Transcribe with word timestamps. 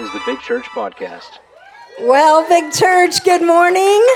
is 0.00 0.10
the 0.12 0.22
Big 0.24 0.40
Church 0.40 0.64
Podcast. 0.64 1.38
Well, 2.00 2.48
Big 2.48 2.72
Church, 2.72 3.22
good 3.22 3.42
morning. 3.42 4.06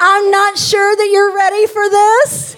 I'm 0.00 0.30
not 0.30 0.56
sure 0.56 0.94
that 0.94 1.08
you're 1.10 1.34
ready 1.34 1.66
for 1.66 1.90
this. 1.90 2.56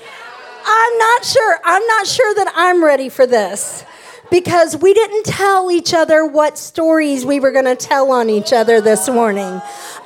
I'm 0.66 0.98
not 0.98 1.24
sure. 1.24 1.58
I'm 1.64 1.86
not 1.86 2.06
sure 2.06 2.34
that 2.34 2.52
I'm 2.54 2.84
ready 2.84 3.08
for 3.08 3.26
this 3.26 3.86
because 4.30 4.76
we 4.76 4.92
didn't 4.92 5.24
tell 5.24 5.70
each 5.70 5.94
other 5.94 6.26
what 6.26 6.58
stories 6.58 7.24
we 7.24 7.40
were 7.40 7.52
going 7.52 7.64
to 7.64 7.74
tell 7.74 8.12
on 8.12 8.28
each 8.28 8.52
other 8.52 8.82
this 8.82 9.08
morning. 9.08 9.62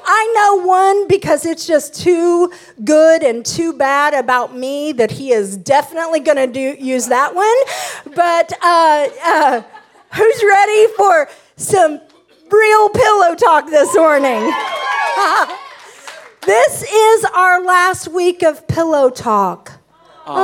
I 0.07 0.33
know 0.37 0.67
one 0.67 1.09
because 1.09 1.45
it's 1.45 1.67
just 1.67 2.01
too 2.01 2.53
good 2.85 3.25
and 3.25 3.45
too 3.45 3.73
bad 3.73 4.15
about 4.15 4.57
me 4.57 4.93
that 4.93 5.11
he 5.11 5.33
is 5.33 5.57
definitely 5.57 6.21
going 6.21 6.53
to 6.53 6.81
use 6.81 7.09
that 7.09 7.35
one. 7.35 8.15
But 8.15 8.53
uh, 8.62 9.09
uh, 9.25 9.62
who's 10.12 10.45
ready 10.45 10.87
for 10.96 11.29
some 11.57 12.00
real 12.50 12.89
pillow 12.89 13.34
talk 13.34 13.71
this 13.71 13.95
morning? 13.95 14.40
this 16.46 16.82
is 16.82 17.25
our 17.35 17.62
last 17.62 18.08
week 18.08 18.43
of 18.43 18.67
pillow 18.67 19.11
talk. 19.11 19.72
Aww. 20.26 20.35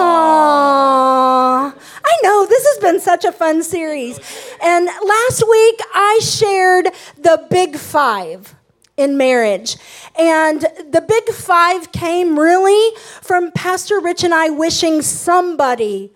I 1.73 2.19
know, 2.23 2.47
this 2.47 2.67
has 2.67 2.79
been 2.79 3.01
such 3.01 3.25
a 3.25 3.33
fun 3.33 3.63
series. 3.63 4.21
And 4.63 4.87
last 4.87 5.43
week 5.49 5.81
I 5.95 6.21
shared 6.23 6.89
the 7.17 7.47
big 7.51 7.77
five 7.77 8.55
in 8.97 9.17
marriage. 9.17 9.77
And 10.19 10.61
the 10.61 11.05
big 11.07 11.31
five 11.31 11.93
came 11.93 12.39
really 12.39 12.97
from 13.23 13.53
Pastor 13.53 14.01
Rich 14.01 14.23
and 14.23 14.35
I 14.35 14.51
wishing 14.51 15.01
somebody 15.01 16.13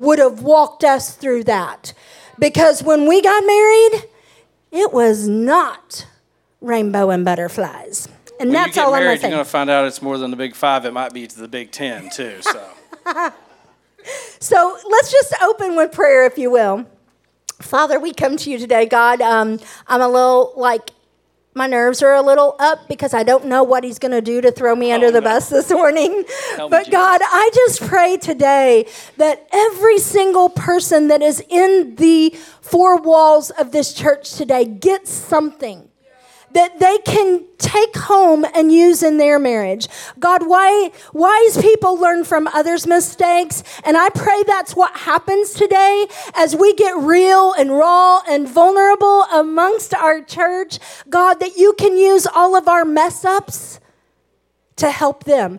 would 0.00 0.18
have 0.18 0.42
walked 0.42 0.82
us 0.82 1.14
through 1.14 1.44
that. 1.44 1.94
Because 2.38 2.82
when 2.82 3.06
we 3.06 3.22
got 3.22 3.46
married, 3.46 4.08
it 4.74 4.92
was 4.92 5.28
not 5.28 6.06
rainbow 6.60 7.10
and 7.10 7.24
butterflies. 7.24 8.08
And 8.40 8.50
when 8.50 8.54
that's 8.54 8.76
all 8.76 8.90
married, 8.90 9.02
I'm 9.02 9.06
going 9.06 9.16
to 9.16 9.20
say. 9.20 9.28
You're 9.28 9.36
going 9.36 9.44
to 9.44 9.50
find 9.50 9.70
out 9.70 9.86
it's 9.86 10.02
more 10.02 10.18
than 10.18 10.32
the 10.32 10.36
big 10.36 10.56
five. 10.56 10.84
It 10.84 10.92
might 10.92 11.14
be 11.14 11.26
to 11.26 11.40
the 11.40 11.46
big 11.46 11.70
ten, 11.70 12.10
too. 12.10 12.42
So. 12.42 12.70
so 14.40 14.78
let's 14.90 15.12
just 15.12 15.32
open 15.42 15.76
with 15.76 15.92
prayer, 15.92 16.26
if 16.26 16.36
you 16.36 16.50
will. 16.50 16.86
Father, 17.62 18.00
we 18.00 18.12
come 18.12 18.36
to 18.36 18.50
you 18.50 18.58
today, 18.58 18.84
God. 18.84 19.20
Um, 19.20 19.60
I'm 19.86 20.00
a 20.00 20.08
little 20.08 20.52
like 20.56 20.90
my 21.54 21.66
nerves 21.66 22.02
are 22.02 22.14
a 22.14 22.22
little 22.22 22.56
up 22.58 22.88
because 22.88 23.14
I 23.14 23.22
don't 23.22 23.46
know 23.46 23.62
what 23.62 23.84
he's 23.84 23.98
going 23.98 24.12
to 24.12 24.20
do 24.20 24.40
to 24.40 24.50
throw 24.50 24.74
me 24.74 24.92
under 24.92 25.10
the 25.10 25.22
bus 25.22 25.48
this 25.48 25.70
morning. 25.70 26.24
but 26.56 26.90
God, 26.90 27.20
I 27.22 27.50
just 27.54 27.80
pray 27.82 28.16
today 28.16 28.86
that 29.16 29.46
every 29.52 29.98
single 29.98 30.48
person 30.48 31.08
that 31.08 31.22
is 31.22 31.42
in 31.48 31.94
the 31.96 32.30
four 32.60 33.00
walls 33.00 33.50
of 33.50 33.72
this 33.72 33.92
church 33.92 34.34
today 34.34 34.64
gets 34.64 35.10
something 35.10 35.88
that 36.54 36.78
they 36.78 36.98
can 36.98 37.44
take 37.58 37.96
home 37.96 38.44
and 38.54 38.72
use 38.72 39.02
in 39.02 39.18
their 39.18 39.38
marriage. 39.38 39.88
God, 40.18 40.46
why, 40.46 40.92
wise 41.12 41.60
people 41.60 41.96
learn 41.98 42.24
from 42.24 42.46
others' 42.48 42.86
mistakes. 42.86 43.62
And 43.84 43.96
I 43.96 44.08
pray 44.10 44.42
that's 44.46 44.74
what 44.74 44.96
happens 44.96 45.52
today 45.52 46.06
as 46.34 46.54
we 46.56 46.72
get 46.74 46.96
real 46.96 47.52
and 47.52 47.70
raw 47.70 48.22
and 48.28 48.48
vulnerable 48.48 49.24
amongst 49.24 49.94
our 49.94 50.22
church. 50.22 50.78
God, 51.10 51.40
that 51.40 51.56
you 51.56 51.74
can 51.76 51.96
use 51.96 52.26
all 52.26 52.56
of 52.56 52.68
our 52.68 52.84
mess 52.84 53.24
ups 53.24 53.80
to 54.76 54.90
help 54.90 55.24
them. 55.24 55.58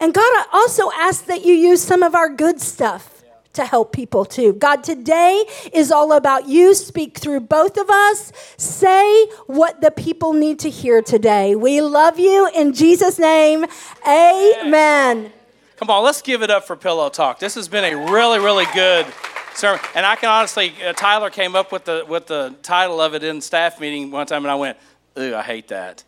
And 0.00 0.14
God, 0.14 0.22
I 0.22 0.46
also 0.52 0.90
ask 0.96 1.26
that 1.26 1.44
you 1.44 1.54
use 1.54 1.82
some 1.82 2.02
of 2.02 2.14
our 2.14 2.28
good 2.28 2.60
stuff 2.60 3.11
to 3.54 3.64
help 3.64 3.92
people 3.92 4.24
too. 4.24 4.52
God, 4.54 4.82
today 4.82 5.44
is 5.72 5.92
all 5.92 6.12
about 6.12 6.48
you. 6.48 6.74
Speak 6.74 7.18
through 7.18 7.40
both 7.40 7.76
of 7.76 7.88
us. 7.90 8.32
Say 8.56 9.26
what 9.46 9.80
the 9.80 9.90
people 9.90 10.32
need 10.32 10.58
to 10.60 10.70
hear 10.70 11.02
today. 11.02 11.54
We 11.54 11.80
love 11.80 12.18
you 12.18 12.50
in 12.54 12.72
Jesus' 12.72 13.18
name. 13.18 13.66
Amen. 14.06 15.32
Come 15.76 15.90
on, 15.90 16.04
let's 16.04 16.22
give 16.22 16.42
it 16.42 16.50
up 16.50 16.66
for 16.66 16.76
Pillow 16.76 17.08
Talk. 17.08 17.38
This 17.40 17.56
has 17.56 17.68
been 17.68 17.84
a 17.84 18.12
really, 18.12 18.38
really 18.38 18.66
good 18.72 19.06
sermon. 19.54 19.80
And 19.94 20.06
I 20.06 20.16
can 20.16 20.28
honestly, 20.28 20.72
uh, 20.84 20.92
Tyler 20.92 21.28
came 21.28 21.56
up 21.56 21.72
with 21.72 21.84
the, 21.84 22.04
with 22.08 22.26
the 22.26 22.54
title 22.62 23.00
of 23.00 23.14
it 23.14 23.24
in 23.24 23.40
staff 23.40 23.80
meeting 23.80 24.10
one 24.10 24.26
time, 24.26 24.44
and 24.44 24.50
I 24.50 24.54
went, 24.54 24.78
ooh, 25.18 25.34
I 25.34 25.42
hate 25.42 25.68
that. 25.68 26.04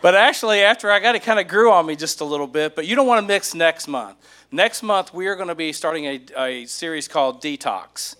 But 0.00 0.14
actually, 0.14 0.60
after 0.60 0.90
I 0.90 1.00
got 1.00 1.14
it, 1.14 1.22
kind 1.22 1.40
of 1.40 1.48
grew 1.48 1.72
on 1.72 1.86
me 1.86 1.96
just 1.96 2.20
a 2.20 2.24
little 2.24 2.46
bit. 2.46 2.76
But 2.76 2.86
you 2.86 2.94
don't 2.94 3.06
want 3.06 3.22
to 3.22 3.26
mix 3.26 3.54
next 3.54 3.88
month. 3.88 4.16
Next 4.54 4.84
month, 4.84 5.12
we 5.12 5.26
are 5.26 5.34
going 5.34 5.48
to 5.48 5.56
be 5.56 5.72
starting 5.72 6.04
a, 6.04 6.20
a 6.36 6.66
series 6.66 7.08
called 7.08 7.42
Detox. 7.42 8.14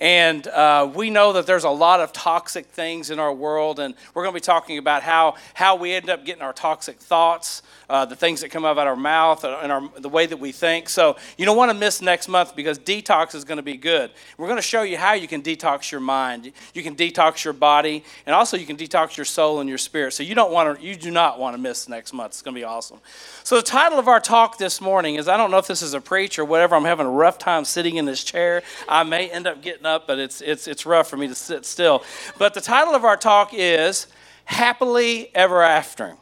And 0.00 0.44
uh, 0.48 0.90
we 0.92 1.10
know 1.10 1.34
that 1.34 1.46
there's 1.46 1.62
a 1.62 1.70
lot 1.70 2.00
of 2.00 2.12
toxic 2.12 2.66
things 2.66 3.08
in 3.08 3.20
our 3.20 3.32
world, 3.32 3.78
and 3.78 3.94
we're 4.12 4.24
going 4.24 4.32
to 4.32 4.36
be 4.36 4.44
talking 4.44 4.78
about 4.78 5.04
how, 5.04 5.36
how 5.54 5.76
we 5.76 5.92
end 5.92 6.10
up 6.10 6.24
getting 6.24 6.42
our 6.42 6.52
toxic 6.52 6.98
thoughts, 6.98 7.62
uh, 7.88 8.04
the 8.04 8.16
things 8.16 8.40
that 8.40 8.50
come 8.50 8.64
out 8.64 8.72
of 8.72 8.78
our 8.78 8.96
mouth, 8.96 9.44
and 9.44 9.70
our, 9.70 9.88
the 9.98 10.08
way 10.08 10.26
that 10.26 10.38
we 10.38 10.52
think. 10.52 10.88
So 10.88 11.16
you 11.36 11.44
don't 11.44 11.56
want 11.56 11.70
to 11.70 11.76
miss 11.76 12.02
next 12.02 12.28
month 12.28 12.56
because 12.56 12.78
detox 12.78 13.34
is 13.34 13.44
going 13.44 13.56
to 13.56 13.62
be 13.62 13.76
good. 13.76 14.10
We're 14.38 14.48
going 14.48 14.58
to 14.58 14.62
show 14.62 14.82
you 14.82 14.96
how 14.96 15.12
you 15.14 15.28
can 15.28 15.42
detox 15.42 15.90
your 15.90 16.00
mind, 16.00 16.52
you 16.74 16.82
can 16.82 16.96
detox 16.96 17.44
your 17.44 17.52
body, 17.52 18.04
and 18.26 18.34
also 18.34 18.56
you 18.56 18.66
can 18.66 18.76
detox 18.76 19.16
your 19.16 19.24
soul 19.24 19.60
and 19.60 19.68
your 19.68 19.78
spirit. 19.78 20.12
So 20.12 20.22
you 20.22 20.34
don't 20.34 20.52
want 20.52 20.78
to, 20.78 20.84
you 20.84 20.96
do 20.96 21.10
not 21.10 21.38
want 21.38 21.54
to 21.54 21.62
miss 21.62 21.88
next 21.88 22.12
month. 22.12 22.32
It's 22.32 22.42
going 22.42 22.54
to 22.54 22.60
be 22.60 22.64
awesome. 22.64 22.98
So 23.44 23.56
the 23.56 23.62
title 23.62 23.98
of 23.98 24.08
our 24.08 24.20
talk 24.20 24.58
this 24.58 24.80
morning 24.80 25.14
is 25.14 25.28
I 25.28 25.36
don't 25.36 25.50
know 25.50 25.58
if 25.58 25.66
this 25.66 25.82
is 25.82 25.94
a 25.94 26.00
preach 26.00 26.38
or 26.38 26.44
whatever. 26.44 26.74
I'm 26.74 26.84
having 26.84 27.06
a 27.06 27.10
rough 27.10 27.38
time 27.38 27.64
sitting 27.64 27.96
in 27.96 28.04
this 28.04 28.24
chair. 28.24 28.62
I 28.88 29.04
may 29.04 29.30
end 29.30 29.46
up 29.46 29.62
getting 29.62 29.86
up, 29.86 30.06
but 30.06 30.18
it's, 30.18 30.40
it's, 30.40 30.66
it's 30.66 30.86
rough 30.86 31.08
for 31.08 31.16
me 31.16 31.28
to 31.28 31.34
sit 31.34 31.64
still. 31.64 32.02
But 32.38 32.54
the 32.54 32.60
title 32.60 32.94
of 32.94 33.04
our 33.04 33.16
talk 33.16 33.50
is 33.52 34.06
Happily 34.44 35.30
Ever 35.34 35.62
After. 35.62 36.16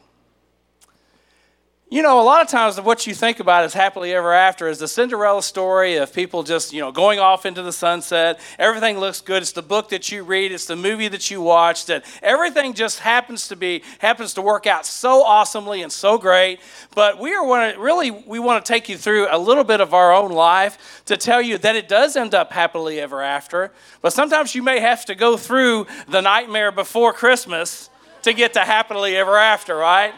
You 1.87 2.01
know, 2.01 2.19
a 2.19 2.23
lot 2.23 2.41
of 2.41 2.47
times 2.47 2.81
what 2.81 3.05
you 3.05 3.13
think 3.13 3.39
about 3.39 3.63
as 3.63 3.75
happily 3.75 4.11
ever 4.11 4.33
after 4.33 4.67
is 4.67 4.79
the 4.79 4.87
Cinderella 4.87 5.43
story 5.43 5.97
of 5.97 6.11
people 6.11 6.41
just, 6.41 6.73
you 6.73 6.79
know, 6.79 6.91
going 6.91 7.19
off 7.19 7.45
into 7.45 7.61
the 7.61 7.71
sunset. 7.71 8.39
Everything 8.57 8.97
looks 8.97 9.21
good. 9.21 9.43
It's 9.43 9.51
the 9.51 9.61
book 9.61 9.89
that 9.89 10.11
you 10.11 10.23
read, 10.23 10.51
it's 10.51 10.65
the 10.65 10.75
movie 10.75 11.07
that 11.09 11.29
you 11.29 11.41
watch, 11.41 11.85
that 11.85 12.03
everything 12.23 12.73
just 12.73 13.01
happens 13.01 13.49
to 13.49 13.55
be, 13.55 13.83
happens 13.99 14.33
to 14.33 14.41
work 14.41 14.65
out 14.65 14.87
so 14.87 15.23
awesomely 15.23 15.83
and 15.83 15.91
so 15.91 16.17
great. 16.17 16.59
But 16.95 17.19
we 17.19 17.35
are 17.35 17.45
want 17.45 17.75
to 17.75 17.79
really, 17.79 18.09
we 18.09 18.39
want 18.39 18.65
to 18.65 18.67
take 18.67 18.89
you 18.89 18.97
through 18.97 19.27
a 19.29 19.37
little 19.37 19.63
bit 19.63 19.79
of 19.79 19.93
our 19.93 20.11
own 20.11 20.31
life 20.31 21.03
to 21.05 21.15
tell 21.17 21.39
you 21.39 21.59
that 21.59 21.75
it 21.75 21.87
does 21.87 22.15
end 22.15 22.33
up 22.33 22.51
happily 22.51 22.99
ever 22.99 23.21
after. 23.21 23.71
But 24.01 24.11
sometimes 24.11 24.55
you 24.55 24.63
may 24.63 24.79
have 24.79 25.05
to 25.05 25.13
go 25.13 25.37
through 25.37 25.85
the 26.07 26.21
nightmare 26.21 26.71
before 26.71 27.13
Christmas 27.13 27.91
to 28.23 28.33
get 28.33 28.53
to 28.53 28.61
happily 28.61 29.15
ever 29.15 29.37
after, 29.37 29.75
right? 29.75 30.15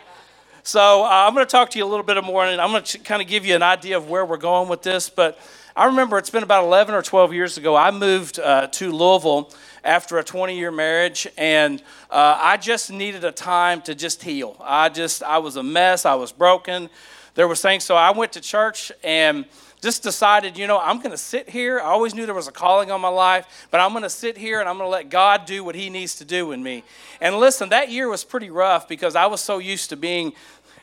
So 0.68 1.06
uh, 1.06 1.08
I'm 1.08 1.34
going 1.34 1.46
to 1.46 1.50
talk 1.50 1.70
to 1.70 1.78
you 1.78 1.86
a 1.86 1.88
little 1.88 2.04
bit 2.04 2.22
more, 2.26 2.46
and 2.46 2.60
I'm 2.60 2.72
going 2.72 2.84
to 2.84 3.00
kind 3.00 3.22
of 3.22 3.30
give 3.30 3.46
you 3.46 3.56
an 3.56 3.64
idea 3.64 3.96
of 3.96 4.10
where 4.10 4.26
we're 4.26 4.36
going 4.36 4.68
with 4.68 4.82
this. 4.82 5.10
But 5.10 5.40
I 5.78 5.86
remember 5.86 6.18
it's 6.18 6.30
been 6.30 6.44
about 6.44 6.66
11 6.66 6.94
or 6.94 7.02
12 7.02 7.34
years 7.34 7.58
ago. 7.58 7.74
I 7.74 7.90
moved 7.90 8.38
uh, 8.38 8.68
to 8.68 8.92
Louisville 8.92 9.50
after 9.86 10.18
a 10.18 10.26
20 10.26 10.58
year 10.58 10.70
marriage, 10.70 11.26
and 11.38 11.82
uh, 12.12 12.38
I 12.44 12.58
just 12.58 12.92
needed 12.92 13.24
a 13.24 13.32
time 13.32 13.82
to 13.84 13.96
just 13.96 14.22
heal. 14.22 14.58
I 14.60 14.90
just 14.90 15.24
I 15.24 15.38
was 15.38 15.56
a 15.56 15.64
mess. 15.64 16.06
I 16.06 16.16
was 16.16 16.34
broken. 16.34 16.90
There 17.36 17.48
was 17.48 17.62
things. 17.62 17.86
So 17.86 17.96
I 17.96 18.12
went 18.12 18.34
to 18.34 18.42
church 18.42 18.92
and 19.06 19.46
just 19.82 20.02
decided, 20.02 20.58
you 20.58 20.66
know, 20.66 20.80
I'm 20.80 20.98
going 20.98 21.12
to 21.12 21.18
sit 21.18 21.50
here. 21.50 21.80
I 21.80 21.84
always 21.84 22.16
knew 22.16 22.26
there 22.26 22.34
was 22.34 22.48
a 22.48 22.52
calling 22.52 22.90
on 22.90 23.00
my 23.00 23.10
life, 23.10 23.68
but 23.70 23.80
I'm 23.80 23.92
going 23.92 24.04
to 24.04 24.10
sit 24.10 24.38
here 24.38 24.60
and 24.60 24.68
I'm 24.68 24.78
going 24.78 24.88
to 24.88 24.92
let 24.92 25.10
God 25.10 25.46
do 25.46 25.64
what 25.64 25.76
He 25.76 25.90
needs 25.90 26.16
to 26.16 26.26
do 26.26 26.52
in 26.52 26.64
me. 26.64 26.84
And 27.22 27.36
listen, 27.38 27.70
that 27.70 27.92
year 27.92 28.10
was 28.10 28.24
pretty 28.24 28.50
rough 28.50 28.88
because 28.88 29.16
I 29.16 29.28
was 29.28 29.40
so 29.40 29.60
used 29.60 29.90
to 29.92 29.96
being 29.96 30.34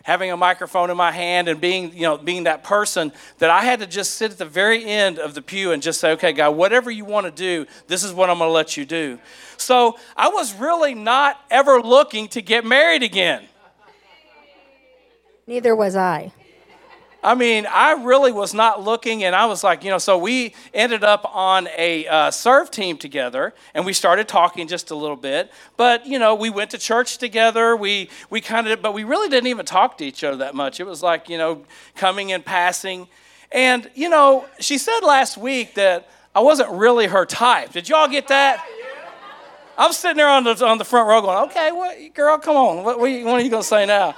having 0.05 0.31
a 0.31 0.37
microphone 0.37 0.91
in 0.91 0.97
my 0.97 1.11
hand 1.11 1.49
and 1.49 1.61
being, 1.61 1.91
you 1.95 2.03
know, 2.03 2.17
being 2.19 2.45
that 2.45 2.63
person 2.63 3.11
that 3.39 3.51
I 3.51 3.65
had 3.65 3.81
to 3.81 3.87
just 3.87 4.15
sit 4.15 4.31
at 4.31 4.39
the 4.39 4.45
very 4.45 4.85
end 4.85 5.19
of 5.19 5.35
the 5.35 5.41
pew 5.41 5.73
and 5.73 5.83
just 5.83 5.99
say, 5.99 6.13
okay, 6.13 6.33
God, 6.33 6.51
whatever 6.51 6.91
you 6.91 7.07
want 7.07 7.25
to 7.25 7.33
do, 7.33 7.67
this 7.87 8.05
is 8.05 8.13
what 8.13 8.29
I'm 8.29 8.39
going 8.39 8.49
to 8.49 8.53
let 8.53 8.77
you 8.77 8.85
do. 8.85 9.19
So 9.57 9.99
I 10.15 10.29
was 10.29 10.55
really 10.55 10.95
not 10.95 11.41
ever 11.51 11.81
looking 11.81 12.29
to 12.29 12.43
get 12.43 12.67
married 12.67 13.03
again. 13.03 13.45
Neither 15.47 15.75
was 15.75 15.97
I. 15.97 16.33
I 17.25 17.35
mean, 17.35 17.67
I 17.67 17.93
really 17.93 18.33
was 18.33 18.53
not 18.53 18.83
looking, 18.83 19.25
and 19.25 19.35
I 19.35 19.47
was 19.47 19.65
like, 19.65 19.83
you 19.83 19.89
know, 19.89 19.97
so 19.97 20.19
we 20.19 20.55
ended 20.75 21.03
up 21.03 21.25
on 21.35 21.69
a 21.77 22.07
uh, 22.07 22.31
serve 22.31 22.71
team 22.71 22.99
together, 22.99 23.55
and 23.73 23.87
we 23.87 23.95
started 23.95 24.29
talking 24.29 24.69
just 24.69 24.91
a 24.91 24.95
little 24.95 25.17
bit. 25.17 25.51
But 25.79 26.05
you 26.07 26.19
know, 26.19 26.35
we 26.35 26.51
went 26.51 26.71
to 26.73 26.79
church 26.79 27.17
together. 27.17 27.77
We 27.77 28.11
we 28.29 28.43
kind 28.43 28.69
of, 28.69 28.83
but 28.83 28.93
we 28.93 29.05
really 29.05 29.31
didn't 29.31 29.47
even 29.47 29.65
talk 29.65 29.97
to 29.99 30.05
each 30.05 30.23
other 30.23 30.37
that 30.37 30.55
much. 30.55 30.81
It 30.81 30.87
was 30.87 31.03
like 31.03 31.31
you 31.31 31.39
know, 31.39 31.65
coming 31.97 32.31
and 32.31 32.45
passing. 32.45 33.09
And 33.51 33.91
you 33.95 34.11
know, 34.11 34.45
she 34.61 34.77
said 34.77 35.01
last 35.01 35.39
week 35.39 35.75
that 35.75 36.11
I 36.35 36.41
wasn't 36.41 36.73
really 36.73 37.07
her 37.07 37.25
type. 37.25 37.73
Did 37.73 37.89
y'all 37.89 38.09
get 38.09 38.29
that? 38.29 38.63
I'm 39.79 39.93
sitting 39.93 40.19
there 40.19 40.29
on 40.29 40.45
the 40.45 40.65
on 40.65 40.77
the 40.77 40.85
front 40.85 41.09
row 41.09 41.23
going, 41.23 41.51
okay, 41.51 41.73
what, 41.73 42.15
girl, 42.15 42.39
come 42.39 42.57
on, 42.57 42.85
what, 42.85 42.99
what 42.99 43.09
are 43.09 43.41
you 43.41 43.51
going 43.51 43.63
to 43.63 43.63
say 43.63 43.87
now? 43.87 44.15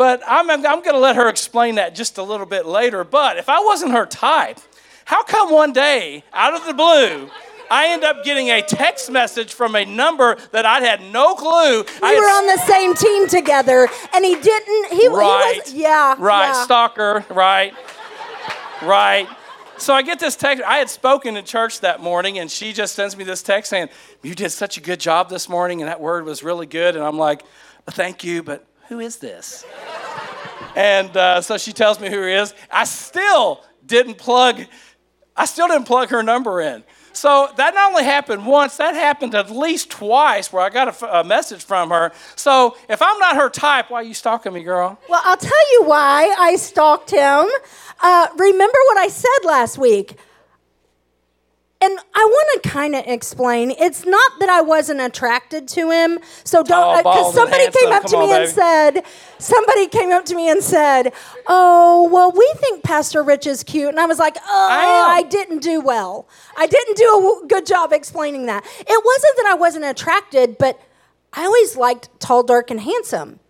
But 0.00 0.22
I'm, 0.26 0.48
I'm 0.48 0.62
going 0.62 0.94
to 0.94 0.98
let 0.98 1.16
her 1.16 1.28
explain 1.28 1.74
that 1.74 1.94
just 1.94 2.16
a 2.16 2.22
little 2.22 2.46
bit 2.46 2.64
later. 2.64 3.04
But 3.04 3.36
if 3.36 3.50
I 3.50 3.60
wasn't 3.60 3.92
her 3.92 4.06
type, 4.06 4.58
how 5.04 5.22
come 5.24 5.52
one 5.52 5.74
day, 5.74 6.24
out 6.32 6.54
of 6.54 6.64
the 6.64 6.72
blue, 6.72 7.28
I 7.70 7.88
end 7.88 8.02
up 8.02 8.24
getting 8.24 8.48
a 8.48 8.62
text 8.62 9.10
message 9.10 9.52
from 9.52 9.74
a 9.74 9.84
number 9.84 10.38
that 10.52 10.64
I 10.64 10.80
had 10.80 11.02
no 11.12 11.34
clue. 11.34 11.84
We 12.00 12.18
were 12.18 12.24
on 12.24 12.46
the 12.46 12.56
same 12.66 12.94
team 12.94 13.28
together, 13.28 13.90
and 14.14 14.24
he 14.24 14.36
didn't. 14.36 14.90
He, 14.90 15.06
right. 15.08 15.52
he 15.52 15.60
was. 15.60 15.74
Yeah. 15.74 16.14
Right. 16.18 16.46
yeah. 16.46 16.64
Stalker. 16.64 17.26
Right. 17.28 17.74
Right. 18.80 19.28
So 19.76 19.92
I 19.92 20.00
get 20.00 20.18
this 20.18 20.34
text. 20.34 20.64
I 20.64 20.78
had 20.78 20.88
spoken 20.88 21.36
in 21.36 21.44
church 21.44 21.80
that 21.80 22.00
morning, 22.00 22.38
and 22.38 22.50
she 22.50 22.72
just 22.72 22.94
sends 22.94 23.18
me 23.18 23.24
this 23.24 23.42
text 23.42 23.68
saying, 23.68 23.90
You 24.22 24.34
did 24.34 24.48
such 24.48 24.78
a 24.78 24.80
good 24.80 24.98
job 24.98 25.28
this 25.28 25.46
morning, 25.46 25.82
and 25.82 25.90
that 25.90 26.00
word 26.00 26.24
was 26.24 26.42
really 26.42 26.64
good. 26.64 26.96
And 26.96 27.04
I'm 27.04 27.18
like, 27.18 27.42
Thank 27.86 28.24
you, 28.24 28.42
but 28.42 28.64
who 28.90 28.98
is 28.98 29.16
this? 29.18 29.64
and 30.76 31.16
uh, 31.16 31.40
so 31.40 31.56
she 31.56 31.72
tells 31.72 32.00
me 32.00 32.10
who 32.10 32.22
he 32.26 32.32
is. 32.32 32.52
I 32.70 32.84
still 32.84 33.64
didn't 33.86 34.18
plug, 34.18 34.66
I 35.36 35.44
still 35.46 35.68
didn't 35.68 35.86
plug 35.86 36.10
her 36.10 36.22
number 36.22 36.60
in. 36.60 36.82
So 37.12 37.50
that 37.56 37.74
not 37.74 37.90
only 37.90 38.04
happened 38.04 38.46
once, 38.46 38.76
that 38.78 38.94
happened 38.94 39.34
at 39.34 39.48
least 39.48 39.90
twice 39.90 40.52
where 40.52 40.62
I 40.62 40.70
got 40.70 41.02
a, 41.02 41.20
a 41.20 41.24
message 41.24 41.64
from 41.64 41.90
her. 41.90 42.12
So 42.34 42.76
if 42.88 43.00
I'm 43.00 43.18
not 43.18 43.36
her 43.36 43.48
type, 43.48 43.90
why 43.90 44.00
are 44.00 44.04
you 44.04 44.14
stalking 44.14 44.52
me, 44.52 44.64
girl? 44.64 44.98
Well, 45.08 45.20
I'll 45.24 45.36
tell 45.36 45.72
you 45.72 45.84
why 45.84 46.34
I 46.38 46.56
stalked 46.56 47.10
him. 47.10 47.48
Uh, 48.00 48.26
remember 48.36 48.78
what 48.86 48.98
I 48.98 49.08
said 49.08 49.44
last 49.44 49.78
week. 49.78 50.16
And 51.82 51.98
I 52.14 52.24
want 52.26 52.62
to 52.62 52.68
kind 52.68 52.94
of 52.94 53.04
explain. 53.06 53.70
It's 53.70 54.04
not 54.04 54.32
that 54.38 54.50
I 54.50 54.60
wasn't 54.60 55.00
attracted 55.00 55.66
to 55.68 55.90
him. 55.90 56.18
So 56.44 56.62
don't, 56.62 56.98
because 56.98 57.04
bald, 57.04 57.34
somebody 57.34 57.62
handsome. 57.62 57.80
came 57.82 57.92
up 57.92 58.02
to 58.02 58.10
Come 58.10 58.20
me 58.20 58.34
on, 58.34 58.42
and 58.42 58.50
said, 58.50 59.02
somebody 59.38 59.86
came 59.86 60.10
up 60.12 60.26
to 60.26 60.34
me 60.34 60.50
and 60.50 60.62
said, 60.62 61.14
"Oh, 61.46 62.06
well, 62.12 62.32
we 62.32 62.52
think 62.58 62.82
Pastor 62.84 63.22
Rich 63.22 63.46
is 63.46 63.62
cute." 63.62 63.88
And 63.88 63.98
I 63.98 64.04
was 64.04 64.18
like, 64.18 64.36
"Oh, 64.42 64.68
I 64.70 65.20
I, 65.20 65.22
didn't 65.22 65.60
do 65.62 65.80
well. 65.80 66.28
I 66.58 66.66
didn't 66.66 66.98
do 66.98 67.04
a 67.16 67.22
w- 67.22 67.46
good 67.48 67.64
job 67.64 67.94
explaining 67.94 68.44
that. 68.46 68.62
It 68.80 69.04
wasn't 69.04 69.36
that 69.38 69.46
I 69.48 69.54
wasn't 69.54 69.86
attracted, 69.86 70.58
but 70.58 70.78
I 71.32 71.44
always 71.46 71.76
liked 71.76 72.10
tall, 72.20 72.42
dark, 72.42 72.70
and 72.70 72.80
handsome." 72.80 73.40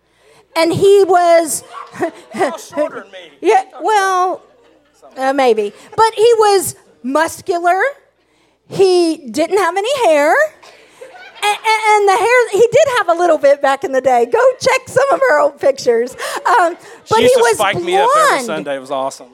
And 0.55 0.71
he 0.71 1.03
was 1.03 1.63
shorter 2.69 3.01
than 3.01 3.11
me. 3.11 3.31
yeah, 3.41 3.65
well, 3.81 4.41
uh, 5.17 5.33
maybe. 5.33 5.73
But 5.97 6.13
he 6.13 6.33
was 6.39 6.75
muscular. 7.03 7.81
He 8.71 9.29
didn't 9.29 9.57
have 9.57 9.75
any 9.77 10.07
hair. 10.07 10.33
And, 11.43 11.57
and 11.57 12.07
the 12.07 12.17
hair, 12.17 12.49
he 12.51 12.67
did 12.71 12.87
have 12.97 13.09
a 13.09 13.13
little 13.13 13.37
bit 13.37 13.61
back 13.61 13.83
in 13.83 13.91
the 13.91 14.01
day. 14.01 14.25
Go 14.25 14.39
check 14.59 14.87
some 14.87 15.11
of 15.11 15.19
our 15.31 15.39
old 15.39 15.59
pictures. 15.59 16.13
Um, 16.45 16.77
but 17.09 17.19
he 17.19 17.31
was 17.35 17.57
spike 17.57 17.81
me 17.81 17.97
up 17.97 18.07
every 18.15 18.29
blonde. 18.29 18.45
Sunday. 18.45 18.75
It 18.75 18.79
was 18.79 18.91
awesome. 18.91 19.29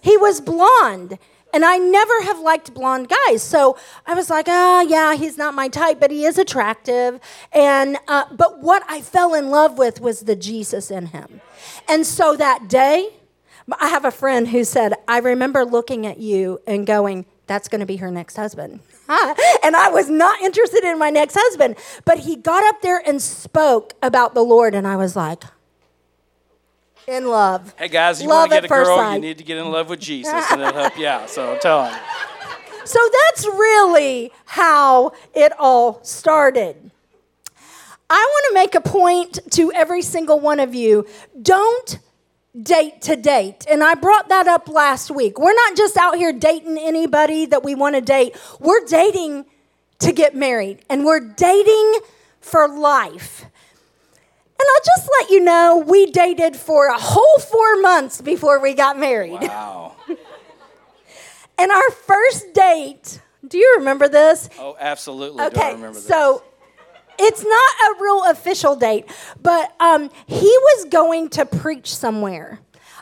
He 0.00 0.16
was 0.16 0.40
blonde. 0.40 1.18
And 1.54 1.64
I 1.64 1.78
never 1.78 2.22
have 2.24 2.38
liked 2.40 2.74
blonde 2.74 3.08
guys. 3.08 3.42
So 3.42 3.78
I 4.06 4.12
was 4.12 4.28
like, 4.28 4.46
ah, 4.48 4.82
yeah, 4.82 5.14
he's 5.14 5.38
not 5.38 5.54
my 5.54 5.68
type, 5.68 5.98
but 5.98 6.10
he 6.10 6.26
is 6.26 6.36
attractive. 6.36 7.18
And, 7.52 7.96
uh, 8.06 8.24
but 8.32 8.60
what 8.60 8.82
I 8.88 9.00
fell 9.00 9.32
in 9.32 9.48
love 9.48 9.78
with 9.78 10.00
was 10.00 10.20
the 10.22 10.36
Jesus 10.36 10.90
in 10.90 11.06
him. 11.06 11.40
And 11.88 12.06
so 12.06 12.36
that 12.36 12.68
day, 12.68 13.14
I 13.80 13.88
have 13.88 14.04
a 14.04 14.10
friend 14.10 14.48
who 14.48 14.64
said, 14.64 14.92
I 15.08 15.18
remember 15.18 15.64
looking 15.64 16.06
at 16.06 16.18
you 16.18 16.60
and 16.66 16.86
going, 16.86 17.24
that's 17.46 17.68
going 17.68 17.80
to 17.80 17.86
be 17.86 17.96
her 17.96 18.10
next 18.10 18.36
husband. 18.36 18.80
and 19.08 19.76
I 19.76 19.88
was 19.90 20.10
not 20.10 20.40
interested 20.40 20.84
in 20.84 20.98
my 20.98 21.10
next 21.10 21.36
husband. 21.38 21.76
But 22.04 22.20
he 22.20 22.36
got 22.36 22.64
up 22.64 22.82
there 22.82 23.02
and 23.06 23.20
spoke 23.22 23.94
about 24.02 24.34
the 24.34 24.42
Lord. 24.42 24.74
And 24.74 24.86
I 24.86 24.96
was 24.96 25.16
like, 25.16 25.44
in 27.06 27.28
love. 27.28 27.74
Hey 27.78 27.88
guys, 27.88 28.20
you 28.20 28.28
want 28.28 28.50
to 28.50 28.56
get 28.56 28.64
a 28.64 28.68
girl, 28.68 28.96
sight. 28.96 29.14
you 29.14 29.20
need 29.20 29.38
to 29.38 29.44
get 29.44 29.58
in 29.58 29.70
love 29.70 29.88
with 29.88 30.00
Jesus, 30.00 30.32
and 30.50 30.60
it'll 30.60 30.74
help 30.74 30.98
you 30.98 31.06
out. 31.06 31.30
So 31.30 31.52
I'm 31.54 31.60
telling 31.60 31.92
you. 31.92 31.98
So 32.84 33.00
that's 33.24 33.44
really 33.44 34.30
how 34.44 35.10
it 35.34 35.52
all 35.58 35.98
started. 36.04 36.92
I 38.08 38.14
want 38.14 38.44
to 38.50 38.54
make 38.54 38.76
a 38.76 38.80
point 38.80 39.40
to 39.54 39.72
every 39.72 40.02
single 40.02 40.38
one 40.38 40.60
of 40.60 40.72
you 40.72 41.04
don't 41.42 41.98
date 42.62 43.02
to 43.02 43.16
date. 43.16 43.66
And 43.68 43.82
I 43.82 43.94
brought 43.94 44.28
that 44.28 44.46
up 44.46 44.68
last 44.68 45.10
week. 45.10 45.38
We're 45.38 45.54
not 45.54 45.76
just 45.76 45.96
out 45.96 46.16
here 46.16 46.32
dating 46.32 46.78
anybody 46.78 47.46
that 47.46 47.62
we 47.62 47.74
want 47.74 47.94
to 47.94 48.00
date, 48.00 48.36
we're 48.60 48.84
dating 48.84 49.46
to 49.98 50.12
get 50.12 50.34
married, 50.34 50.80
and 50.90 51.04
we're 51.04 51.20
dating 51.20 52.00
for 52.40 52.68
life. 52.68 53.42
And 54.58 54.66
I'll 54.74 54.96
just 54.96 55.10
let 55.20 55.30
you 55.30 55.40
know, 55.40 55.84
we 55.86 56.06
dated 56.06 56.56
for 56.56 56.86
a 56.88 56.98
whole 56.98 57.38
four 57.40 57.80
months 57.80 58.20
before 58.20 58.60
we 58.60 58.74
got 58.74 58.98
married. 58.98 59.42
Wow. 59.42 59.96
And 61.58 61.70
our 61.70 61.90
first 61.90 62.52
date, 62.52 63.20
do 63.46 63.56
you 63.58 63.76
remember 63.78 64.08
this? 64.08 64.50
Oh, 64.58 64.76
absolutely. 64.78 65.42
Okay, 65.44 65.72
remember 65.72 65.94
this. 65.94 66.06
so 66.06 66.42
it's 67.18 67.42
not 67.42 67.98
a 67.98 68.02
real 68.02 68.24
official 68.30 68.76
date, 68.76 69.06
but 69.42 69.74
um, 69.80 70.10
he 70.26 70.46
was 70.46 70.86
going 70.86 71.28
to 71.30 71.46
preach 71.46 71.94
somewhere. 71.94 72.60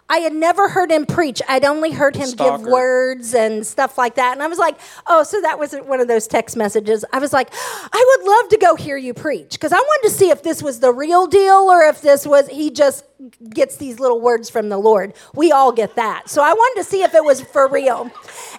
I 0.09 0.19
had 0.19 0.35
never 0.35 0.69
heard 0.69 0.91
him 0.91 1.07
preach. 1.07 1.41
I'd 1.49 1.65
only 1.65 1.91
heard 1.91 2.15
him 2.15 2.27
Stalker. 2.27 2.59
give 2.59 2.71
words 2.71 3.35
and 3.35 3.67
stuff 3.67 3.97
like 3.97 4.17
that. 4.17 4.33
And 4.35 4.43
I 4.43 4.49
was 4.49 4.59
like, 4.59 4.79
oh, 5.07 5.23
so 5.23 5.41
that 5.41 5.59
was 5.59 5.73
one 5.73 5.99
of 5.99 6.09
those 6.09 6.27
text 6.27 6.57
messages. 6.57 7.05
I 7.13 7.19
was 7.19 7.33
like, 7.33 7.49
I 7.53 8.17
would 8.19 8.29
love 8.29 8.49
to 8.51 8.59
go 8.59 8.77
hear 8.77 8.99
you 8.99 9.15
preach 9.15 9.53
because 9.53 9.73
I 9.73 9.79
wanted 9.79 10.09
to 10.09 10.15
see 10.15 10.29
if 10.29 10.43
this 10.43 10.63
was 10.63 10.81
the 10.81 10.93
real 10.93 11.27
deal 11.27 11.71
or 11.71 11.83
if 11.85 12.03
this 12.03 12.27
was, 12.27 12.49
he 12.49 12.71
just 12.71 13.07
gets 13.49 13.77
these 13.77 13.99
little 13.99 14.21
words 14.21 14.51
from 14.51 14.69
the 14.69 14.79
Lord. 14.79 15.15
We 15.35 15.53
all 15.53 15.73
get 15.73 15.97
that. 15.97 16.29
So 16.29 16.43
I 16.43 16.53
wanted 16.53 16.83
to 16.83 16.89
see 16.89 17.03
if 17.03 17.15
it 17.15 17.25
was 17.25 17.41
for 17.41 17.67
real. 17.67 18.11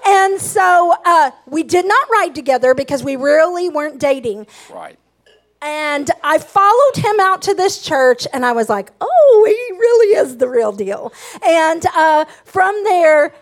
And 0.03 0.41
so 0.41 0.95
uh, 1.05 1.29
we 1.45 1.61
did 1.61 1.85
not 1.85 2.09
ride 2.09 2.33
together 2.33 2.73
because 2.73 3.03
we 3.03 3.15
really 3.17 3.69
weren't 3.69 3.99
dating. 3.99 4.47
right. 4.73 4.97
And 5.65 6.11
I 6.23 6.37
followed 6.37 6.95
him 6.97 7.19
out 7.19 7.41
to 7.43 7.55
this 7.55 7.81
church, 7.81 8.27
and 8.31 8.45
I 8.45 8.51
was 8.51 8.69
like, 8.69 8.91
oh, 9.01 9.43
he 9.47 9.77
really 9.77 10.15
is 10.15 10.37
the 10.37 10.47
real 10.47 10.71
deal. 10.71 11.11
And 11.43 11.83
uh, 11.87 12.25
from 12.43 12.83
there, 12.83 13.33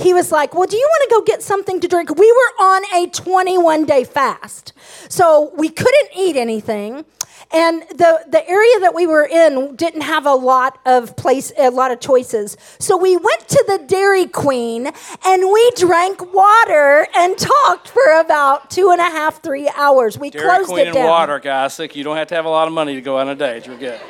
he 0.00 0.14
was 0.14 0.32
like, 0.32 0.54
well, 0.54 0.66
do 0.66 0.76
you 0.76 0.88
want 0.88 1.10
to 1.10 1.14
go 1.16 1.22
get 1.22 1.42
something 1.42 1.80
to 1.80 1.88
drink? 1.88 2.10
We 2.16 2.30
were 2.32 2.64
on 2.64 2.82
a 2.94 3.08
21 3.08 3.84
day 3.84 4.04
fast, 4.04 4.72
so 5.08 5.52
we 5.56 5.68
couldn't 5.68 6.08
eat 6.16 6.36
anything. 6.36 7.04
And 7.52 7.82
the, 7.88 8.24
the 8.28 8.48
area 8.48 8.78
that 8.78 8.94
we 8.94 9.08
were 9.08 9.26
in 9.26 9.74
didn't 9.74 10.02
have 10.02 10.24
a 10.24 10.34
lot 10.34 10.78
of 10.86 11.16
place, 11.16 11.50
a 11.58 11.70
lot 11.70 11.90
of 11.90 11.98
choices. 11.98 12.56
So 12.78 12.96
we 12.96 13.16
went 13.16 13.48
to 13.48 13.64
the 13.66 13.82
Dairy 13.88 14.26
Queen 14.26 14.86
and 15.26 15.42
we 15.52 15.70
drank 15.74 16.32
water 16.32 17.08
and 17.16 17.36
talked 17.36 17.88
for 17.88 18.20
about 18.20 18.70
two 18.70 18.90
and 18.90 19.00
a 19.00 19.04
half, 19.10 19.42
three 19.42 19.68
hours. 19.76 20.16
We 20.16 20.30
Dairy 20.30 20.46
closed 20.46 20.68
Queen 20.68 20.80
it 20.80 20.86
and 20.88 20.94
down. 20.94 21.08
water, 21.08 21.40
guys. 21.40 21.74
Sick. 21.74 21.96
You 21.96 22.04
don't 22.04 22.16
have 22.16 22.28
to 22.28 22.36
have 22.36 22.44
a 22.44 22.50
lot 22.50 22.68
of 22.68 22.72
money 22.74 22.94
to 22.94 23.00
go 23.00 23.18
on 23.18 23.28
a 23.28 23.34
date. 23.34 23.66
You're 23.66 23.76
good. 23.78 24.00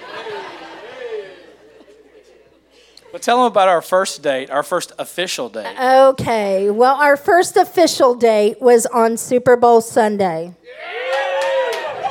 But 3.12 3.23
tell 3.23 3.38
them 3.38 3.47
about 3.47 3.69
our 3.69 3.83
first 3.83 4.23
date, 4.23 4.50
our 4.50 4.62
first 4.62 4.93
official 4.99 5.49
date. 5.49 5.76
Okay, 5.79 6.71
well, 6.71 6.95
our 6.95 7.17
first 7.17 7.57
official 7.57 8.14
date 8.14 8.61
was 8.61 8.87
on 8.87 9.17
Super 9.17 9.57
Bowl 9.57 9.81
Sunday. 9.81 10.55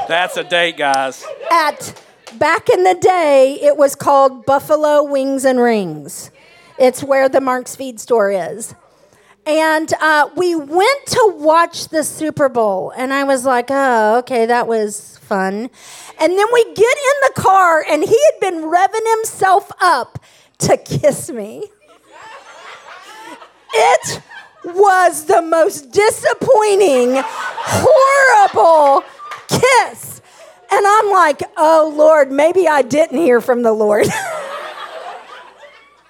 That's 0.07 0.35
a 0.37 0.43
date, 0.43 0.75
guys. 0.75 1.23
At 1.51 2.01
back 2.37 2.67
in 2.69 2.83
the 2.83 2.95
day, 2.95 3.59
it 3.61 3.77
was 3.77 3.95
called 3.95 4.45
Buffalo 4.45 5.03
Wings 5.03 5.45
and 5.45 5.59
Rings. 5.59 6.31
It's 6.77 7.03
where 7.03 7.29
the 7.29 7.41
Mark's 7.41 7.75
Feed 7.75 7.99
store 7.99 8.31
is. 8.31 8.75
And 9.45 9.91
uh, 10.01 10.29
we 10.35 10.55
went 10.55 11.05
to 11.07 11.33
watch 11.37 11.87
the 11.87 12.03
Super 12.03 12.49
Bowl, 12.49 12.91
and 12.95 13.13
I 13.13 13.23
was 13.23 13.45
like, 13.45 13.67
oh, 13.69 14.17
okay, 14.19 14.45
that 14.45 14.67
was 14.67 15.17
fun. 15.19 15.69
And 16.19 16.37
then 16.37 16.45
we 16.53 16.63
get 16.65 16.77
in 16.77 17.17
the 17.27 17.33
car, 17.35 17.83
and 17.89 18.03
he 18.03 18.19
had 18.31 18.39
been 18.41 18.63
revving 18.63 19.15
himself 19.17 19.71
up 19.81 20.19
to 20.59 20.77
kiss 20.77 21.29
me. 21.29 21.65
It 23.73 24.21
was 24.65 25.25
the 25.25 25.41
most 25.41 25.91
disappointing, 25.91 27.21
horrible 27.23 29.03
kiss. 29.47 30.21
And 30.71 30.85
I'm 30.85 31.11
like, 31.11 31.41
oh 31.57 31.93
Lord, 31.95 32.31
maybe 32.31 32.67
I 32.67 32.81
didn't 32.81 33.17
hear 33.17 33.41
from 33.41 33.63
the 33.63 33.71
Lord. 33.73 34.05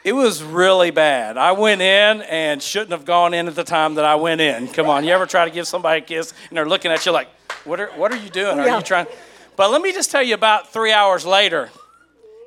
It 0.02 0.14
was 0.14 0.42
really 0.42 0.92
bad. 0.92 1.38
I 1.38 1.52
went 1.52 1.82
in 1.82 2.22
and 2.22 2.64
shouldn't 2.64 2.92
have 2.92 3.04
gone 3.04 3.34
in 3.34 3.50
at 3.50 3.56
the 3.56 3.66
time 3.66 3.96
that 3.96 4.06
I 4.06 4.16
went 4.16 4.40
in. 4.40 4.70
Come 4.70 4.88
on, 4.90 5.04
you 5.04 5.12
ever 5.12 5.26
try 5.26 5.44
to 5.44 5.52
give 5.52 5.68
somebody 5.68 6.02
a 6.02 6.04
kiss 6.04 6.34
and 6.48 6.58
they're 6.58 6.68
looking 6.68 6.90
at 6.90 7.06
you 7.06 7.12
like, 7.12 7.28
what 7.66 7.82
are, 7.82 7.88
what 7.98 8.12
are 8.14 8.16
you 8.16 8.30
doing? 8.30 8.58
Are 8.60 8.66
Yeah. 8.66 8.78
you 8.78 8.82
trying? 8.82 9.08
But 9.58 9.72
let 9.72 9.82
me 9.82 9.92
just 9.92 10.10
tell 10.10 10.24
you 10.24 10.36
about 10.36 10.72
three 10.72 10.94
hours 10.94 11.26
later, 11.26 11.70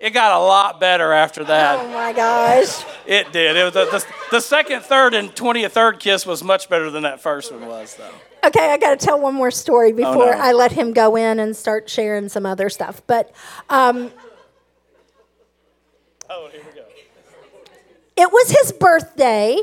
it 0.02 0.10
got 0.10 0.38
a 0.38 0.44
lot 0.44 0.80
better 0.80 1.12
after 1.12 1.44
that. 1.44 1.78
oh 1.78 1.88
my 1.94 2.12
gosh. 2.12 2.84
It 3.06 3.32
did. 3.32 3.56
It 3.56 3.62
was 3.64 3.72
the, 3.72 3.84
the, 3.86 4.04
the 4.32 4.40
second, 4.40 4.82
third, 4.82 5.14
and 5.14 5.30
20th 5.30 5.70
third 5.70 6.00
kiss 6.00 6.26
was 6.26 6.42
much 6.42 6.68
better 6.68 6.90
than 6.90 7.04
that 7.04 7.20
first 7.20 7.52
one 7.52 7.66
was, 7.66 7.94
though. 7.94 8.48
Okay, 8.48 8.70
I 8.72 8.76
got 8.78 8.98
to 8.98 9.06
tell 9.06 9.20
one 9.20 9.34
more 9.34 9.52
story 9.52 9.92
before 9.92 10.34
Oh, 10.34 10.36
no. 10.36 10.38
I 10.38 10.52
let 10.52 10.72
him 10.72 10.92
go 10.92 11.14
in 11.14 11.38
and 11.38 11.56
start 11.56 11.88
sharing 11.88 12.28
some 12.28 12.44
other 12.44 12.68
stuff. 12.68 13.00
But 13.06 13.32
um, 13.70 14.10
Oh, 16.28 16.48
here 16.50 16.62
we 16.68 16.76
go. 16.80 16.84
it 18.16 18.32
was 18.32 18.50
his 18.50 18.72
birthday 18.72 19.60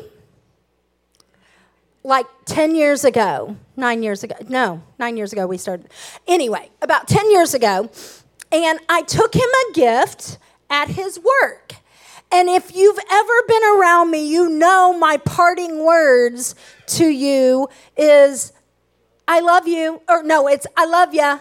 like 2.04 2.28
10 2.46 2.76
years 2.76 3.04
ago, 3.04 3.58
nine 3.76 4.04
years 4.04 4.24
ago, 4.24 4.36
no, 4.48 4.82
nine 4.98 5.18
years 5.18 5.34
ago 5.34 5.46
we 5.46 5.58
started. 5.58 5.90
Anyway, 6.28 6.70
about 6.82 7.08
10 7.10 7.30
years 7.32 7.54
ago, 7.54 7.90
and 8.52 8.80
I 8.90 9.04
took 9.04 9.34
him 9.34 9.50
a 9.70 9.74
gift 9.74 10.38
at 10.70 10.90
his 10.90 11.20
work. 11.20 11.76
And 12.32 12.48
if 12.48 12.76
you've 12.76 13.00
ever 13.10 13.34
been 13.48 13.64
around 13.64 14.12
me, 14.12 14.30
you 14.30 14.50
know 14.50 14.94
my 14.98 15.18
parting 15.18 15.84
words 15.84 16.56
to 16.88 17.08
you 17.08 17.70
is 17.98 18.54
I 19.28 19.40
love 19.40 19.68
you, 19.68 20.02
or 20.08 20.24
no, 20.24 20.48
it's 20.48 20.68
I 20.78 20.86
love 20.86 21.14
you. 21.14 21.40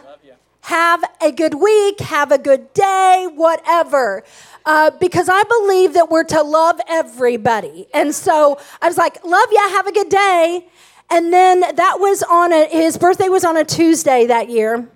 Have 0.63 1.05
a 1.23 1.33
good 1.33 1.55
week, 1.55 2.01
have 2.01 2.33
a 2.33 2.39
good 2.39 2.73
day, 2.75 3.27
whatever. 3.35 4.25
Uh, 4.67 4.91
because 5.01 5.29
I 5.31 5.43
believe 5.45 5.95
that 5.95 6.11
we're 6.11 6.25
to 6.25 6.43
love 6.43 6.79
everybody. 6.89 7.87
And 7.95 8.15
so 8.15 8.59
I 8.83 8.89
was 8.89 8.99
like, 8.99 9.25
love 9.25 9.49
ya, 9.51 9.61
have 9.71 9.87
a 9.87 9.93
good 9.93 10.11
day. 10.11 10.69
And 11.11 11.33
then 11.33 11.61
that 11.61 11.97
was 11.99 12.23
on 12.23 12.53
a, 12.53 12.67
his 12.67 12.99
birthday 12.99 13.29
was 13.29 13.45
on 13.45 13.57
a 13.57 13.65
Tuesday 13.65 14.27
that 14.27 14.51
year. 14.51 14.89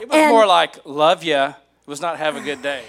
It 0.00 0.08
was 0.08 0.16
and, 0.16 0.30
more 0.30 0.46
like, 0.46 0.84
love 0.84 1.24
you, 1.24 1.36
it 1.36 1.54
was 1.86 2.00
not 2.00 2.18
have 2.18 2.36
a 2.36 2.40
good 2.40 2.62
day. 2.62 2.84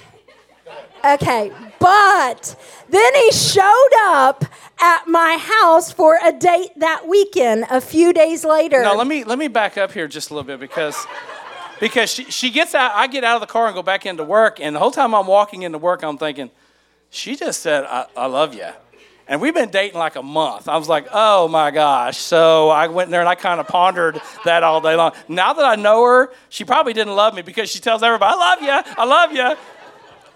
Okay, 1.03 1.51
but 1.79 2.55
then 2.89 3.15
he 3.15 3.31
showed 3.31 3.93
up 4.01 4.45
at 4.81 5.07
my 5.07 5.37
house 5.39 5.91
for 5.91 6.19
a 6.23 6.31
date 6.31 6.71
that 6.77 7.07
weekend 7.07 7.65
a 7.69 7.81
few 7.81 8.13
days 8.13 8.43
later. 8.43 8.83
Now 8.83 8.95
let 8.95 9.07
me 9.07 9.23
let 9.23 9.39
me 9.39 9.47
back 9.47 9.77
up 9.77 9.91
here 9.91 10.07
just 10.07 10.29
a 10.29 10.33
little 10.33 10.45
bit 10.45 10.59
because 10.59 11.07
because 11.79 12.11
she, 12.11 12.25
she 12.25 12.49
gets 12.49 12.75
out 12.75 12.91
I 12.93 13.07
get 13.07 13.23
out 13.23 13.35
of 13.35 13.41
the 13.41 13.51
car 13.51 13.67
and 13.67 13.75
go 13.75 13.81
back 13.81 14.05
into 14.05 14.23
work 14.23 14.59
and 14.59 14.75
the 14.75 14.79
whole 14.79 14.91
time 14.91 15.15
I'm 15.15 15.27
walking 15.27 15.61
into 15.61 15.77
work 15.77 16.03
I'm 16.03 16.17
thinking 16.17 16.51
she 17.09 17.35
just 17.35 17.61
said 17.61 17.85
I, 17.85 18.05
I 18.15 18.25
love 18.27 18.53
you. 18.53 18.67
And 19.29 19.39
we've 19.39 19.53
been 19.53 19.69
dating 19.69 19.99
like 19.99 20.15
a 20.15 20.23
month. 20.23 20.67
I 20.67 20.75
was 20.75 20.89
like, 20.89 21.07
oh 21.13 21.47
my 21.47 21.69
gosh. 21.69 22.17
So 22.17 22.69
I 22.69 22.87
went 22.87 23.07
in 23.07 23.11
there 23.11 23.19
and 23.19 23.29
I 23.29 23.35
kind 23.35 23.59
of 23.59 23.67
pondered 23.67 24.19
that 24.43 24.63
all 24.63 24.81
day 24.81 24.95
long. 24.95 25.11
Now 25.27 25.53
that 25.53 25.63
I 25.63 25.75
know 25.75 26.03
her, 26.03 26.33
she 26.49 26.65
probably 26.65 26.93
didn't 26.93 27.15
love 27.15 27.35
me 27.35 27.43
because 27.43 27.69
she 27.69 27.79
tells 27.79 28.01
everybody, 28.01 28.33
I 28.35 28.35
love 28.35 28.61
you, 28.63 28.93
I 28.97 29.05
love 29.05 29.31
you. 29.31 29.55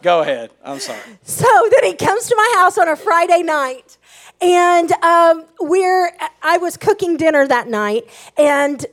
Go 0.03 0.21
ahead. 0.21 0.51
I'm 0.63 0.79
sorry. 0.79 0.99
So 1.23 1.47
then 1.71 1.89
he 1.89 1.95
comes 1.95 2.27
to 2.27 2.35
my 2.35 2.53
house 2.57 2.77
on 2.77 2.87
a 2.87 2.95
Friday 2.95 3.41
night, 3.41 3.97
and 4.41 4.91
um, 5.01 5.45
we're. 5.61 6.11
I 6.41 6.57
was 6.57 6.75
cooking 6.75 7.15
dinner 7.15 7.47
that 7.47 7.69
night, 7.69 8.03
and 8.37 8.85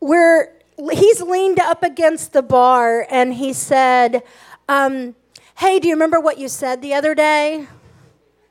we're. 0.00 0.48
He's 0.92 1.22
leaned 1.22 1.60
up 1.60 1.84
against 1.84 2.32
the 2.32 2.42
bar, 2.42 3.06
and 3.08 3.34
he 3.34 3.52
said, 3.52 4.24
um, 4.68 5.14
"Hey, 5.58 5.78
do 5.78 5.86
you 5.86 5.94
remember 5.94 6.18
what 6.18 6.38
you 6.38 6.48
said 6.48 6.82
the 6.82 6.92
other 6.92 7.14
day?" 7.14 7.68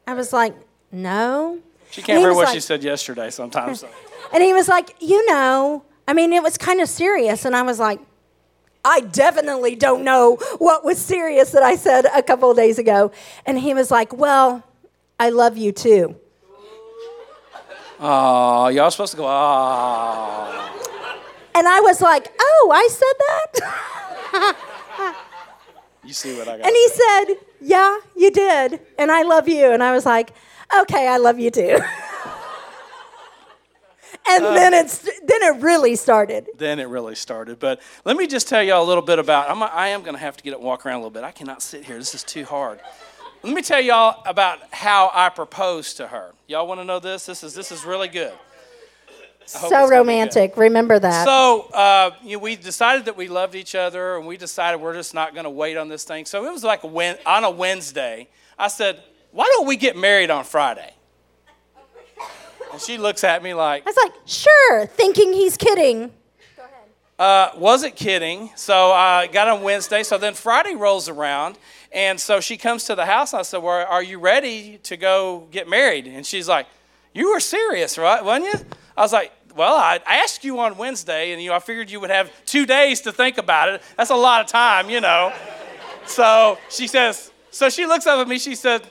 I 0.07 0.13
was 0.13 0.33
like, 0.33 0.55
"No." 0.91 1.59
She 1.91 2.01
can't 2.01 2.17
remember 2.17 2.35
what 2.35 2.45
like, 2.45 2.53
she 2.53 2.59
said 2.59 2.83
yesterday. 2.83 3.29
Sometimes. 3.29 3.83
and 4.33 4.43
he 4.43 4.53
was 4.53 4.67
like, 4.67 4.95
"You 4.99 5.25
know." 5.27 5.83
I 6.07 6.13
mean, 6.13 6.33
it 6.33 6.43
was 6.43 6.57
kind 6.57 6.81
of 6.81 6.89
serious, 6.89 7.45
and 7.45 7.55
I 7.55 7.61
was 7.61 7.79
like, 7.79 7.99
I 8.85 8.99
definitely 8.99 9.75
don't 9.75 10.03
know 10.03 10.35
what 10.57 10.83
was 10.83 10.97
serious 10.97 11.51
that 11.51 11.63
I 11.63 11.75
said 11.75 12.05
a 12.13 12.21
couple 12.21 12.51
of 12.51 12.57
days 12.57 12.77
ago. 12.77 13.11
And 13.45 13.57
he 13.57 13.73
was 13.73 13.89
like, 13.89 14.13
Well, 14.13 14.63
I 15.19 15.29
love 15.29 15.57
you 15.57 15.71
too. 15.71 16.17
Oh, 17.99 18.67
y'all 18.67 18.91
supposed 18.91 19.11
to 19.11 19.17
go, 19.17 19.25
oh. 19.25 20.69
And 21.55 21.67
I 21.67 21.79
was 21.79 22.01
like, 22.01 22.33
Oh, 22.37 22.71
I 22.73 22.87
said 22.91 23.61
that? 24.33 24.55
you 26.03 26.13
see 26.13 26.37
what 26.37 26.47
I 26.47 26.57
got. 26.57 26.67
And 26.67 26.75
he 26.75 26.87
said, 26.89 27.25
Yeah, 27.61 27.97
you 28.15 28.31
did. 28.31 28.79
And 28.97 29.11
I 29.11 29.23
love 29.23 29.47
you. 29.47 29.71
And 29.71 29.83
I 29.83 29.93
was 29.93 30.05
like, 30.05 30.33
Okay, 30.81 31.07
I 31.07 31.17
love 31.17 31.39
you 31.39 31.51
too. 31.51 31.79
and 34.29 34.43
uh, 34.43 34.53
then 34.53 34.73
it's 34.73 34.99
then 34.99 35.41
it 35.41 35.61
really 35.61 35.95
started. 35.95 36.47
Then 36.57 36.79
it 36.79 36.85
really 36.85 37.15
started. 37.15 37.59
But 37.59 37.81
let 38.05 38.17
me 38.17 38.27
just 38.27 38.47
tell 38.47 38.63
you 38.63 38.73
all 38.73 38.83
a 38.83 38.87
little 38.87 39.03
bit 39.03 39.19
about. 39.19 39.49
I'm, 39.49 39.63
I 39.63 39.89
am 39.89 40.01
going 40.01 40.15
to 40.15 40.21
have 40.21 40.37
to 40.37 40.43
get 40.43 40.53
up 40.53 40.59
and 40.59 40.67
walk 40.67 40.85
around 40.85 40.95
a 40.95 40.99
little 40.99 41.11
bit. 41.11 41.23
I 41.23 41.31
cannot 41.31 41.61
sit 41.61 41.85
here. 41.85 41.97
This 41.97 42.15
is 42.15 42.23
too 42.23 42.45
hard. 42.45 42.79
Let 43.43 43.53
me 43.53 43.61
tell 43.61 43.81
y'all 43.81 44.23
about 44.25 44.59
how 44.73 45.11
I 45.13 45.29
proposed 45.29 45.97
to 45.97 46.07
her. 46.07 46.31
Y'all 46.47 46.65
want 46.65 46.79
to 46.79 46.85
know 46.85 46.99
this? 46.99 47.25
This 47.25 47.43
is 47.43 47.53
this 47.53 47.71
is 47.71 47.83
really 47.85 48.07
good. 48.07 48.33
So 49.45 49.89
romantic. 49.89 50.57
Remember 50.57 50.99
that. 50.99 51.25
So 51.25 51.69
uh, 51.73 52.11
you 52.23 52.37
know, 52.37 52.43
we 52.43 52.55
decided 52.55 53.05
that 53.05 53.17
we 53.17 53.27
loved 53.27 53.55
each 53.55 53.75
other, 53.75 54.17
and 54.17 54.25
we 54.25 54.37
decided 54.37 54.81
we're 54.81 54.93
just 54.93 55.13
not 55.13 55.33
going 55.33 55.45
to 55.45 55.49
wait 55.49 55.77
on 55.77 55.87
this 55.89 56.03
thing. 56.03 56.25
So 56.25 56.45
it 56.45 56.51
was 56.51 56.63
like 56.63 56.83
a 56.83 57.29
on 57.29 57.43
a 57.43 57.51
Wednesday. 57.51 58.27
I 58.57 58.67
said, 58.67 59.01
"Why 59.31 59.45
don't 59.55 59.67
we 59.67 59.75
get 59.75 59.95
married 59.95 60.29
on 60.29 60.43
Friday?" 60.43 60.93
And 62.73 62.81
she 62.81 62.97
looks 62.97 63.23
at 63.23 63.43
me 63.43 63.53
like. 63.53 63.83
I 63.85 63.89
was 63.89 63.97
like, 64.03 64.13
sure, 64.25 64.87
thinking 64.87 65.31
he's 65.31 65.57
kidding. 65.57 66.11
Go 66.57 66.63
ahead. 66.63 67.53
Uh, 67.55 67.59
wasn't 67.59 67.95
kidding. 67.95 68.49
So 68.55 68.91
I 68.91 69.27
got 69.27 69.47
on 69.47 69.61
Wednesday. 69.61 70.01
So 70.01 70.17
then 70.17 70.33
Friday 70.33 70.73
rolls 70.73 71.07
around. 71.07 71.59
And 71.91 72.19
so 72.19 72.39
she 72.39 72.57
comes 72.57 72.85
to 72.85 72.95
the 72.95 73.05
house. 73.05 73.31
And 73.31 73.41
I 73.41 73.43
said, 73.43 73.61
Well, 73.61 73.85
are 73.87 74.01
you 74.01 74.17
ready 74.19 74.79
to 74.83 74.97
go 74.97 75.47
get 75.51 75.69
married? 75.69 76.07
And 76.07 76.25
she's 76.25 76.49
like, 76.49 76.65
You 77.13 77.31
were 77.31 77.39
serious, 77.39 77.99
right? 77.99 78.25
Wasn't 78.25 78.51
you? 78.51 78.65
I 78.95 79.01
was 79.01 79.13
like, 79.13 79.31
well, 79.55 79.75
I 79.75 79.99
asked 80.07 80.43
you 80.43 80.59
on 80.59 80.77
Wednesday, 80.77 81.31
and 81.31 81.41
you 81.41 81.49
know, 81.49 81.55
I 81.55 81.59
figured 81.59 81.89
you 81.89 81.99
would 81.99 82.09
have 82.09 82.31
two 82.45 82.65
days 82.65 83.01
to 83.01 83.11
think 83.11 83.37
about 83.37 83.69
it. 83.69 83.81
That's 83.97 84.09
a 84.09 84.15
lot 84.15 84.41
of 84.41 84.47
time, 84.47 84.89
you 84.89 85.01
know. 85.01 85.33
so 86.05 86.57
she 86.69 86.87
says, 86.87 87.31
so 87.51 87.69
she 87.69 87.85
looks 87.85 88.07
up 88.07 88.19
at 88.19 88.27
me. 88.27 88.39
She 88.39 88.55
said, 88.55 88.81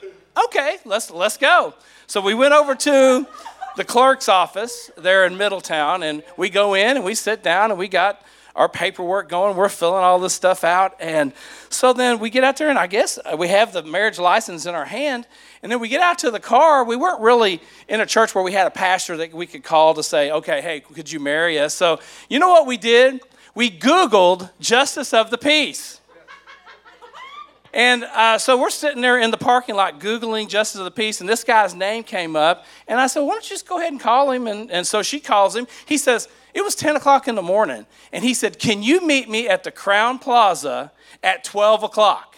"Okay, 0.45 0.77
let's 0.85 1.11
let's 1.11 1.37
go." 1.37 1.73
So 2.07 2.21
we 2.21 2.33
went 2.33 2.53
over 2.53 2.75
to 2.75 3.27
the 3.75 3.83
clerk's 3.83 4.29
office 4.29 4.89
there 4.97 5.25
in 5.25 5.37
Middletown, 5.37 6.03
and 6.03 6.23
we 6.37 6.49
go 6.49 6.73
in 6.73 6.95
and 6.95 7.05
we 7.05 7.15
sit 7.15 7.43
down 7.43 7.71
and 7.71 7.79
we 7.79 7.87
got 7.87 8.21
our 8.55 8.69
paperwork 8.69 9.29
going. 9.29 9.57
We're 9.57 9.69
filling 9.69 10.03
all 10.03 10.19
this 10.19 10.33
stuff 10.33 10.63
out. 10.63 10.95
And 10.99 11.33
so 11.69 11.91
then 11.91 12.19
we 12.19 12.29
get 12.29 12.43
out 12.43 12.57
there, 12.57 12.69
and 12.69 12.79
I 12.79 12.87
guess 12.87 13.19
we 13.37 13.47
have 13.47 13.73
the 13.73 13.83
marriage 13.83 14.19
license 14.19 14.65
in 14.65 14.75
our 14.75 14.85
hand. 14.85 15.27
And 15.63 15.71
then 15.71 15.79
we 15.79 15.87
get 15.87 16.01
out 16.01 16.19
to 16.19 16.29
the 16.29 16.41
car. 16.41 16.83
We 16.83 16.97
weren't 16.97 17.21
really 17.21 17.61
in 17.87 18.01
a 18.01 18.05
church 18.05 18.35
where 18.35 18.43
we 18.43 18.51
had 18.51 18.67
a 18.67 18.71
pastor 18.71 19.15
that 19.17 19.33
we 19.33 19.47
could 19.47 19.63
call 19.63 19.93
to 19.93 20.03
say, 20.03 20.29
okay, 20.29 20.61
hey, 20.61 20.81
could 20.81 21.09
you 21.09 21.21
marry 21.21 21.57
us? 21.57 21.73
So 21.73 22.01
you 22.29 22.37
know 22.37 22.49
what 22.49 22.67
we 22.67 22.75
did? 22.75 23.21
We 23.55 23.71
Googled 23.71 24.49
justice 24.59 25.13
of 25.13 25.31
the 25.31 25.37
peace. 25.37 26.01
And 27.73 28.03
uh, 28.03 28.37
so 28.37 28.59
we're 28.59 28.69
sitting 28.69 29.01
there 29.01 29.17
in 29.17 29.31
the 29.31 29.37
parking 29.37 29.73
lot 29.73 29.99
Googling 29.99 30.47
Justice 30.47 30.77
of 30.77 30.85
the 30.85 30.91
Peace, 30.91 31.21
and 31.21 31.27
this 31.27 31.43
guy's 31.43 31.73
name 31.73 32.03
came 32.03 32.35
up. 32.35 32.65
And 32.87 32.99
I 32.99 33.07
said, 33.07 33.21
Why 33.21 33.33
don't 33.33 33.43
you 33.43 33.55
just 33.55 33.67
go 33.67 33.79
ahead 33.79 33.91
and 33.91 33.99
call 33.99 34.29
him? 34.29 34.45
And, 34.45 34.69
and 34.69 34.85
so 34.85 35.01
she 35.01 35.19
calls 35.19 35.55
him. 35.55 35.65
He 35.87 35.97
says, 35.97 36.27
It 36.53 36.63
was 36.63 36.75
10 36.75 36.97
o'clock 36.97 37.27
in 37.27 37.33
the 37.33 37.41
morning. 37.41 37.87
And 38.11 38.23
he 38.23 38.35
said, 38.35 38.59
Can 38.59 38.83
you 38.83 39.05
meet 39.05 39.27
me 39.27 39.47
at 39.49 39.63
the 39.63 39.71
Crowne 39.71 40.21
Plaza 40.21 40.91
at 41.23 41.43
12 41.43 41.81
o'clock? 41.81 42.32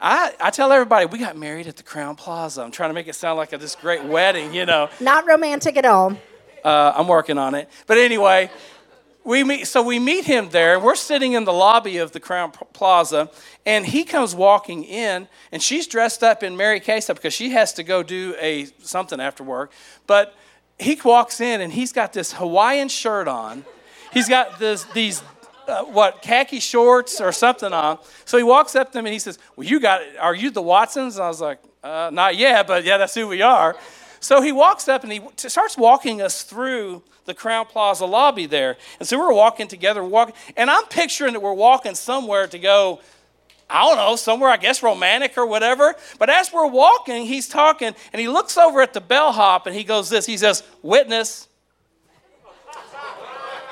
I, 0.00 0.32
I 0.40 0.50
tell 0.50 0.70
everybody, 0.70 1.06
we 1.06 1.18
got 1.18 1.36
married 1.36 1.66
at 1.66 1.76
the 1.76 1.82
Crowne 1.82 2.16
Plaza. 2.16 2.62
I'm 2.62 2.70
trying 2.70 2.90
to 2.90 2.94
make 2.94 3.08
it 3.08 3.14
sound 3.14 3.36
like 3.36 3.52
a, 3.52 3.58
this 3.58 3.74
great 3.74 4.04
wedding, 4.04 4.54
you 4.54 4.64
know. 4.64 4.88
Not 5.00 5.26
romantic 5.26 5.76
at 5.76 5.84
all. 5.84 6.16
Uh, 6.64 6.92
I'm 6.94 7.08
working 7.08 7.36
on 7.36 7.54
it. 7.56 7.68
But 7.88 7.98
anyway, 7.98 8.50
we 9.24 9.42
meet, 9.42 9.66
so 9.66 9.82
we 9.82 9.98
meet 9.98 10.24
him 10.24 10.50
there, 10.50 10.74
and 10.74 10.84
we're 10.84 10.94
sitting 10.94 11.32
in 11.32 11.44
the 11.44 11.52
lobby 11.52 11.98
of 11.98 12.12
the 12.12 12.20
Crowne 12.20 12.52
Plaza, 12.72 13.30
and 13.66 13.84
he 13.86 14.04
comes 14.04 14.36
walking 14.36 14.84
in, 14.84 15.26
and 15.50 15.60
she's 15.60 15.88
dressed 15.88 16.22
up 16.22 16.44
in 16.44 16.56
Mary 16.56 16.78
Kay 16.78 17.00
stuff 17.00 17.16
because 17.16 17.34
she 17.34 17.50
has 17.50 17.72
to 17.74 17.82
go 17.82 18.04
do 18.04 18.36
a 18.40 18.66
something 18.78 19.20
after 19.20 19.42
work. 19.42 19.72
But 20.06 20.34
he 20.78 20.98
walks 21.04 21.40
in, 21.40 21.60
and 21.60 21.72
he's 21.72 21.92
got 21.92 22.12
this 22.12 22.34
Hawaiian 22.34 22.88
shirt 22.88 23.26
on. 23.26 23.64
He's 24.12 24.28
got 24.28 24.60
this, 24.60 24.84
these 24.84 25.22
uh, 25.68 25.84
what 25.84 26.22
khaki 26.22 26.60
shorts 26.60 27.20
or 27.20 27.30
something 27.30 27.72
on. 27.72 27.98
So 28.24 28.38
he 28.38 28.42
walks 28.42 28.74
up 28.74 28.90
to 28.92 28.98
him 28.98 29.06
and 29.06 29.12
he 29.12 29.18
says, 29.18 29.38
"Well, 29.54 29.66
you 29.66 29.80
got 29.80 30.00
Are 30.18 30.34
you 30.34 30.50
the 30.50 30.62
Watsons?" 30.62 31.16
And 31.16 31.24
I 31.24 31.28
was 31.28 31.40
like, 31.40 31.58
uh, 31.84 32.10
"Not 32.12 32.36
yet, 32.36 32.66
but 32.66 32.84
yeah, 32.84 32.96
that's 32.96 33.14
who 33.14 33.28
we 33.28 33.42
are." 33.42 33.76
So 34.20 34.40
he 34.40 34.52
walks 34.52 34.88
up 34.88 35.04
and 35.04 35.12
he 35.12 35.20
starts 35.36 35.76
walking 35.76 36.20
us 36.20 36.42
through 36.42 37.02
the 37.26 37.34
Crowne 37.34 37.68
Plaza 37.68 38.06
lobby 38.06 38.46
there. 38.46 38.76
And 38.98 39.06
so 39.06 39.18
we're 39.18 39.32
walking 39.32 39.68
together, 39.68 40.02
walking, 40.02 40.34
and 40.56 40.70
I'm 40.70 40.84
picturing 40.86 41.34
that 41.34 41.40
we're 41.40 41.52
walking 41.52 41.94
somewhere 41.94 42.46
to 42.48 42.58
go, 42.58 43.00
I 43.68 43.84
don't 43.84 43.96
know, 43.96 44.16
somewhere 44.16 44.50
I 44.50 44.56
guess 44.56 44.82
romantic 44.82 45.36
or 45.36 45.46
whatever. 45.46 45.94
But 46.18 46.30
as 46.30 46.52
we're 46.52 46.66
walking, 46.66 47.26
he's 47.26 47.46
talking, 47.46 47.94
and 48.12 48.20
he 48.20 48.28
looks 48.28 48.56
over 48.56 48.80
at 48.80 48.94
the 48.94 49.00
bellhop 49.00 49.66
and 49.66 49.76
he 49.76 49.84
goes 49.84 50.08
this. 50.08 50.24
He 50.26 50.38
says, 50.38 50.62
"Witness." 50.82 51.47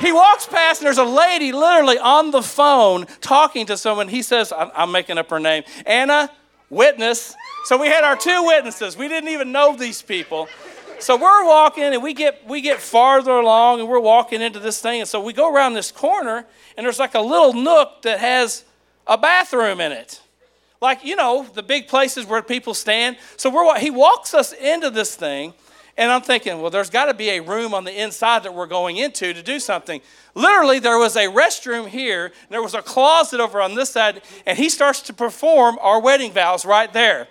He 0.00 0.12
walks 0.12 0.46
past 0.46 0.80
and 0.80 0.86
there's 0.86 0.98
a 0.98 1.04
lady 1.04 1.52
literally 1.52 1.98
on 1.98 2.30
the 2.30 2.42
phone 2.42 3.06
talking 3.20 3.66
to 3.66 3.76
someone. 3.76 4.08
He 4.08 4.22
says, 4.22 4.52
I'm 4.56 4.92
making 4.92 5.18
up 5.18 5.30
her 5.30 5.40
name, 5.40 5.64
Anna, 5.84 6.30
witness. 6.70 7.34
So 7.64 7.76
we 7.80 7.88
had 7.88 8.04
our 8.04 8.16
two 8.16 8.44
witnesses. 8.44 8.96
We 8.96 9.08
didn't 9.08 9.30
even 9.30 9.52
know 9.52 9.76
these 9.76 10.02
people. 10.02 10.48
So 10.98 11.16
we're 11.16 11.44
walking 11.44 11.84
and 11.84 12.02
we 12.02 12.14
get 12.14 12.46
we 12.48 12.60
get 12.62 12.80
farther 12.80 13.32
along 13.32 13.80
and 13.80 13.88
we're 13.88 14.00
walking 14.00 14.40
into 14.40 14.58
this 14.58 14.80
thing. 14.80 15.00
And 15.00 15.08
so 15.08 15.20
we 15.20 15.32
go 15.32 15.52
around 15.52 15.74
this 15.74 15.92
corner 15.92 16.46
and 16.76 16.86
there's 16.86 16.98
like 16.98 17.14
a 17.14 17.20
little 17.20 17.52
nook 17.52 18.02
that 18.02 18.18
has 18.18 18.64
a 19.06 19.18
bathroom 19.18 19.80
in 19.80 19.92
it. 19.92 20.20
Like, 20.80 21.04
you 21.04 21.16
know, 21.16 21.46
the 21.54 21.62
big 21.62 21.88
places 21.88 22.26
where 22.26 22.42
people 22.42 22.74
stand. 22.74 23.16
So 23.36 23.50
we're 23.50 23.78
he 23.78 23.90
walks 23.90 24.34
us 24.34 24.52
into 24.52 24.90
this 24.90 25.16
thing 25.16 25.54
And 25.98 26.12
I'm 26.12 26.20
thinking, 26.20 26.60
well, 26.60 26.70
there's 26.70 26.90
got 26.90 27.06
to 27.06 27.14
be 27.14 27.30
a 27.30 27.40
room 27.40 27.72
on 27.72 27.84
the 27.84 28.02
inside 28.02 28.42
that 28.42 28.52
we're 28.52 28.66
going 28.66 28.98
into 28.98 29.32
to 29.32 29.42
do 29.42 29.58
something. 29.58 30.02
Literally, 30.34 30.78
there 30.78 30.98
was 30.98 31.16
a 31.16 31.26
restroom 31.26 31.88
here, 31.88 32.26
and 32.26 32.50
there 32.50 32.62
was 32.62 32.74
a 32.74 32.82
closet 32.82 33.40
over 33.40 33.62
on 33.62 33.74
this 33.74 33.90
side, 33.90 34.20
and 34.44 34.58
he 34.58 34.68
starts 34.68 35.00
to 35.02 35.14
perform 35.14 35.78
our 35.80 36.00
wedding 36.00 36.32
vows 36.32 36.66
right 36.66 36.92
there. 36.92 37.28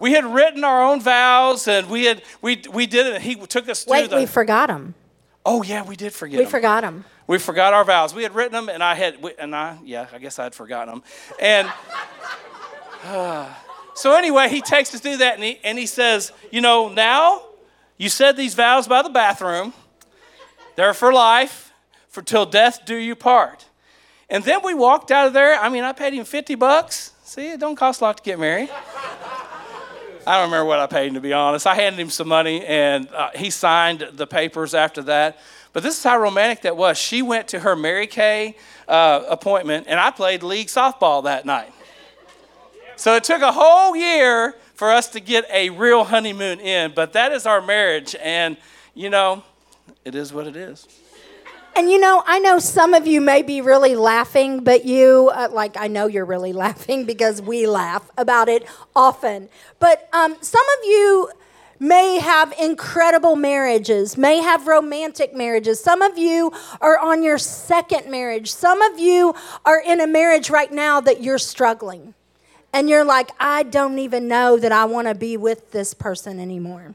We 0.00 0.12
had 0.12 0.24
written 0.24 0.64
our 0.64 0.82
own 0.82 1.00
vows, 1.00 1.68
and 1.68 1.88
we 1.88 2.06
had 2.06 2.22
we 2.40 2.62
we 2.72 2.86
did 2.86 3.06
it. 3.06 3.14
And 3.16 3.22
he 3.22 3.34
took 3.36 3.68
us 3.68 3.84
through 3.84 3.92
Wait, 3.92 4.10
the. 4.10 4.16
we 4.16 4.26
forgot 4.26 4.68
them. 4.68 4.94
oh 5.44 5.62
yeah, 5.62 5.84
we 5.84 5.94
did 5.94 6.12
forget. 6.12 6.38
Them. 6.38 6.40
We 6.40 6.44
them. 6.44 6.50
forgot 6.50 6.80
them. 6.80 7.04
We 7.26 7.38
forgot 7.38 7.72
our 7.72 7.84
vows. 7.84 8.14
We 8.14 8.22
had 8.22 8.34
written 8.34 8.52
them, 8.52 8.68
and 8.68 8.82
I 8.82 8.94
had, 8.94 9.16
and 9.38 9.54
I, 9.54 9.78
yeah, 9.84 10.08
I 10.12 10.18
guess 10.18 10.38
I 10.38 10.44
had 10.44 10.54
forgotten 10.54 10.94
them. 10.94 11.02
And 11.40 11.72
so 13.94 14.16
anyway, 14.16 14.48
he 14.48 14.60
takes 14.60 14.92
us 14.92 15.00
through 15.00 15.18
that, 15.18 15.34
and 15.34 15.44
he, 15.44 15.60
and 15.62 15.78
he 15.78 15.86
says, 15.86 16.32
you 16.50 16.60
know, 16.60 16.88
now 16.88 17.42
you 17.96 18.08
said 18.08 18.36
these 18.36 18.54
vows 18.54 18.88
by 18.88 19.02
the 19.02 19.10
bathroom. 19.10 19.72
They're 20.76 20.94
for 20.94 21.12
life, 21.12 21.72
for 22.08 22.22
till 22.22 22.46
death 22.46 22.84
do 22.84 22.96
you 22.96 23.14
part. 23.14 23.66
And 24.30 24.42
then 24.44 24.60
we 24.64 24.74
walked 24.74 25.10
out 25.10 25.26
of 25.26 25.32
there. 25.34 25.58
I 25.58 25.68
mean, 25.68 25.84
I 25.84 25.92
paid 25.92 26.14
him 26.14 26.24
50 26.24 26.54
bucks. 26.54 27.12
See, 27.22 27.52
it 27.52 27.60
don't 27.60 27.76
cost 27.76 28.00
a 28.00 28.04
lot 28.04 28.16
to 28.16 28.22
get 28.22 28.38
married. 28.38 28.70
I 30.26 30.38
don't 30.38 30.50
remember 30.50 30.64
what 30.64 30.78
I 30.78 30.86
paid 30.86 31.08
him, 31.08 31.14
to 31.14 31.20
be 31.20 31.32
honest. 31.32 31.66
I 31.66 31.74
handed 31.74 32.00
him 32.00 32.08
some 32.08 32.28
money, 32.28 32.64
and 32.64 33.08
uh, 33.10 33.30
he 33.34 33.50
signed 33.50 34.08
the 34.12 34.26
papers 34.26 34.72
after 34.72 35.02
that. 35.02 35.38
But 35.72 35.82
this 35.82 35.98
is 35.98 36.04
how 36.04 36.18
romantic 36.18 36.62
that 36.62 36.76
was. 36.76 36.96
She 36.96 37.22
went 37.22 37.48
to 37.48 37.60
her 37.60 37.74
Mary 37.74 38.06
Kay 38.06 38.56
uh, 38.86 39.24
appointment, 39.28 39.86
and 39.88 39.98
I 39.98 40.10
played 40.10 40.42
league 40.42 40.68
softball 40.68 41.24
that 41.24 41.44
night. 41.44 41.72
So 42.96 43.16
it 43.16 43.24
took 43.24 43.42
a 43.42 43.52
whole 43.52 43.96
year 43.96 44.54
for 44.82 44.90
us 44.90 45.06
to 45.06 45.20
get 45.20 45.48
a 45.52 45.70
real 45.70 46.02
honeymoon 46.02 46.58
in, 46.58 46.90
but 46.92 47.12
that 47.12 47.30
is 47.30 47.46
our 47.46 47.62
marriage, 47.62 48.16
and 48.20 48.56
you 48.94 49.08
know, 49.08 49.44
it 50.04 50.16
is 50.16 50.32
what 50.32 50.44
it 50.44 50.56
is. 50.56 50.88
And 51.76 51.88
you 51.88 52.00
know, 52.00 52.24
I 52.26 52.40
know 52.40 52.58
some 52.58 52.92
of 52.92 53.06
you 53.06 53.20
may 53.20 53.42
be 53.42 53.60
really 53.60 53.94
laughing, 53.94 54.64
but 54.64 54.84
you, 54.84 55.30
uh, 55.32 55.50
like, 55.52 55.76
I 55.76 55.86
know 55.86 56.08
you're 56.08 56.24
really 56.24 56.52
laughing 56.66 57.04
because 57.04 57.40
we 57.40 57.64
laugh 57.64 58.10
about 58.18 58.48
it 58.48 58.66
often. 58.96 59.48
But 59.78 60.08
um, 60.12 60.36
some 60.40 60.66
of 60.80 60.84
you 60.84 61.30
may 61.78 62.18
have 62.18 62.52
incredible 62.60 63.36
marriages, 63.36 64.16
may 64.16 64.38
have 64.38 64.66
romantic 64.66 65.32
marriages. 65.32 65.78
Some 65.78 66.02
of 66.02 66.18
you 66.18 66.50
are 66.80 66.98
on 66.98 67.22
your 67.22 67.38
second 67.38 68.10
marriage. 68.10 68.52
Some 68.52 68.82
of 68.82 68.98
you 68.98 69.36
are 69.64 69.80
in 69.80 70.00
a 70.00 70.08
marriage 70.08 70.50
right 70.50 70.72
now 70.72 71.00
that 71.02 71.22
you're 71.22 71.38
struggling. 71.38 72.14
And 72.72 72.88
you're 72.88 73.04
like, 73.04 73.30
I 73.38 73.64
don't 73.64 73.98
even 73.98 74.28
know 74.28 74.56
that 74.56 74.72
I 74.72 74.86
want 74.86 75.08
to 75.08 75.14
be 75.14 75.36
with 75.36 75.72
this 75.72 75.94
person 75.94 76.40
anymore. 76.40 76.94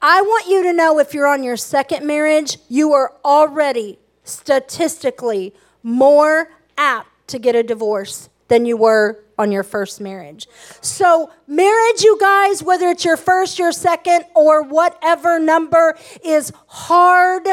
I 0.00 0.22
want 0.22 0.46
you 0.46 0.62
to 0.62 0.72
know 0.72 0.98
if 0.98 1.14
you're 1.14 1.26
on 1.26 1.42
your 1.42 1.56
second 1.56 2.06
marriage, 2.06 2.58
you 2.68 2.92
are 2.92 3.12
already 3.24 3.98
statistically 4.24 5.54
more 5.82 6.50
apt 6.78 7.08
to 7.28 7.38
get 7.38 7.56
a 7.56 7.62
divorce 7.62 8.28
than 8.48 8.66
you 8.66 8.76
were 8.76 9.18
on 9.38 9.50
your 9.52 9.62
first 9.62 10.00
marriage. 10.00 10.46
So, 10.80 11.30
marriage, 11.46 12.02
you 12.02 12.18
guys, 12.20 12.62
whether 12.62 12.88
it's 12.88 13.04
your 13.04 13.16
first, 13.16 13.58
your 13.58 13.72
second, 13.72 14.24
or 14.34 14.62
whatever 14.62 15.38
number, 15.38 15.98
is 16.24 16.52
hard 16.66 17.46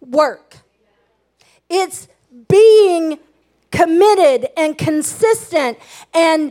work. 0.00 0.58
It's 1.68 2.08
being 2.48 3.18
committed 3.76 4.48
and 4.56 4.78
consistent 4.78 5.78
and 6.14 6.50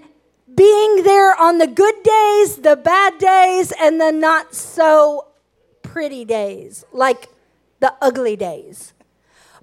being 0.53 1.01
there 1.03 1.36
on 1.36 1.58
the 1.58 1.65
good 1.65 1.96
days, 2.03 2.58
the 2.58 2.75
bad 2.75 3.17
days, 3.17 3.74
and 3.82 4.00
the 4.00 4.12
not 4.12 4.53
so 4.53 5.25
pretty 5.82 6.24
days, 6.24 6.86
like 6.94 7.27
the 7.79 7.91
ugly 8.00 8.36
days. 8.36 8.94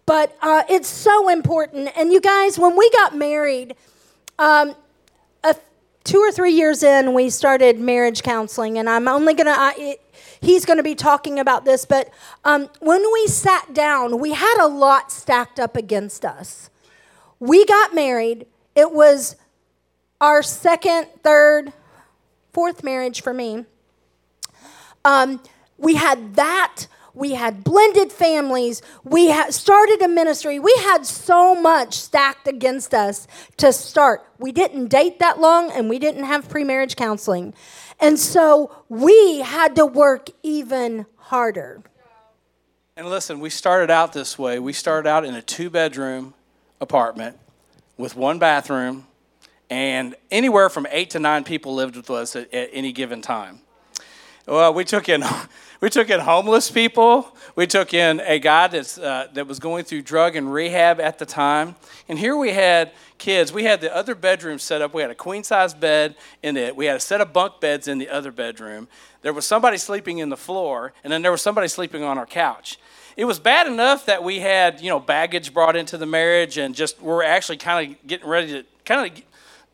But 0.07 0.37
uh, 0.43 0.65
it's 0.69 0.89
so 0.89 1.29
important. 1.29 1.91
And 1.97 2.13
you 2.13 2.21
guys, 2.21 2.59
when 2.59 2.77
we 2.77 2.91
got 2.91 3.17
married, 3.17 3.77
um, 4.41 4.75
a, 5.45 5.55
two 6.03 6.19
or 6.19 6.33
three 6.33 6.53
years 6.53 6.83
in, 6.83 7.15
we 7.15 7.31
started 7.31 7.79
marriage 7.79 8.25
counseling, 8.25 8.77
and 8.77 8.91
I'm 8.91 9.07
only 9.07 9.35
going 9.35 9.47
to, 9.47 9.97
he's 10.41 10.65
going 10.65 10.79
to 10.79 10.83
be 10.83 10.97
talking 10.97 11.39
about 11.39 11.65
this, 11.65 11.85
but 11.85 12.11
um, 12.45 12.69
when 12.81 13.05
we 13.13 13.29
sat 13.29 13.73
down, 13.73 14.19
we 14.19 14.33
had 14.33 14.59
a 14.61 14.67
lot 14.67 15.13
stacked 15.13 15.61
up 15.61 15.77
against 15.77 16.25
us. 16.25 16.71
We 17.43 17.65
got 17.65 17.93
married. 17.93 18.47
It 18.77 18.93
was 18.93 19.35
our 20.21 20.45
second, 20.45 21.09
third, 21.25 21.73
fourth 22.53 22.85
marriage 22.85 23.21
for 23.21 23.35
me. 23.35 23.65
Um, 25.05 25.43
we 25.77 25.97
had 25.97 26.37
that. 26.37 26.87
We 27.15 27.33
had 27.33 27.65
blended 27.65 28.13
families. 28.13 28.81
We 29.03 29.31
had 29.31 29.53
started 29.53 30.01
a 30.03 30.07
ministry. 30.07 30.61
We 30.61 30.73
had 30.85 31.05
so 31.05 31.57
much 31.57 31.99
stacked 31.99 32.47
against 32.47 32.95
us 32.95 33.27
to 33.57 33.73
start. 33.73 34.25
We 34.39 34.53
didn't 34.53 34.87
date 34.87 35.19
that 35.19 35.41
long 35.41 35.73
and 35.73 35.91
we 35.91 35.99
didn't 35.99 36.23
have 36.23 36.49
pre 36.49 36.63
marriage 36.63 36.95
counseling. 36.95 37.55
And 37.99 38.21
so 38.21 38.85
we 38.89 39.41
had 39.41 39.75
to 39.75 39.85
work 39.85 40.31
even 40.45 41.07
harder. 41.17 41.83
And 42.97 43.09
listen, 43.09 43.41
we 43.41 43.51
started 43.51 43.91
out 43.91 44.13
this 44.13 44.39
way. 44.39 44.61
We 44.61 44.73
started 44.73 45.09
out 45.09 45.25
in 45.25 45.35
a 45.35 45.43
two 45.43 45.71
bedroom 45.71 46.35
apartment 46.83 47.39
with 47.97 48.17
one 48.17 48.39
bathroom, 48.39 49.07
and 49.71 50.15
anywhere 50.31 50.69
from 50.69 50.87
eight 50.91 51.11
to 51.11 51.19
nine 51.19 51.45
people 51.45 51.75
lived 51.75 51.97
with 51.97 52.11
us 52.11 52.37
at, 52.37 52.53
at 52.53 52.69
any 52.73 52.93
given 52.93 53.23
time. 53.23 53.61
Well, 54.47 54.75
we 54.75 54.85
took 54.85 55.09
in 55.09 55.25
we 55.81 55.89
took 55.89 56.11
in 56.11 56.21
homeless 56.21 56.71
people. 56.71 57.35
We 57.57 57.67
took 57.67 57.95
in 57.95 58.21
a 58.21 58.39
guy 58.39 58.69
that's, 58.69 58.99
uh, 58.99 59.29
that 59.35 59.47
was 59.49 59.59
going 59.59 59.85
through 59.85 60.03
drug 60.03 60.37
and 60.37 60.53
rehab 60.53 61.01
at 61.01 61.19
the 61.19 61.27
time. 61.27 61.75
And 62.09 62.19
here 62.19 62.37
we 62.37 62.51
had 62.53 62.93
kids. 63.19 63.53
We 63.53 63.65
had 63.65 63.81
the 63.81 63.95
other 63.95 64.15
bedroom 64.15 64.61
set 64.61 64.81
up. 64.81 64.95
We 64.95 65.03
had 65.03 65.11
a 65.11 65.15
queen 65.15 65.43
size 65.43 65.75
bed 65.75 66.15
in 66.43 66.57
it. 66.57 66.77
We 66.77 66.87
had 66.87 66.97
a 66.97 67.01
set 67.01 67.21
of 67.21 67.33
bunk 67.33 67.61
beds 67.61 67.89
in 67.89 67.99
the 67.99 68.09
other 68.09 68.31
bedroom. 68.31 68.89
There 69.23 69.33
was 69.33 69.45
somebody 69.45 69.77
sleeping 69.77 70.19
in 70.19 70.29
the 70.29 70.37
floor, 70.37 70.93
and 71.03 71.13
then 71.13 71.23
there 71.23 71.33
was 71.33 71.43
somebody 71.43 71.67
sleeping 71.67 72.05
on 72.05 72.17
our 72.17 72.27
couch. 72.27 72.79
It 73.17 73.25
was 73.25 73.39
bad 73.39 73.67
enough 73.67 74.07
that 74.07 74.25
we 74.25 74.41
had, 74.41 74.81
you 74.81 74.89
know, 74.89 75.01
baggage 75.01 75.53
brought 75.53 75.77
into 75.77 75.99
the 75.99 76.07
marriage 76.07 76.59
and 76.59 76.75
just 76.75 77.01
we're 77.01 77.23
actually 77.23 77.59
kind 77.59 77.93
of 77.93 78.07
getting 78.07 78.29
ready 78.29 78.53
to 78.53 78.65
kind 78.85 79.11
of 79.11 79.23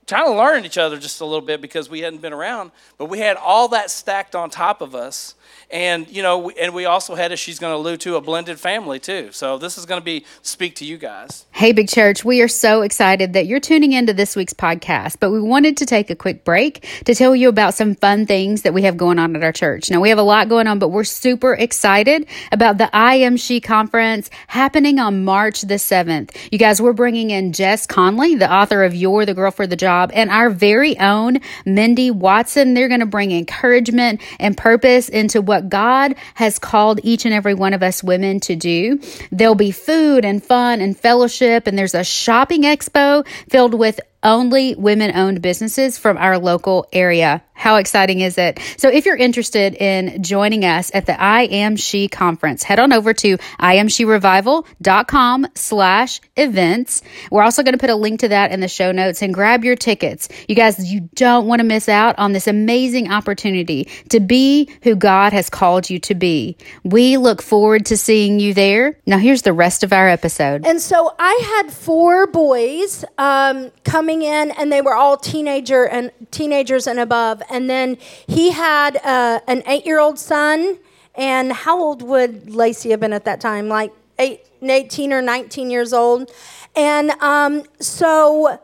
trying 0.06 0.24
to 0.24 0.32
learn 0.32 0.64
each 0.64 0.78
other 0.78 0.98
just 0.98 1.20
a 1.20 1.24
little 1.24 1.42
bit 1.42 1.60
because 1.60 1.88
we 1.88 2.00
hadn't 2.00 2.22
been 2.22 2.32
around. 2.32 2.72
But 2.96 3.06
we 3.06 3.18
had 3.18 3.36
all 3.36 3.68
that 3.68 3.90
stacked 3.90 4.34
on 4.34 4.50
top 4.50 4.80
of 4.80 4.94
us. 4.94 5.34
And, 5.70 6.08
you 6.08 6.22
know, 6.22 6.48
and 6.50 6.72
we 6.72 6.86
also 6.86 7.14
had, 7.14 7.30
as 7.30 7.38
she's 7.38 7.58
going 7.58 7.72
to 7.72 7.76
allude 7.76 8.00
to, 8.00 8.16
a 8.16 8.22
blended 8.22 8.58
family 8.58 8.98
too. 8.98 9.28
So 9.32 9.58
this 9.58 9.76
is 9.76 9.84
going 9.84 10.00
to 10.00 10.04
be 10.04 10.24
speak 10.40 10.76
to 10.76 10.84
you 10.86 10.96
guys. 10.96 11.44
Hey, 11.50 11.72
Big 11.72 11.88
Church, 11.88 12.24
we 12.24 12.40
are 12.40 12.48
so 12.48 12.80
excited 12.80 13.34
that 13.34 13.46
you're 13.46 13.60
tuning 13.60 13.92
into 13.92 14.14
this 14.14 14.34
week's 14.34 14.54
podcast, 14.54 15.16
but 15.20 15.30
we 15.30 15.42
wanted 15.42 15.76
to 15.78 15.86
take 15.86 16.08
a 16.08 16.16
quick 16.16 16.42
break 16.42 16.86
to 17.04 17.14
tell 17.14 17.36
you 17.36 17.50
about 17.50 17.74
some 17.74 17.94
fun 17.94 18.24
things 18.24 18.62
that 18.62 18.72
we 18.72 18.82
have 18.82 18.96
going 18.96 19.18
on 19.18 19.36
at 19.36 19.42
our 19.42 19.52
church. 19.52 19.90
Now, 19.90 20.00
we 20.00 20.08
have 20.08 20.18
a 20.18 20.22
lot 20.22 20.48
going 20.48 20.66
on, 20.68 20.78
but 20.78 20.88
we're 20.88 21.04
super 21.04 21.52
excited 21.52 22.26
about 22.50 22.78
the 22.78 22.88
I 22.96 23.16
Am 23.16 23.36
She 23.36 23.60
conference 23.60 24.30
happening 24.46 24.98
on 24.98 25.24
March 25.24 25.62
the 25.62 25.74
7th. 25.74 26.34
You 26.50 26.58
guys, 26.58 26.80
we're 26.80 26.94
bringing 26.94 27.28
in 27.28 27.52
Jess 27.52 27.86
Connolly, 27.86 28.36
the 28.36 28.50
author 28.50 28.84
of 28.84 28.94
You're 28.94 29.26
the 29.26 29.34
Girl 29.34 29.50
for 29.50 29.66
the 29.66 29.76
Job, 29.76 30.12
and 30.14 30.30
our 30.30 30.48
very 30.48 30.98
own 30.98 31.40
Mindy 31.66 32.10
Watson. 32.10 32.72
They're 32.72 32.88
going 32.88 33.00
to 33.00 33.06
bring 33.06 33.32
encouragement 33.32 34.22
and 34.38 34.56
purpose 34.56 35.10
into 35.10 35.42
what 35.42 35.57
God 35.60 36.14
has 36.34 36.58
called 36.58 37.00
each 37.02 37.24
and 37.24 37.34
every 37.34 37.54
one 37.54 37.74
of 37.74 37.82
us 37.82 38.02
women 38.02 38.40
to 38.40 38.56
do. 38.56 39.00
There'll 39.30 39.54
be 39.54 39.70
food 39.70 40.24
and 40.24 40.42
fun 40.42 40.80
and 40.80 40.98
fellowship, 40.98 41.66
and 41.66 41.78
there's 41.78 41.94
a 41.94 42.04
shopping 42.04 42.62
expo 42.62 43.26
filled 43.48 43.74
with 43.74 44.00
only 44.22 44.74
women 44.74 45.14
owned 45.14 45.42
businesses 45.42 45.98
from 45.98 46.16
our 46.16 46.38
local 46.38 46.86
area. 46.92 47.42
How 47.58 47.76
exciting 47.76 48.20
is 48.20 48.38
it? 48.38 48.60
So 48.76 48.88
if 48.88 49.04
you're 49.04 49.16
interested 49.16 49.74
in 49.74 50.22
joining 50.22 50.64
us 50.64 50.92
at 50.94 51.06
the 51.06 51.20
I 51.20 51.42
Am 51.42 51.74
She 51.74 52.06
conference, 52.06 52.62
head 52.62 52.78
on 52.78 52.92
over 52.92 53.12
to 53.14 53.36
iamsherevival.com 53.36 55.46
slash 55.56 56.20
events. 56.36 57.02
We're 57.32 57.42
also 57.42 57.64
going 57.64 57.72
to 57.72 57.78
put 57.78 57.90
a 57.90 57.96
link 57.96 58.20
to 58.20 58.28
that 58.28 58.52
in 58.52 58.60
the 58.60 58.68
show 58.68 58.92
notes 58.92 59.22
and 59.22 59.34
grab 59.34 59.64
your 59.64 59.74
tickets. 59.74 60.28
You 60.48 60.54
guys, 60.54 60.92
you 60.92 61.08
don't 61.16 61.48
want 61.48 61.58
to 61.58 61.64
miss 61.64 61.88
out 61.88 62.16
on 62.16 62.32
this 62.32 62.46
amazing 62.46 63.10
opportunity 63.10 63.88
to 64.10 64.20
be 64.20 64.70
who 64.84 64.94
God 64.94 65.32
has 65.32 65.50
called 65.50 65.90
you 65.90 65.98
to 66.00 66.14
be. 66.14 66.56
We 66.84 67.16
look 67.16 67.42
forward 67.42 67.86
to 67.86 67.96
seeing 67.96 68.38
you 68.38 68.54
there. 68.54 69.00
Now 69.04 69.18
here's 69.18 69.42
the 69.42 69.52
rest 69.52 69.82
of 69.82 69.92
our 69.92 70.08
episode. 70.08 70.64
And 70.64 70.80
so 70.80 71.12
I 71.18 71.56
had 71.56 71.72
four 71.72 72.28
boys 72.28 73.04
um, 73.18 73.72
coming 74.08 74.22
in, 74.22 74.50
and 74.52 74.72
they 74.72 74.80
were 74.80 74.94
all 74.94 75.18
teenager 75.18 75.86
and 75.86 76.10
teenagers 76.30 76.86
and 76.86 76.98
above. 76.98 77.42
And 77.50 77.68
then 77.68 77.98
he 78.26 78.52
had 78.52 78.96
uh, 79.04 79.40
an 79.46 79.62
eight-year-old 79.66 80.18
son. 80.18 80.78
And 81.14 81.52
how 81.52 81.78
old 81.78 82.00
would 82.00 82.48
Lacey 82.48 82.88
have 82.92 83.00
been 83.00 83.12
at 83.12 83.26
that 83.26 83.38
time? 83.38 83.68
Like 83.68 83.92
eight, 84.18 84.46
18 84.62 85.12
or 85.12 85.20
19 85.20 85.70
years 85.70 85.92
old. 85.92 86.30
And 86.74 87.10
um, 87.20 87.64
so 87.80 88.58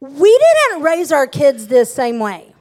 we 0.00 0.40
didn't 0.72 0.82
raise 0.82 1.12
our 1.12 1.28
kids 1.28 1.68
this 1.68 1.94
same 1.94 2.18
way. 2.18 2.52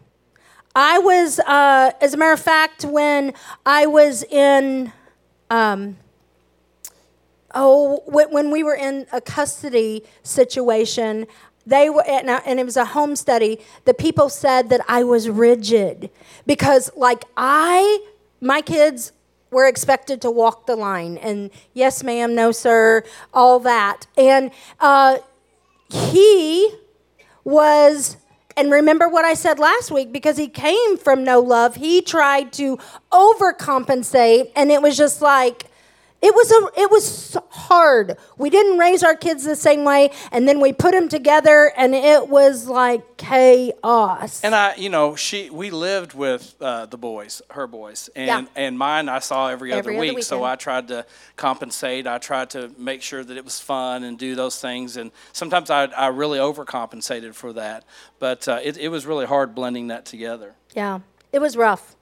I 0.76 1.00
was, 1.00 1.40
uh, 1.40 1.94
as 2.00 2.14
a 2.14 2.18
matter 2.18 2.34
of 2.34 2.40
fact, 2.40 2.86
when 2.86 3.34
I 3.66 3.88
was 3.88 4.22
in, 4.22 4.94
um, 5.50 5.98
oh, 7.56 8.04
when, 8.06 8.32
when 8.32 8.52
we 8.52 8.62
were 8.62 8.76
in 8.76 9.08
a 9.12 9.20
custody 9.20 10.04
situation, 10.22 11.26
they 11.66 11.90
were, 11.90 12.04
and, 12.08 12.30
I, 12.30 12.38
and 12.46 12.60
it 12.60 12.66
was 12.66 12.78
a 12.78 12.86
home 12.86 13.16
study. 13.16 13.60
The 13.86 13.94
people 13.94 14.30
said 14.30 14.70
that 14.70 14.82
I 14.88 15.04
was 15.04 15.30
rigid 15.30 16.10
because, 16.46 16.92
like, 16.96 17.24
I, 17.38 18.06
my 18.42 18.62
kids 18.62 19.12
were 19.52 19.68
expected 19.68 20.22
to 20.22 20.32
walk 20.32 20.66
the 20.66 20.76
line 20.76 21.18
and 21.18 21.52
yes, 21.74 22.04
ma'am, 22.04 22.34
no, 22.36 22.52
sir, 22.52 23.04
all 23.34 23.60
that. 23.60 24.08
And 24.18 24.52
uh, 24.80 25.20
he 25.90 26.70
was 27.44 28.18
and 28.56 28.72
remember 28.72 29.10
what 29.10 29.26
I 29.26 29.34
said 29.34 29.60
last 29.60 29.92
week 29.92 30.12
because 30.12 30.38
he 30.38 30.48
came 30.48 30.98
from 30.98 31.24
no 31.24 31.40
love. 31.40 31.76
He 31.76 32.02
tried 32.02 32.54
to 32.54 32.78
overcompensate, 33.12 34.52
and 34.56 34.72
it 34.72 34.82
was 34.82 34.96
just 34.96 35.22
like, 35.22 35.66
it 36.24 36.34
was 36.34 36.50
a 36.52 36.82
it 36.82 36.90
was 36.90 37.38
hard. 37.50 38.18
We 38.38 38.50
didn't 38.50 38.78
raise 38.78 39.04
our 39.04 39.16
kids 39.16 39.44
the 39.44 39.56
same 39.58 39.84
way, 39.84 40.10
and 40.32 40.48
then 40.48 40.62
we 40.62 40.72
put 40.72 40.94
them 40.94 41.10
together, 41.10 41.72
and 41.76 41.94
it 41.94 42.30
was 42.30 42.68
like 42.68 43.18
chaos. 43.18 44.42
And 44.44 44.56
I, 44.56 44.76
you 44.76 44.90
know, 44.90 45.16
she 45.16 45.50
we 45.50 45.70
lived 45.70 46.14
with 46.14 46.56
uh, 46.62 46.86
the 46.86 46.98
boys, 46.98 47.42
her 47.52 47.68
boys, 47.68 48.10
and 48.16 48.28
Yeah. 48.28 48.46
and 48.56 48.78
mine 48.78 49.10
I 49.10 49.20
saw 49.20 49.50
every, 49.50 49.72
Every 49.74 49.96
other 49.96 50.04
other 50.06 50.16
week. 50.16 50.24
So. 50.24 50.44
I 50.44 50.56
tried 50.56 50.88
to 50.90 51.06
compensate. 51.36 52.08
I 52.08 52.18
tried 52.20 52.50
to 52.52 52.72
make 52.78 53.02
sure 53.02 53.24
that 53.24 53.38
it 53.38 53.44
was 53.44 53.60
fun 53.60 54.04
and 54.04 54.18
do 54.18 54.36
those 54.36 54.60
things. 54.60 54.98
And 54.98 55.12
sometimes 55.32 55.70
I 55.70 55.86
I 55.86 56.08
really 56.08 56.40
overcompensated 56.40 57.34
for 57.36 57.54
that, 57.54 57.84
but 58.20 58.48
uh, 58.48 58.60
it 58.64 58.78
it 58.78 58.90
was 58.90 59.06
really 59.06 59.26
hard 59.26 59.54
blending 59.56 59.88
that 59.88 60.06
together. 60.06 60.56
yeah, 60.76 61.00
it 61.32 61.40
was 61.40 61.56
rough. 61.58 61.96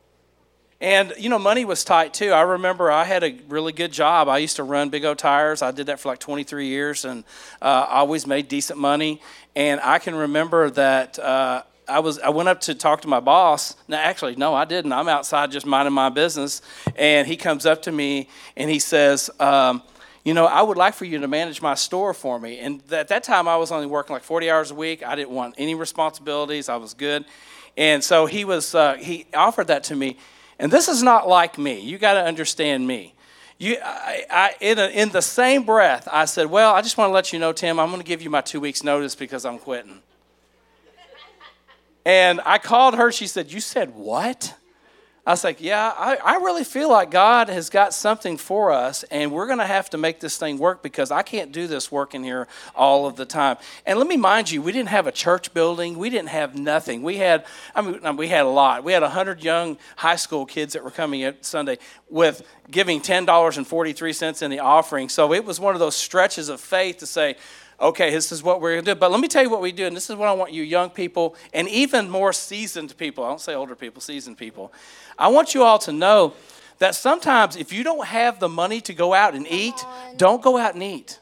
And 0.81 1.13
you 1.15 1.29
know, 1.29 1.37
money 1.37 1.63
was 1.63 1.83
tight 1.83 2.11
too. 2.11 2.31
I 2.31 2.41
remember 2.41 2.91
I 2.91 3.03
had 3.03 3.23
a 3.23 3.37
really 3.47 3.71
good 3.71 3.91
job. 3.91 4.27
I 4.27 4.39
used 4.39 4.55
to 4.55 4.63
run 4.63 4.89
Big 4.89 5.05
O 5.05 5.13
Tires. 5.13 5.61
I 5.61 5.69
did 5.69 5.85
that 5.85 5.99
for 5.99 6.09
like 6.09 6.17
23 6.17 6.65
years, 6.67 7.05
and 7.05 7.23
uh, 7.61 7.85
I 7.87 7.99
always 7.99 8.25
made 8.25 8.47
decent 8.47 8.79
money. 8.79 9.21
And 9.55 9.79
I 9.81 9.99
can 9.99 10.15
remember 10.15 10.71
that 10.71 11.19
uh, 11.19 11.61
I 11.87 11.99
was 11.99 12.17
I 12.17 12.29
went 12.29 12.49
up 12.49 12.61
to 12.61 12.73
talk 12.73 13.01
to 13.01 13.07
my 13.07 13.19
boss. 13.19 13.75
No, 13.87 13.95
actually, 13.95 14.35
no, 14.37 14.55
I 14.55 14.65
didn't. 14.65 14.91
I'm 14.91 15.07
outside 15.07 15.51
just 15.51 15.67
minding 15.67 15.93
my 15.93 16.09
business, 16.09 16.63
and 16.95 17.27
he 17.27 17.37
comes 17.37 17.67
up 17.67 17.83
to 17.83 17.91
me 17.91 18.27
and 18.57 18.69
he 18.69 18.79
says. 18.79 19.29
Um, 19.39 19.83
you 20.23 20.35
know, 20.35 20.45
I 20.45 20.61
would 20.61 20.77
like 20.77 20.93
for 20.93 21.05
you 21.05 21.17
to 21.17 21.27
manage 21.27 21.63
my 21.63 21.73
store 21.73 22.13
for 22.13 22.39
me. 22.39 22.59
And 22.59 22.83
at 22.93 23.07
that 23.07 23.23
time, 23.23 23.47
I 23.47 23.57
was 23.57 23.71
only 23.71 23.87
working 23.87 24.13
like 24.13 24.21
40 24.21 24.51
hours 24.51 24.69
a 24.69 24.75
week. 24.75 25.01
I 25.01 25.15
didn't 25.15 25.31
want 25.31 25.55
any 25.57 25.73
responsibilities. 25.73 26.69
I 26.69 26.75
was 26.75 26.93
good. 26.93 27.25
And 27.75 28.03
so 28.03 28.27
he 28.27 28.45
was, 28.45 28.75
uh, 28.75 28.97
he 28.97 29.25
offered 29.33 29.65
that 29.69 29.83
to 29.85 29.95
me. 29.95 30.17
And 30.61 30.71
this 30.71 30.87
is 30.87 31.01
not 31.01 31.27
like 31.27 31.57
me. 31.57 31.79
You 31.79 31.97
got 31.97 32.13
to 32.13 32.23
understand 32.23 32.85
me. 32.85 33.15
You, 33.57 33.77
I, 33.83 34.25
I, 34.29 34.55
in, 34.61 34.77
a, 34.77 34.87
in 34.89 35.09
the 35.09 35.21
same 35.21 35.63
breath, 35.63 36.07
I 36.11 36.25
said, 36.25 36.51
Well, 36.51 36.75
I 36.75 36.83
just 36.83 36.99
want 36.99 37.09
to 37.09 37.13
let 37.13 37.33
you 37.33 37.39
know, 37.39 37.51
Tim, 37.51 37.79
I'm 37.79 37.89
going 37.89 37.99
to 37.99 38.07
give 38.07 38.21
you 38.21 38.29
my 38.29 38.41
two 38.41 38.59
weeks' 38.59 38.83
notice 38.83 39.15
because 39.15 39.43
I'm 39.43 39.57
quitting. 39.57 40.01
And 42.05 42.41
I 42.45 42.59
called 42.59 42.95
her. 42.95 43.11
She 43.11 43.25
said, 43.25 43.51
You 43.51 43.59
said 43.59 43.95
what? 43.95 44.53
I 45.25 45.31
was 45.31 45.43
like, 45.43 45.61
Yeah, 45.61 45.93
I, 45.95 46.15
I 46.15 46.35
really 46.37 46.63
feel 46.63 46.89
like 46.89 47.11
God 47.11 47.47
has 47.47 47.69
got 47.69 47.93
something 47.93 48.37
for 48.37 48.71
us, 48.71 49.03
and 49.03 49.31
we're 49.31 49.45
going 49.45 49.59
to 49.59 49.67
have 49.67 49.89
to 49.91 49.97
make 49.97 50.19
this 50.19 50.37
thing 50.37 50.57
work 50.57 50.81
because 50.81 51.11
I 51.11 51.21
can't 51.21 51.51
do 51.51 51.67
this 51.67 51.91
work 51.91 52.15
in 52.15 52.23
here 52.23 52.47
all 52.75 53.05
of 53.05 53.15
the 53.17 53.25
time. 53.25 53.57
And 53.85 53.99
let 53.99 54.07
me 54.07 54.17
mind 54.17 54.49
you, 54.49 54.63
we 54.63 54.71
didn't 54.71 54.89
have 54.89 55.05
a 55.05 55.11
church 55.11 55.53
building, 55.53 55.97
we 55.97 56.09
didn't 56.09 56.29
have 56.29 56.55
nothing. 56.55 57.03
We 57.03 57.17
had, 57.17 57.45
I 57.75 57.81
mean, 57.81 58.17
we 58.17 58.29
had 58.29 58.45
a 58.45 58.49
lot. 58.49 58.83
We 58.83 58.93
had 58.93 59.03
100 59.03 59.43
young 59.43 59.77
high 59.95 60.15
school 60.15 60.45
kids 60.45 60.73
that 60.73 60.83
were 60.83 60.91
coming 60.91 61.23
at 61.23 61.45
Sunday 61.45 61.77
with 62.09 62.41
giving 62.71 62.99
$10.43 62.99 64.41
in 64.41 64.49
the 64.49 64.59
offering. 64.59 65.07
So 65.07 65.33
it 65.33 65.45
was 65.45 65.59
one 65.59 65.75
of 65.75 65.79
those 65.79 65.95
stretches 65.95 66.49
of 66.49 66.59
faith 66.59 66.97
to 66.97 67.05
say, 67.05 67.35
okay, 67.81 68.11
this 68.11 68.31
is 68.31 68.43
what 68.43 68.61
we're 68.61 68.73
going 68.73 68.85
to 68.85 68.93
do. 68.93 68.99
But 68.99 69.11
let 69.11 69.19
me 69.19 69.27
tell 69.27 69.43
you 69.43 69.49
what 69.49 69.61
we 69.61 69.71
do, 69.71 69.85
and 69.85 69.95
this 69.95 70.09
is 70.09 70.15
what 70.15 70.27
I 70.27 70.33
want 70.33 70.53
you 70.53 70.63
young 70.63 70.89
people 70.89 71.35
and 71.53 71.67
even 71.67 72.09
more 72.09 72.31
seasoned 72.31 72.95
people, 72.97 73.23
I 73.23 73.29
don't 73.29 73.41
say 73.41 73.55
older 73.55 73.75
people, 73.75 74.01
seasoned 74.01 74.37
people. 74.37 74.71
I 75.17 75.27
want 75.29 75.53
you 75.53 75.63
all 75.63 75.79
to 75.79 75.91
know 75.91 76.33
that 76.77 76.95
sometimes 76.95 77.55
if 77.55 77.73
you 77.73 77.83
don't 77.83 78.05
have 78.05 78.39
the 78.39 78.49
money 78.49 78.81
to 78.81 78.93
go 78.93 79.13
out 79.13 79.35
and 79.35 79.47
eat, 79.47 79.75
don't 80.17 80.41
go 80.41 80.57
out 80.57 80.73
and 80.73 80.83
eat. 80.83 81.19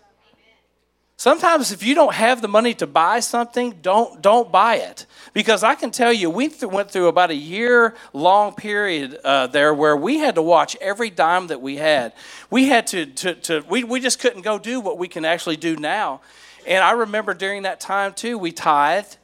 Sometimes 1.20 1.74
if 1.74 1.84
you 1.84 1.96
don't 1.96 2.14
have 2.14 2.42
the 2.42 2.48
money 2.48 2.74
to 2.76 2.88
buy 2.88 3.20
something, 3.20 3.80
don't 3.82 4.22
don't 4.22 4.54
buy 4.54 4.76
it. 4.76 5.06
Because 5.34 5.66
I 5.66 5.76
can 5.76 5.92
tell 5.92 6.14
you, 6.14 6.30
we 6.30 6.48
th- 6.48 6.72
went 6.72 6.90
through 6.90 7.08
about 7.08 7.30
a 7.30 7.36
year 7.36 7.94
long 8.14 8.56
period 8.56 9.20
uh, 9.26 9.48
there 9.48 9.74
where 9.74 9.98
we 9.98 10.20
had 10.20 10.36
to 10.36 10.42
watch 10.42 10.78
every 10.80 11.10
dime 11.10 11.48
that 11.48 11.62
we 11.62 11.76
had. 11.76 12.14
We 12.50 12.70
had 12.70 12.88
to, 12.88 13.06
to, 13.06 13.36
to 13.36 13.66
we, 13.70 13.84
we 13.84 14.00
just 14.00 14.20
couldn't 14.20 14.44
go 14.44 14.58
do 14.58 14.80
what 14.80 14.98
we 14.98 15.10
can 15.10 15.26
actually 15.26 15.58
do 15.58 15.76
now. 15.76 16.22
And 16.70 16.84
I 16.84 16.92
remember 16.92 17.34
during 17.34 17.64
that 17.64 17.80
time 17.80 18.14
too, 18.14 18.38
we 18.38 18.52
tithed. 18.52 19.18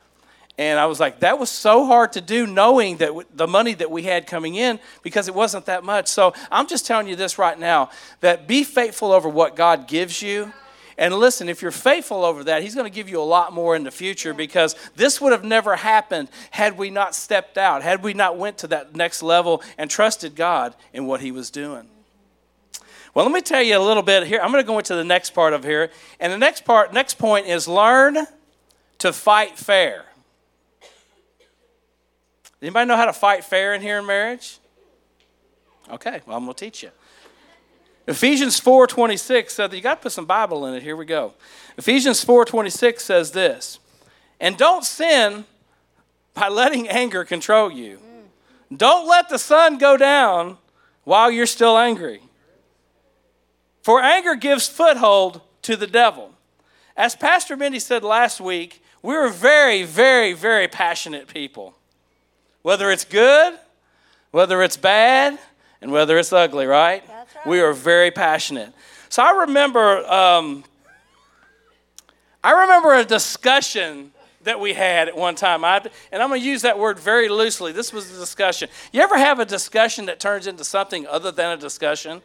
And 0.57 0.79
I 0.79 0.85
was 0.85 0.99
like, 0.99 1.19
that 1.19 1.37
was 1.37 1.49
so 1.49 1.85
hard 1.85 2.13
to 2.13 2.21
do 2.21 2.47
knowing 2.47 2.97
that 2.97 3.07
w- 3.07 3.27
the 3.35 3.45
money 3.45 3.73
that 3.73 3.91
we 3.91 4.03
had 4.03 4.25
coming 4.25 4.55
in 4.55 4.79
because 5.03 5.27
it 5.27 5.35
wasn't 5.35 5.65
that 5.65 5.83
much. 5.83 6.07
So 6.07 6.33
I'm 6.49 6.65
just 6.65 6.87
telling 6.87 7.07
you 7.07 7.15
this 7.15 7.37
right 7.37 7.59
now 7.59 7.91
that 8.21 8.47
be 8.47 8.63
faithful 8.63 9.11
over 9.11 9.29
what 9.29 9.55
God 9.55 9.87
gives 9.87 10.21
you. 10.21 10.53
And 10.97 11.13
listen, 11.13 11.49
if 11.49 11.61
you're 11.61 11.71
faithful 11.71 12.23
over 12.23 12.45
that, 12.45 12.63
He's 12.63 12.73
going 12.73 12.89
to 12.89 12.95
give 12.95 13.09
you 13.09 13.21
a 13.21 13.23
lot 13.23 13.51
more 13.51 13.75
in 13.75 13.83
the 13.83 13.91
future 13.91 14.33
because 14.33 14.75
this 14.95 15.19
would 15.19 15.33
have 15.33 15.43
never 15.43 15.75
happened 15.75 16.29
had 16.51 16.77
we 16.77 16.89
not 16.89 17.13
stepped 17.13 17.57
out, 17.57 17.83
had 17.83 18.01
we 18.01 18.13
not 18.13 18.37
went 18.37 18.57
to 18.59 18.67
that 18.67 18.95
next 18.95 19.21
level 19.21 19.61
and 19.77 19.91
trusted 19.91 20.35
God 20.35 20.73
in 20.93 21.05
what 21.05 21.19
He 21.19 21.33
was 21.33 21.51
doing. 21.51 21.89
Well, 23.15 23.25
let 23.25 23.33
me 23.33 23.41
tell 23.41 23.63
you 23.63 23.77
a 23.77 23.79
little 23.79 24.03
bit 24.03 24.27
here. 24.27 24.41
I'm 24.41 24.51
going 24.51 24.61
to 24.61 24.67
go 24.67 24.77
into 24.77 24.93
the 24.93 25.03
next 25.05 25.29
part 25.29 25.53
of 25.53 25.63
here. 25.63 25.89
And 26.19 26.33
the 26.33 26.37
next 26.37 26.65
part, 26.65 26.93
next 26.93 27.17
point 27.17 27.47
is 27.47 27.65
learn 27.65 28.17
to 28.99 29.13
fight 29.13 29.57
fair. 29.57 30.03
Anybody 32.61 32.87
know 32.87 32.97
how 32.97 33.05
to 33.05 33.13
fight 33.13 33.45
fair 33.45 33.73
in 33.73 33.81
here 33.81 33.99
in 33.99 34.05
marriage? 34.05 34.59
Okay, 35.89 36.21
well, 36.25 36.35
I'm 36.35 36.43
going 36.43 36.55
to 36.55 36.65
teach 36.65 36.83
you. 36.83 36.91
Ephesians 38.07 38.59
4:26 38.59 39.49
said 39.49 39.71
that 39.71 39.77
you 39.77 39.81
got 39.81 39.95
to 39.95 40.01
put 40.01 40.11
some 40.11 40.25
Bible 40.25 40.65
in 40.65 40.73
it. 40.75 40.83
Here 40.83 40.95
we 40.95 41.05
go. 41.05 41.33
Ephesians 41.77 42.23
4:26 42.23 42.99
says 42.99 43.31
this. 43.31 43.79
And 44.39 44.57
don't 44.57 44.83
sin 44.83 45.45
by 46.33 46.49
letting 46.49 46.89
anger 46.89 47.23
control 47.23 47.71
you. 47.71 47.99
Don't 48.75 49.07
let 49.07 49.29
the 49.29 49.39
sun 49.39 49.77
go 49.77 49.95
down 49.95 50.57
while 51.05 51.31
you're 51.31 51.45
still 51.45 51.77
angry. 51.77 52.21
For 53.85 54.01
anger 54.01 54.33
gives 54.33 54.67
foothold 54.67 55.41
to 55.61 55.75
the 55.75 55.85
devil. 55.85 56.31
As 56.97 57.15
Pastor 57.15 57.55
Mindy 57.55 57.77
said 57.77 58.03
last 58.03 58.41
week, 58.41 58.81
we're 59.03 59.29
very, 59.29 59.83
very, 59.83 60.33
very 60.33 60.67
passionate 60.67 61.27
people. 61.27 61.75
Whether 62.63 62.89
it's 62.89 63.05
good, 63.05 63.59
whether 64.31 64.63
it's 64.63 64.75
bad, 64.75 65.37
and 65.83 65.91
whether 65.91 66.17
it's 66.17 66.33
ugly, 66.33 66.65
right? 66.65 67.07
Right. 67.07 67.27
We 67.45 67.59
are 67.59 67.73
very 67.73 68.09
passionate. 68.09 68.73
So 69.09 69.21
I 69.21 69.41
remember, 69.41 70.03
um, 70.11 70.63
I 72.43 72.61
remember 72.63 72.95
a 72.95 73.05
discussion 73.05 74.13
that 74.45 74.59
we 74.59 74.73
had 74.73 75.09
at 75.09 75.15
one 75.15 75.35
time. 75.35 75.63
I, 75.63 75.77
and 76.11 76.23
I'm 76.23 76.29
going 76.29 76.41
to 76.41 76.47
use 76.47 76.63
that 76.63 76.79
word 76.79 76.97
very 76.97 77.29
loosely. 77.29 77.71
This 77.71 77.93
was 77.93 78.11
a 78.11 78.17
discussion. 78.19 78.67
You 78.91 79.01
ever 79.01 79.19
have 79.19 79.39
a 79.39 79.45
discussion 79.45 80.07
that 80.07 80.19
turns 80.19 80.47
into 80.47 80.63
something 80.63 81.05
other 81.05 81.31
than 81.31 81.51
a 81.51 81.57
discussion? 81.61 82.23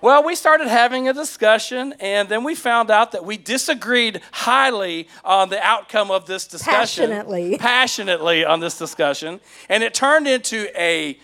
Well, 0.00 0.22
we 0.22 0.36
started 0.36 0.68
having 0.68 1.08
a 1.08 1.12
discussion, 1.12 1.92
and 1.98 2.28
then 2.28 2.44
we 2.44 2.54
found 2.54 2.90
out 2.90 3.12
that 3.12 3.24
we 3.24 3.36
disagreed 3.36 4.20
highly 4.30 5.08
on 5.24 5.48
the 5.48 5.60
outcome 5.60 6.12
of 6.12 6.26
this 6.26 6.46
discussion. 6.46 7.10
Passionately. 7.10 7.58
Passionately 7.60 8.44
on 8.44 8.60
this 8.60 8.78
discussion. 8.78 9.40
And 9.68 9.82
it 9.82 9.94
turned 9.94 10.28
into 10.28 10.68
a 10.80 11.18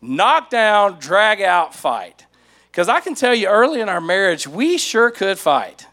knockdown, 0.00 0.98
drag 0.98 1.42
out 1.42 1.74
fight. 1.74 2.24
Because 2.70 2.88
I 2.88 3.00
can 3.00 3.14
tell 3.14 3.34
you 3.34 3.48
early 3.48 3.80
in 3.80 3.88
our 3.88 4.00
marriage, 4.00 4.48
we 4.48 4.78
sure 4.78 5.10
could 5.10 5.38
fight. 5.38 5.86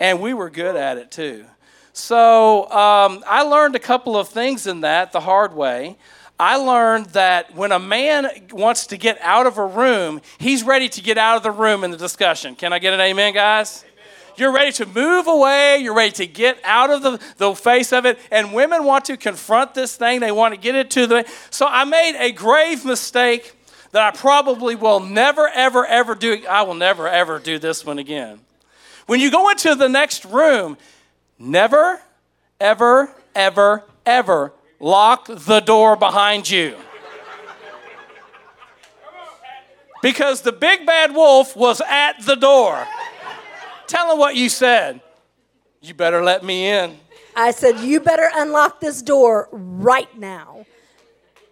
And 0.00 0.20
we 0.20 0.34
were 0.34 0.50
good 0.50 0.76
at 0.76 0.96
it 0.96 1.10
too. 1.10 1.44
So 1.92 2.68
um, 2.70 3.22
I 3.26 3.42
learned 3.42 3.76
a 3.76 3.80
couple 3.80 4.16
of 4.16 4.28
things 4.28 4.66
in 4.66 4.80
that 4.80 5.12
the 5.12 5.20
hard 5.20 5.54
way. 5.54 5.96
I 6.38 6.56
learned 6.56 7.06
that 7.10 7.54
when 7.54 7.70
a 7.70 7.78
man 7.78 8.28
wants 8.50 8.88
to 8.88 8.96
get 8.96 9.20
out 9.20 9.46
of 9.46 9.56
a 9.58 9.64
room, 9.64 10.20
he's 10.38 10.64
ready 10.64 10.88
to 10.88 11.00
get 11.00 11.16
out 11.16 11.36
of 11.36 11.42
the 11.44 11.50
room 11.52 11.84
in 11.84 11.92
the 11.92 11.96
discussion. 11.96 12.56
Can 12.56 12.72
I 12.72 12.80
get 12.80 12.92
an 12.92 13.00
amen, 13.00 13.34
guys? 13.34 13.84
You're 14.36 14.52
ready 14.52 14.72
to 14.72 14.86
move 14.86 15.28
away. 15.28 15.78
You're 15.78 15.94
ready 15.94 16.10
to 16.12 16.26
get 16.26 16.58
out 16.64 16.90
of 16.90 17.02
the, 17.02 17.20
the 17.36 17.54
face 17.54 17.92
of 17.92 18.04
it. 18.04 18.18
And 18.32 18.52
women 18.52 18.84
want 18.84 19.04
to 19.04 19.16
confront 19.16 19.74
this 19.74 19.96
thing. 19.96 20.18
They 20.18 20.32
want 20.32 20.54
to 20.54 20.60
get 20.60 20.74
it 20.74 20.90
to 20.92 21.06
the. 21.06 21.24
So 21.50 21.66
I 21.68 21.84
made 21.84 22.16
a 22.18 22.32
grave 22.32 22.84
mistake 22.84 23.54
that 23.92 24.02
I 24.02 24.16
probably 24.16 24.74
will 24.74 24.98
never, 24.98 25.48
ever, 25.48 25.86
ever 25.86 26.16
do. 26.16 26.44
I 26.48 26.62
will 26.62 26.74
never, 26.74 27.06
ever 27.06 27.38
do 27.38 27.60
this 27.60 27.86
one 27.86 28.00
again. 28.00 28.40
When 29.06 29.20
you 29.20 29.30
go 29.30 29.50
into 29.50 29.76
the 29.76 29.88
next 29.88 30.24
room, 30.24 30.78
never, 31.38 32.00
ever, 32.58 33.14
ever, 33.36 33.84
ever 34.04 34.52
lock 34.84 35.26
the 35.28 35.60
door 35.60 35.96
behind 35.96 36.48
you. 36.48 36.76
Because 40.02 40.42
the 40.42 40.52
big 40.52 40.84
bad 40.84 41.14
wolf 41.14 41.56
was 41.56 41.80
at 41.88 42.20
the 42.26 42.34
door. 42.34 42.86
Tell 43.86 44.12
him 44.12 44.18
what 44.18 44.36
you 44.36 44.50
said. 44.50 45.00
You 45.80 45.94
better 45.94 46.22
let 46.22 46.44
me 46.44 46.68
in. 46.68 46.98
I 47.34 47.50
said, 47.50 47.80
You 47.80 48.00
better 48.00 48.30
unlock 48.34 48.80
this 48.80 49.00
door 49.00 49.48
right 49.50 50.14
now. 50.18 50.66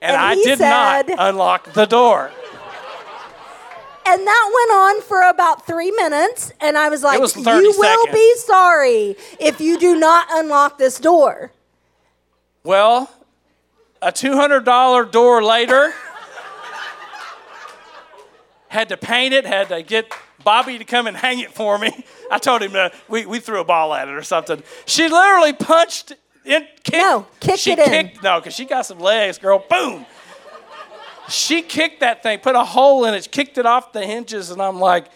And, 0.03 0.13
And 0.13 0.17
I 0.17 0.35
did 0.35 0.59
said- 0.59 1.09
not 1.09 1.29
unlock 1.29 1.73
the 1.73 1.87
door. 1.87 2.31
And 4.05 4.27
that 4.27 4.51
went 4.53 4.79
on 4.79 5.03
for 5.03 5.23
about 5.23 5.65
three 5.67 5.93
minutes. 5.93 6.53
And 6.61 6.77
I 6.77 6.89
was 6.89 7.03
like, 7.03 7.21
was 7.21 7.35
30 7.35 7.63
You 7.65 7.75
will 7.79 8.07
be 8.13 8.35
sorry 8.39 9.17
if 9.39 9.61
you 9.61 9.79
do 9.79 9.99
not 9.99 10.27
unlock 10.31 10.77
this 10.77 10.99
door. 10.99 11.53
Well, 12.65 13.09
a 14.03 14.11
$200 14.13 15.11
door 15.11 15.43
later, 15.43 15.93
had 18.69 18.89
to 18.89 18.97
paint 18.97 19.33
it, 19.35 19.47
had 19.47 19.69
to 19.69 19.83
get 19.83 20.13
Bobby 20.43 20.79
to 20.79 20.85
come 20.85 21.07
and 21.07 21.17
hang 21.17 21.39
it 21.39 21.53
for 21.53 21.79
me. 21.79 22.05
I 22.31 22.39
told 22.39 22.63
him 22.63 22.73
that 22.73 22.95
we, 23.09 23.27
we 23.27 23.39
threw 23.39 23.61
a 23.61 23.65
ball 23.65 23.95
at 23.95 24.09
it 24.09 24.15
or 24.15 24.23
something. 24.23 24.63
She 24.87 25.09
literally 25.09 25.53
punched 25.53 26.13
in, 26.45 26.67
kicked. 26.83 26.93
No, 26.93 27.27
kicked 27.39 27.59
she 27.61 27.73
it 27.73 27.79
in. 27.79 27.85
kicked, 27.85 28.23
No, 28.23 28.41
because 28.41 28.55
she 28.55 28.65
got 28.65 28.87
some 28.87 28.99
legs, 28.99 29.39
girl. 29.39 29.65
Boom. 29.71 30.05
She 31.29 31.63
kicked 31.63 32.01
that 32.01 32.23
thing, 32.23 32.41
put 32.41 32.57
a 32.57 32.65
hole 32.65 33.05
in 33.05 33.15
it, 33.15 33.31
kicked 33.31 33.57
it 33.59 33.67
off 33.67 33.93
the 33.93 34.05
hinges, 34.05 34.51
and 34.51 34.61
I'm 34.61 34.81
like, 34.81 35.07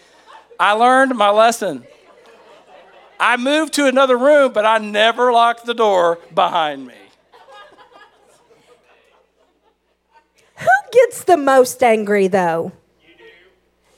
I 0.59 0.71
learned 0.71 1.15
my 1.15 1.29
lesson. 1.29 1.85
I 3.19 3.35
moved 3.35 3.73
to 3.73 3.87
another 3.87 4.17
room, 4.17 4.53
but 4.53 4.65
I 4.65 4.77
never 4.77 5.33
locked 5.33 5.65
the 5.65 5.73
door 5.73 6.19
behind 6.33 6.87
me. 6.87 6.93
Who 10.57 10.67
gets 10.91 11.23
the 11.23 11.37
most 11.37 11.81
angry, 11.83 12.27
though? 12.27 12.71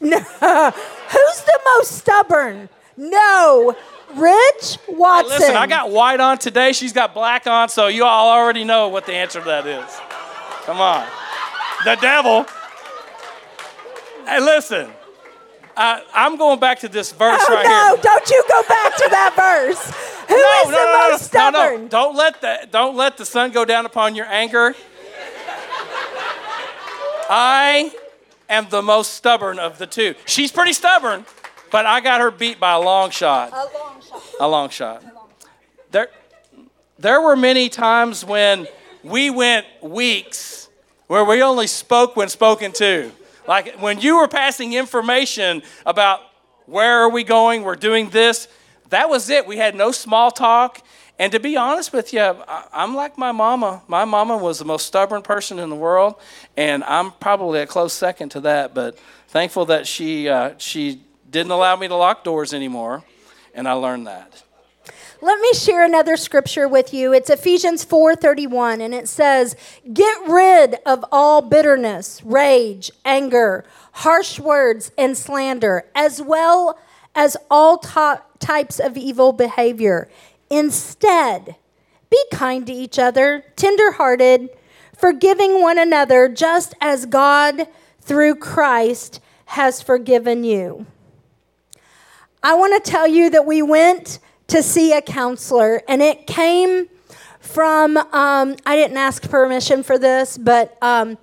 You 0.01 0.09
do. 0.09 0.09
No. 0.11 0.19
Who's 1.09 1.41
the 1.41 1.59
most 1.65 1.91
stubborn? 1.97 2.69
No. 2.97 3.75
Rich 4.15 4.77
Watson. 4.87 5.39
Listen, 5.39 5.55
I 5.55 5.67
got 5.67 5.91
white 5.91 6.19
on 6.19 6.37
today. 6.37 6.73
She's 6.73 6.93
got 6.93 7.13
black 7.13 7.47
on, 7.47 7.69
so 7.69 7.87
you 7.87 8.03
all 8.05 8.29
already 8.29 8.63
know 8.63 8.87
what 8.89 9.05
the 9.05 9.13
answer 9.13 9.39
to 9.39 9.45
that 9.45 9.67
is. 9.67 9.99
Come 10.65 10.81
on. 10.81 11.07
The 11.85 11.95
devil. 12.01 12.45
Hey, 14.25 14.39
listen. 14.39 14.89
I, 15.77 16.03
I'm 16.13 16.35
going 16.37 16.59
back 16.59 16.79
to 16.79 16.89
this 16.89 17.11
verse 17.13 17.41
Oh 17.47 17.53
right 17.53 17.63
no! 17.63 17.95
here. 17.95 18.03
Don't 18.03 18.29
you 18.29 18.43
go 18.49 18.63
back 18.67 18.97
to 18.97 19.07
that 19.11 19.33
verse. 19.35 19.79
Who 20.29 20.35
is 20.35 20.65
the 20.65 20.71
most 20.71 21.33
no, 21.33 21.49
no, 21.49 21.51
stubborn? 21.53 21.81
no. 21.83 21.87
Don't 21.87 22.15
let 22.15 22.41
the 22.41 22.67
don't 22.69 22.95
let 22.97 23.15
the 23.17 23.25
sun 23.25 23.51
go 23.51 23.63
down 23.63 23.85
upon 23.85 24.13
your 24.13 24.25
anger. 24.25 24.75
I 27.29 27.93
am 28.49 28.67
the 28.69 28.81
most 28.81 29.13
stubborn 29.13 29.59
of 29.59 29.77
the 29.77 29.85
two. 29.85 30.15
She's 30.25 30.51
pretty 30.51 30.73
stubborn, 30.73 31.25
but 31.71 31.85
I 31.85 32.01
got 32.01 32.19
her 32.21 32.31
beat 32.31 32.59
by 32.59 32.73
a 32.73 32.79
long 32.79 33.11
shot. 33.11 33.51
A 33.53 33.55
long 33.55 34.01
shot. 34.01 34.23
A 34.39 34.47
long 34.47 34.69
shot. 34.69 35.03
There, 35.91 36.09
there 36.97 37.21
were 37.21 37.35
many 37.35 37.69
times 37.69 38.25
when 38.25 38.67
we 39.03 39.29
went 39.29 39.67
weeks 39.81 40.69
where 41.07 41.23
we 41.23 41.41
only 41.43 41.67
spoke 41.67 42.15
when 42.15 42.29
spoken 42.29 42.71
to. 42.73 43.11
Like 43.47 43.79
when 43.79 43.99
you 43.99 44.17
were 44.17 44.27
passing 44.27 44.73
information 44.73 45.61
about 45.85 46.21
where 46.65 46.99
are 46.99 47.09
we 47.09 47.23
going, 47.23 47.63
we're 47.63 47.75
doing 47.75 48.09
this, 48.09 48.47
that 48.89 49.09
was 49.09 49.29
it. 49.29 49.45
We 49.45 49.57
had 49.57 49.75
no 49.75 49.91
small 49.91 50.31
talk. 50.31 50.83
And 51.19 51.33
to 51.33 51.39
be 51.39 51.57
honest 51.57 51.91
with 51.91 52.13
you, 52.13 52.33
I'm 52.73 52.95
like 52.95 53.17
my 53.17 53.33
mama. 53.33 53.83
My 53.89 54.05
mama 54.05 54.37
was 54.37 54.57
the 54.57 54.65
most 54.65 54.85
stubborn 54.85 55.21
person 55.21 55.59
in 55.59 55.69
the 55.69 55.75
world, 55.75 56.15
and 56.55 56.81
I'm 56.85 57.11
probably 57.11 57.59
a 57.59 57.67
close 57.67 57.91
second 57.91 58.29
to 58.29 58.39
that. 58.41 58.73
But 58.73 58.97
thankful 59.27 59.65
that 59.65 59.85
she 59.85 60.29
uh, 60.29 60.53
she 60.57 61.01
didn't 61.29 61.51
allow 61.51 61.75
me 61.75 61.89
to 61.89 61.95
lock 61.95 62.23
doors 62.23 62.53
anymore, 62.53 63.03
and 63.53 63.67
I 63.67 63.73
learned 63.73 64.07
that. 64.07 64.43
Let 65.21 65.41
me 65.41 65.51
share 65.51 65.83
another 65.83 66.15
scripture 66.15 66.69
with 66.69 66.93
you. 66.93 67.11
It's 67.11 67.29
Ephesians 67.29 67.83
4:31 67.83 68.79
and 68.79 68.93
it 68.93 69.09
says, 69.09 69.57
"Get 69.93 70.17
rid 70.25 70.77
of 70.85 71.03
all 71.11 71.41
bitterness, 71.41 72.21
rage, 72.23 72.89
anger, 73.03 73.65
harsh 73.91 74.39
words 74.39 74.93
and 74.97 75.17
slander, 75.17 75.85
as 75.93 76.21
well 76.21 76.79
as 77.13 77.35
all 77.51 77.77
types 78.39 78.79
of 78.79 78.97
evil 78.97 79.33
behavior. 79.33 80.09
Instead, 80.49 81.55
be 82.09 82.23
kind 82.31 82.65
to 82.67 82.73
each 82.73 82.97
other, 82.97 83.45
tender-hearted, 83.55 84.49
forgiving 84.95 85.61
one 85.61 85.77
another, 85.77 86.27
just 86.27 86.73
as 86.81 87.05
God 87.05 87.67
through 88.01 88.35
Christ 88.35 89.21
has 89.45 89.81
forgiven 89.81 90.43
you." 90.43 90.85
I 92.41 92.55
want 92.55 92.83
to 92.83 92.91
tell 92.91 93.07
you 93.07 93.29
that 93.31 93.45
we 93.45 93.61
went 93.61 94.19
to 94.47 94.63
see 94.63 94.93
a 94.93 95.01
counselor, 95.01 95.81
and 95.87 96.01
it 96.01 96.25
came 96.25 96.87
from, 97.39 97.97
um, 97.97 98.55
I 98.65 98.75
didn't 98.75 98.97
ask 98.97 99.29
permission 99.29 99.83
for 99.83 99.97
this, 99.97 100.37
but 100.37 100.77
um, 100.81 101.17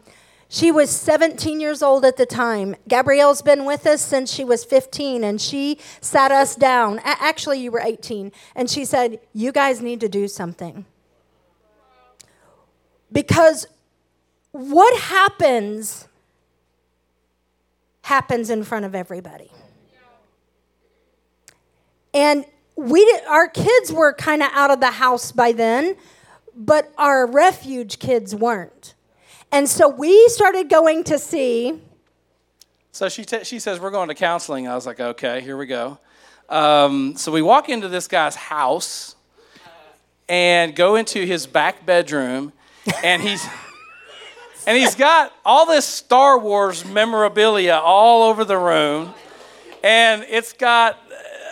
she 0.49 0.71
was 0.71 0.91
17 0.91 1.61
years 1.61 1.83
old 1.83 2.05
at 2.05 2.17
the 2.17 2.27
time. 2.27 2.77
Gabrielle's 2.87 3.43
been 3.43 3.65
with 3.65 3.87
us 3.87 4.01
since 4.01 4.33
she 4.33 4.45
was 4.45 4.65
15, 4.65 5.25
and 5.25 5.41
she 5.41 5.79
sat 6.01 6.31
us 6.31 6.55
down. 6.55 7.01
Actually, 7.05 7.61
you 7.61 7.71
were 7.71 7.81
18. 7.81 8.31
And 8.55 8.71
she 8.71 8.85
said, 8.85 9.21
You 9.33 9.51
guys 9.53 9.81
need 9.81 10.01
to 10.01 10.09
do 10.09 10.29
something. 10.29 10.85
Because 13.11 13.67
what 14.53 15.01
happens 15.01 16.07
happens 18.07 18.51
in 18.51 18.63
front 18.63 18.85
of 18.85 18.95
everybody. 18.95 19.51
And 22.15 22.45
we 22.77 23.05
did, 23.05 23.25
our 23.27 23.49
kids 23.49 23.93
were 23.93 24.13
kind 24.13 24.43
of 24.43 24.51
out 24.53 24.71
of 24.71 24.79
the 24.79 24.93
house 24.93 25.33
by 25.33 25.51
then, 25.51 25.97
but 26.55 26.93
our 26.97 27.27
refuge 27.27 27.99
kids 27.99 28.35
weren't. 28.35 28.95
And 29.53 29.69
so 29.69 29.89
we 29.89 30.29
started 30.29 30.69
going 30.69 31.05
to 31.05 31.19
see. 31.19 31.81
So 32.93 33.09
she, 33.09 33.25
t- 33.25 33.45
she 33.45 33.59
says, 33.59 33.79
We're 33.81 33.91
going 33.91 34.09
to 34.09 34.15
counseling. 34.15 34.69
I 34.69 34.75
was 34.75 34.87
like, 34.87 35.01
Okay, 35.01 35.41
here 35.41 35.57
we 35.57 35.67
go. 35.67 35.99
Um, 36.49 37.17
so 37.17 37.33
we 37.33 37.43
walk 37.43 37.69
into 37.69 37.89
this 37.89 38.09
guy's 38.09 38.37
house 38.37 39.17
and 40.29 40.75
go 40.75 40.97
into 40.97 41.25
his 41.25 41.47
back 41.47 41.87
bedroom, 41.87 42.53
and 43.03 43.23
he's. 43.23 43.47
And 44.69 44.77
he's 44.77 44.97
got 44.97 45.33
all 45.45 45.65
this 45.65 45.87
Star 45.87 46.41
Wars 46.41 46.85
memorabilia 46.85 47.75
all 47.75 48.29
over 48.29 48.45
the 48.45 48.59
room. 48.59 49.15
And 49.85 50.27
it's 50.29 50.53
got. 50.53 50.99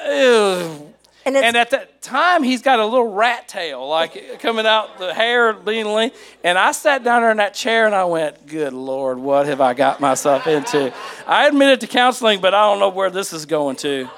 ew. 0.09 0.84
And 1.27 1.37
And 1.37 1.57
at 1.57 1.71
that 1.71 2.03
time, 2.03 2.43
he's 2.43 2.63
got 2.63 2.79
a 2.79 2.85
little 2.85 3.13
rat 3.13 3.49
tail, 3.49 3.87
like 3.89 4.41
coming 4.41 4.67
out, 4.67 4.99
the 4.99 5.15
hair 5.15 5.53
being 5.53 5.87
lean. 5.95 6.11
And 6.43 6.59
I 6.59 6.73
sat 6.73 7.03
down 7.03 7.23
there 7.23 7.31
in 7.31 7.39
that 7.39 7.55
chair 7.55 7.87
and 7.87 7.95
I 7.95 8.05
went, 8.05 8.47
Good 8.47 8.73
Lord, 8.73 9.19
what 9.19 9.47
have 9.47 9.61
I 9.61 9.75
got 9.75 10.01
myself 10.01 10.47
into? 10.47 10.93
I 11.27 11.47
admitted 11.47 11.81
to 11.81 11.87
counseling, 11.87 12.41
but 12.41 12.55
I 12.55 12.63
don't 12.71 12.79
know 12.79 12.91
where 12.91 13.11
this 13.11 13.33
is 13.33 13.47
going 13.47 13.77
to. 13.77 14.09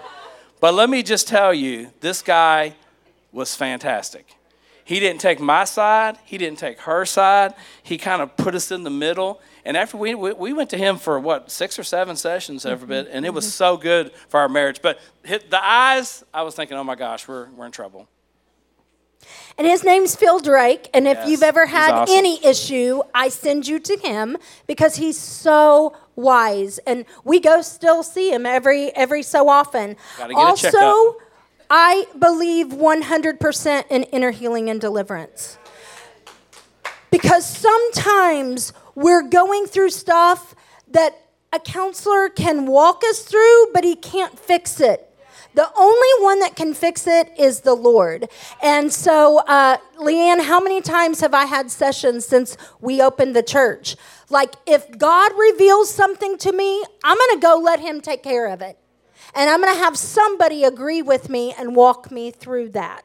But 0.60 0.74
let 0.74 0.90
me 0.90 1.02
just 1.02 1.28
tell 1.28 1.52
you, 1.54 1.92
this 2.00 2.22
guy 2.22 2.74
was 3.32 3.54
fantastic. 3.54 4.35
He 4.86 5.00
didn't 5.00 5.20
take 5.20 5.40
my 5.40 5.64
side, 5.64 6.16
he 6.24 6.38
didn't 6.38 6.60
take 6.60 6.78
her 6.82 7.04
side. 7.04 7.54
He 7.82 7.98
kind 7.98 8.22
of 8.22 8.36
put 8.36 8.54
us 8.54 8.70
in 8.70 8.84
the 8.84 8.90
middle. 8.90 9.40
And 9.64 9.76
after 9.76 9.96
we, 9.96 10.14
we, 10.14 10.32
we 10.32 10.52
went 10.52 10.70
to 10.70 10.78
him 10.78 10.96
for 10.96 11.18
what, 11.18 11.50
six 11.50 11.76
or 11.76 11.82
seven 11.82 12.14
sessions 12.14 12.64
every 12.64 12.84
mm-hmm. 12.84 13.06
bit, 13.06 13.08
and 13.10 13.26
it 13.26 13.34
was 13.34 13.46
mm-hmm. 13.46 13.50
so 13.50 13.76
good 13.76 14.12
for 14.28 14.38
our 14.38 14.48
marriage. 14.48 14.80
But 14.80 15.00
hit 15.24 15.50
the 15.50 15.62
eyes, 15.62 16.24
I 16.32 16.42
was 16.42 16.54
thinking, 16.54 16.76
oh 16.76 16.84
my 16.84 16.94
gosh, 16.94 17.26
we're, 17.26 17.50
we're 17.50 17.66
in 17.66 17.72
trouble. 17.72 18.06
and 19.58 19.66
his 19.66 19.82
name's 19.82 20.14
Phil 20.14 20.38
Drake. 20.38 20.88
And 20.94 21.08
if 21.08 21.16
Yes, 21.18 21.28
you've 21.30 21.42
ever 21.42 21.66
had 21.66 21.90
awesome. 21.92 22.16
any 22.16 22.44
issue, 22.44 23.02
I 23.12 23.28
send 23.28 23.66
you 23.66 23.80
to 23.80 23.98
him 23.98 24.36
because 24.68 24.94
he's 24.94 25.18
so 25.18 25.96
wise. 26.14 26.78
And 26.86 27.06
we 27.24 27.40
go 27.40 27.60
still 27.60 28.04
see 28.04 28.32
him 28.32 28.46
every 28.46 28.94
every 28.94 29.24
so 29.24 29.48
often. 29.48 29.96
Gotta 30.16 30.32
get 30.32 30.40
a 30.40 30.46
also. 30.46 31.16
I 31.70 32.06
believe 32.18 32.68
100% 32.68 33.84
in 33.90 34.02
inner 34.04 34.30
healing 34.30 34.70
and 34.70 34.80
deliverance. 34.80 35.58
Because 37.10 37.46
sometimes 37.46 38.72
we're 38.94 39.22
going 39.22 39.66
through 39.66 39.90
stuff 39.90 40.54
that 40.88 41.18
a 41.52 41.58
counselor 41.58 42.28
can 42.28 42.66
walk 42.66 43.02
us 43.08 43.22
through, 43.22 43.72
but 43.72 43.84
he 43.84 43.94
can't 43.94 44.38
fix 44.38 44.80
it. 44.80 45.02
The 45.54 45.70
only 45.74 46.24
one 46.24 46.40
that 46.40 46.54
can 46.54 46.74
fix 46.74 47.06
it 47.06 47.32
is 47.38 47.60
the 47.60 47.74
Lord. 47.74 48.28
And 48.62 48.92
so, 48.92 49.38
uh, 49.38 49.78
Leanne, 49.98 50.44
how 50.44 50.60
many 50.60 50.82
times 50.82 51.20
have 51.20 51.32
I 51.32 51.46
had 51.46 51.70
sessions 51.70 52.26
since 52.26 52.58
we 52.78 53.00
opened 53.00 53.34
the 53.34 53.42
church? 53.42 53.96
Like, 54.28 54.54
if 54.66 54.98
God 54.98 55.32
reveals 55.34 55.88
something 55.88 56.36
to 56.38 56.52
me, 56.52 56.84
I'm 57.02 57.16
going 57.16 57.36
to 57.36 57.40
go 57.40 57.56
let 57.56 57.80
Him 57.80 58.02
take 58.02 58.22
care 58.22 58.48
of 58.48 58.60
it. 58.60 58.78
And 59.36 59.50
I'm 59.50 59.60
going 59.60 59.74
to 59.74 59.80
have 59.80 59.98
somebody 59.98 60.64
agree 60.64 61.02
with 61.02 61.28
me 61.28 61.54
and 61.58 61.76
walk 61.76 62.10
me 62.10 62.30
through 62.30 62.70
that. 62.70 63.02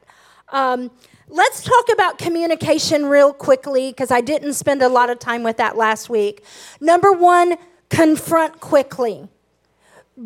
Um, 0.48 0.90
let's 1.28 1.62
talk 1.62 1.84
about 1.92 2.16
communication 2.16 3.06
real 3.06 3.34
quickly 3.34 3.90
because 3.90 4.10
I 4.10 4.22
didn't 4.22 4.54
spend 4.54 4.82
a 4.82 4.88
lot 4.88 5.10
of 5.10 5.18
time 5.18 5.42
with 5.42 5.58
that 5.58 5.76
last 5.76 6.08
week. 6.08 6.42
Number 6.80 7.12
one, 7.12 7.56
confront 7.90 8.60
quickly. 8.60 9.28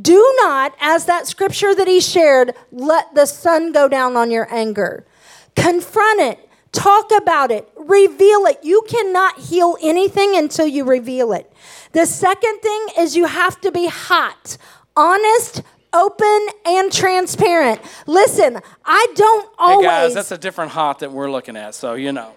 Do 0.00 0.34
not, 0.42 0.74
as 0.80 1.06
that 1.06 1.26
scripture 1.26 1.74
that 1.74 1.88
he 1.88 2.00
shared, 2.00 2.54
let 2.70 3.14
the 3.14 3.26
sun 3.26 3.72
go 3.72 3.88
down 3.88 4.16
on 4.16 4.30
your 4.30 4.52
anger. 4.54 5.04
Confront 5.56 6.20
it, 6.20 6.48
talk 6.70 7.10
about 7.16 7.50
it, 7.50 7.68
reveal 7.76 8.46
it. 8.46 8.58
You 8.62 8.84
cannot 8.88 9.40
heal 9.40 9.76
anything 9.82 10.36
until 10.36 10.66
you 10.66 10.84
reveal 10.84 11.32
it. 11.32 11.52
The 11.92 12.06
second 12.06 12.60
thing 12.60 12.86
is 12.98 13.16
you 13.16 13.26
have 13.26 13.60
to 13.62 13.72
be 13.72 13.86
hot, 13.86 14.56
honest, 14.96 15.62
open, 15.92 16.48
and 16.64 16.92
transparent. 16.92 17.80
Listen, 18.06 18.60
I 18.84 19.06
don't 19.14 19.48
always. 19.58 19.86
Hey 19.86 19.90
guys, 19.90 20.14
that's 20.14 20.32
a 20.32 20.38
different 20.38 20.72
hot 20.72 21.00
that 21.00 21.12
we're 21.12 21.30
looking 21.30 21.56
at, 21.56 21.74
so 21.74 21.94
you 21.94 22.12
know. 22.12 22.32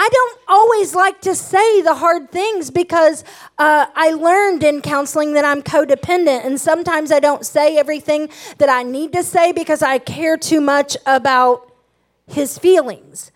I 0.00 0.08
don't 0.12 0.40
always 0.46 0.94
like 0.94 1.20
to 1.22 1.34
say 1.34 1.82
the 1.82 1.94
hard 1.94 2.30
things 2.30 2.70
because 2.70 3.24
uh, 3.58 3.86
I 3.96 4.10
learned 4.10 4.62
in 4.62 4.80
counseling 4.80 5.32
that 5.32 5.44
I'm 5.44 5.60
codependent, 5.60 6.44
and 6.46 6.60
sometimes 6.60 7.10
I 7.10 7.18
don't 7.18 7.44
say 7.44 7.76
everything 7.76 8.28
that 8.58 8.68
I 8.68 8.84
need 8.84 9.12
to 9.14 9.24
say 9.24 9.50
because 9.50 9.82
I 9.82 9.98
care 9.98 10.36
too 10.36 10.60
much 10.60 10.96
about 11.04 11.72
his 12.28 12.58
feelings. 12.58 13.32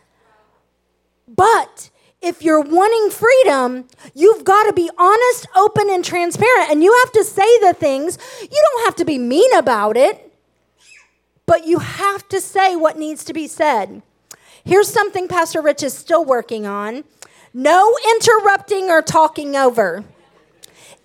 But 1.27 1.91
if 2.23 2.43
you're 2.43 2.61
wanting 2.61 3.11
freedom, 3.11 3.87
you've 4.15 4.45
got 4.45 4.65
to 4.65 4.73
be 4.73 4.91
honest, 4.97 5.47
open, 5.57 5.91
and 5.91 6.05
transparent, 6.05 6.71
and 6.71 6.83
you 6.83 6.97
have 7.05 7.13
to 7.13 7.25
say 7.25 7.59
the 7.61 7.75
things. 7.75 8.19
You 8.41 8.49
don't 8.73 8.85
have 8.85 8.97
to 8.97 9.05
be 9.05 9.19
mean 9.19 9.53
about 9.55 9.97
it, 9.97 10.33
but 11.47 11.67
you 11.67 11.79
have 11.81 12.29
to 12.29 12.41
say 12.41 12.77
what 12.77 12.99
needs 12.99 13.25
to 13.25 13.33
be 13.33 13.47
said. 13.47 14.03
Here's 14.65 14.89
something 14.89 15.27
Pastor 15.27 15.61
Rich 15.61 15.83
is 15.83 15.95
still 15.95 16.25
working 16.25 16.67
on 16.67 17.05
no 17.55 17.95
interrupting 18.17 18.91
or 18.91 19.03
talking 19.03 19.57
over. 19.57 20.05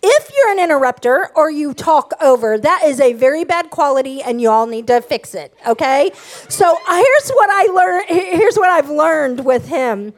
If 0.02 0.32
you're 0.34 0.52
an 0.52 0.60
interrupter 0.60 1.30
or 1.36 1.50
you 1.50 1.74
talk 1.74 2.14
over, 2.22 2.58
that 2.58 2.84
is 2.86 3.00
a 3.00 3.14
very 3.14 3.44
bad 3.44 3.70
quality 3.70 4.22
and 4.22 4.40
you 4.40 4.50
all 4.50 4.68
need 4.68 4.88
to 4.88 5.02
fix 5.02 5.34
it, 5.34 5.54
okay? 5.68 6.12
So 6.48 6.78
here's 6.88 7.30
what 7.32 7.50
I 7.50 7.64
learned 7.74 8.06
here's 8.08 8.56
what 8.56 8.70
I've 8.70 8.90
learned 8.90 9.44
with 9.44 9.68
him. 9.68 10.14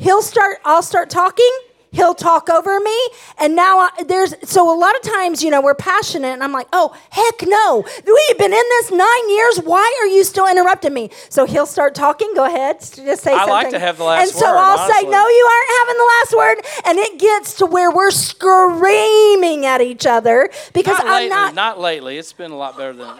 He'll 0.00 0.22
start 0.22 0.58
I'll 0.64 0.82
start 0.82 1.10
talking 1.10 1.50
he'll 1.92 2.14
talk 2.14 2.48
over 2.48 2.78
me 2.78 3.08
and 3.38 3.56
now 3.56 3.78
I, 3.80 3.90
there's 4.06 4.32
so 4.48 4.72
a 4.72 4.78
lot 4.78 4.94
of 4.94 5.02
times 5.02 5.42
you 5.42 5.50
know 5.50 5.60
we're 5.60 5.74
passionate 5.74 6.28
and 6.28 6.42
i'm 6.44 6.52
like 6.52 6.68
oh 6.72 6.96
heck 7.10 7.42
no 7.48 7.82
we've 7.82 8.38
been 8.38 8.52
in 8.52 8.62
this 8.78 8.92
nine 8.92 9.30
years 9.30 9.58
why 9.64 9.98
are 10.00 10.06
you 10.06 10.22
still 10.22 10.46
interrupting 10.48 10.94
me 10.94 11.10
so 11.28 11.46
he'll 11.46 11.66
start 11.66 11.96
talking 11.96 12.32
go 12.36 12.44
ahead 12.44 12.78
just 12.78 13.22
say 13.24 13.32
I 13.32 13.38
something 13.38 13.50
like 13.50 13.70
to 13.70 13.80
have 13.80 13.98
the 13.98 14.04
last 14.04 14.22
and 14.22 14.30
so 14.38 14.46
i'll 14.46 14.78
honestly. 14.78 15.02
say 15.02 15.10
no 15.10 15.28
you 15.28 15.48
aren't 15.50 15.70
having 15.80 15.96
the 15.98 16.10
last 16.14 16.36
word 16.36 16.64
and 16.86 16.98
it 16.98 17.18
gets 17.18 17.54
to 17.54 17.66
where 17.66 17.90
we're 17.90 18.12
screaming 18.12 19.66
at 19.66 19.80
each 19.80 20.06
other 20.06 20.48
because 20.72 20.96
Not 20.98 21.06
i'm 21.06 21.12
lately, 21.14 21.28
not 21.28 21.54
not 21.54 21.80
lately. 21.80 22.18
It's 22.18 22.32
been 22.32 22.52
a 22.52 22.56
lot 22.56 22.76
better 22.76 22.92
than 22.92 23.18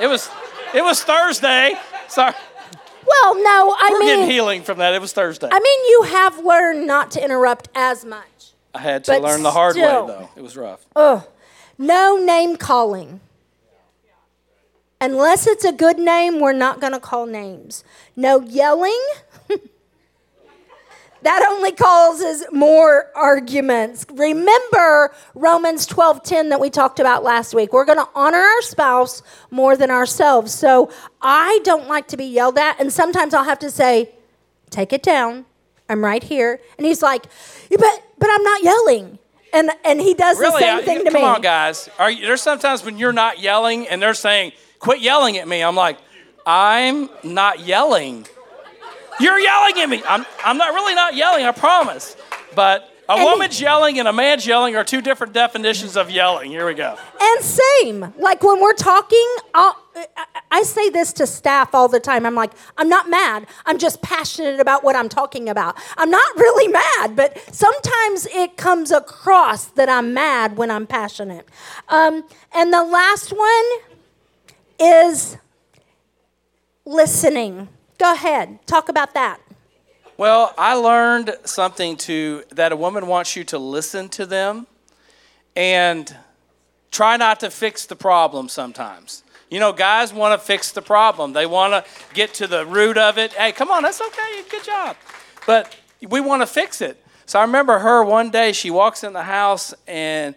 it 0.00 0.06
was. 0.06 0.30
It 0.74 0.82
was 0.82 1.02
Thursday. 1.02 1.74
Sorry, 2.08 2.34
well 3.22 3.34
no 3.36 3.76
i 3.78 3.88
we're 3.92 4.00
getting 4.00 4.20
mean 4.22 4.30
healing 4.30 4.62
from 4.62 4.78
that. 4.78 4.94
It 4.94 5.00
was 5.00 5.12
Thursday. 5.12 5.48
i 5.50 5.58
mean 5.58 5.90
you 5.90 6.02
have 6.14 6.38
learned 6.44 6.86
not 6.86 7.10
to 7.12 7.24
interrupt 7.24 7.68
as 7.74 8.04
much 8.04 8.52
I 8.74 8.80
had 8.80 9.04
to 9.04 9.12
but 9.12 9.22
learn 9.22 9.42
the 9.44 9.52
hard 9.52 9.74
still. 9.76 10.06
way 10.06 10.12
though. 10.14 10.30
It 10.36 10.42
was 10.42 10.56
rough. 10.56 10.84
Ugh. 10.96 11.22
No 11.78 12.16
name 12.16 12.56
calling. 12.56 13.20
Unless 15.00 15.46
it's 15.46 15.64
a 15.64 15.70
good 15.72 15.98
name, 15.98 16.40
we're 16.40 16.52
not 16.52 16.80
going 16.80 16.92
to 16.92 16.98
call 17.00 17.26
names. 17.26 17.84
No 18.16 18.40
yelling. 18.40 19.00
that 21.24 21.44
only 21.50 21.72
causes 21.72 22.44
more 22.52 23.10
arguments. 23.16 24.06
Remember 24.12 25.14
Romans 25.34 25.86
12:10 25.86 26.50
that 26.50 26.60
we 26.60 26.70
talked 26.70 27.00
about 27.00 27.24
last 27.24 27.54
week. 27.54 27.72
We're 27.72 27.84
going 27.84 27.98
to 27.98 28.08
honor 28.14 28.38
our 28.38 28.62
spouse 28.62 29.22
more 29.50 29.76
than 29.76 29.90
ourselves. 29.90 30.54
So 30.54 30.90
I 31.20 31.58
don't 31.64 31.88
like 31.88 32.06
to 32.08 32.16
be 32.16 32.24
yelled 32.26 32.58
at 32.58 32.78
and 32.80 32.92
sometimes 32.92 33.34
I'll 33.34 33.44
have 33.44 33.58
to 33.60 33.70
say, 33.70 34.10
"Take 34.70 34.92
it 34.92 35.02
down. 35.02 35.46
I'm 35.88 36.02
right 36.04 36.22
here." 36.22 36.60
And 36.78 36.86
he's 36.86 37.02
like, 37.02 37.24
"Yeah, 37.70 37.78
"But 37.80 38.02
but 38.18 38.28
I'm 38.30 38.42
not 38.42 38.62
yelling." 38.62 39.18
And 39.52 39.70
and 39.84 40.00
he 40.00 40.14
does 40.14 40.38
Really? 40.38 40.52
the 40.52 40.58
same 40.58 40.78
I- 40.78 40.82
thing 40.82 40.98
to 40.98 41.04
come 41.04 41.14
me. 41.14 41.20
Come 41.20 41.34
on, 41.36 41.40
guys. 41.42 41.88
Are 41.98 42.10
you, 42.10 42.26
there's 42.26 42.42
sometimes 42.42 42.84
when 42.84 42.98
you're 42.98 43.12
not 43.12 43.38
yelling 43.40 43.86
and 43.88 44.00
they're 44.02 44.14
saying, 44.14 44.52
"Quit 44.78 45.00
yelling 45.00 45.38
at 45.38 45.46
me." 45.48 45.62
I'm 45.62 45.76
like, 45.76 45.98
"I'm 46.46 47.08
not 47.22 47.60
yelling." 47.60 48.26
You're 49.20 49.38
yelling 49.38 49.78
at 49.80 49.88
me. 49.88 50.02
I'm, 50.08 50.24
I'm 50.44 50.56
not 50.58 50.74
really 50.74 50.94
not 50.94 51.14
yelling, 51.14 51.44
I 51.44 51.52
promise. 51.52 52.16
But 52.54 52.88
a 53.08 53.12
And 53.12 53.20
he- 53.20 53.26
woman's 53.26 53.60
yelling 53.60 53.98
and 53.98 54.08
a 54.08 54.12
man's 54.12 54.46
yelling 54.46 54.76
are 54.76 54.84
two 54.84 55.00
different 55.00 55.32
definitions 55.32 55.96
of 55.96 56.10
yelling. 56.10 56.50
Here 56.50 56.66
we 56.66 56.74
go. 56.74 56.96
And 57.20 57.44
same, 57.44 58.12
like 58.18 58.42
when 58.42 58.60
we're 58.60 58.72
talking, 58.74 59.26
I'll, 59.54 59.76
I- 60.16 60.24
I 60.50 60.62
say 60.62 60.88
this 60.88 61.12
to 61.14 61.26
staff 61.26 61.74
all 61.74 61.88
the 61.88 61.98
time. 62.00 62.24
I'm 62.26 62.34
like, 62.36 62.52
I'm 62.76 62.88
not 62.88 63.10
mad. 63.10 63.46
I'm 63.66 63.76
just 63.78 64.00
passionate 64.02 64.60
about 64.60 64.84
what 64.84 64.94
I'm 64.94 65.08
talking 65.08 65.48
about. 65.48 65.76
I'm 65.96 66.10
not 66.10 66.36
really 66.36 66.68
mad, 66.68 67.16
but 67.16 67.36
sometimes 67.52 68.26
it 68.26 68.56
comes 68.56 68.90
across 68.92 69.64
that 69.66 69.88
I'm 69.88 70.14
mad 70.14 70.56
when 70.56 70.70
I'm 70.70 70.86
passionate. 70.86 71.48
Um, 71.88 72.24
and 72.52 72.72
the 72.72 72.84
last 72.84 73.32
one 73.32 73.64
is 74.78 75.36
listening. 76.84 77.68
Go 77.98 78.12
ahead, 78.12 78.58
talk 78.66 78.88
about 78.88 79.14
that. 79.14 79.40
Well, 80.16 80.54
I 80.56 80.74
learned 80.74 81.36
something 81.44 81.96
to 81.98 82.44
that 82.52 82.70
a 82.72 82.76
woman 82.76 83.06
wants 83.06 83.34
you 83.34 83.44
to 83.44 83.58
listen 83.58 84.08
to 84.10 84.26
them 84.26 84.66
and 85.56 86.14
try 86.90 87.16
not 87.16 87.40
to 87.40 87.50
fix 87.50 87.86
the 87.86 87.96
problem 87.96 88.48
sometimes. 88.48 89.24
You 89.50 89.60
know, 89.60 89.72
guys 89.72 90.12
want 90.12 90.40
to 90.40 90.44
fix 90.44 90.72
the 90.72 90.82
problem. 90.82 91.32
They 91.32 91.46
want 91.46 91.72
to 91.72 91.84
get 92.14 92.34
to 92.34 92.46
the 92.46 92.64
root 92.64 92.96
of 92.96 93.18
it. 93.18 93.32
Hey, 93.32 93.52
come 93.52 93.70
on, 93.70 93.82
that's 93.82 94.00
okay. 94.00 94.42
Good 94.48 94.64
job. 94.64 94.96
But 95.46 95.76
we 96.08 96.20
want 96.20 96.42
to 96.42 96.46
fix 96.46 96.80
it. 96.80 97.00
So 97.26 97.38
I 97.38 97.42
remember 97.42 97.78
her 97.78 98.04
one 98.04 98.30
day, 98.30 98.52
she 98.52 98.70
walks 98.70 99.04
in 99.04 99.12
the 99.12 99.22
house 99.22 99.74
and 99.86 100.34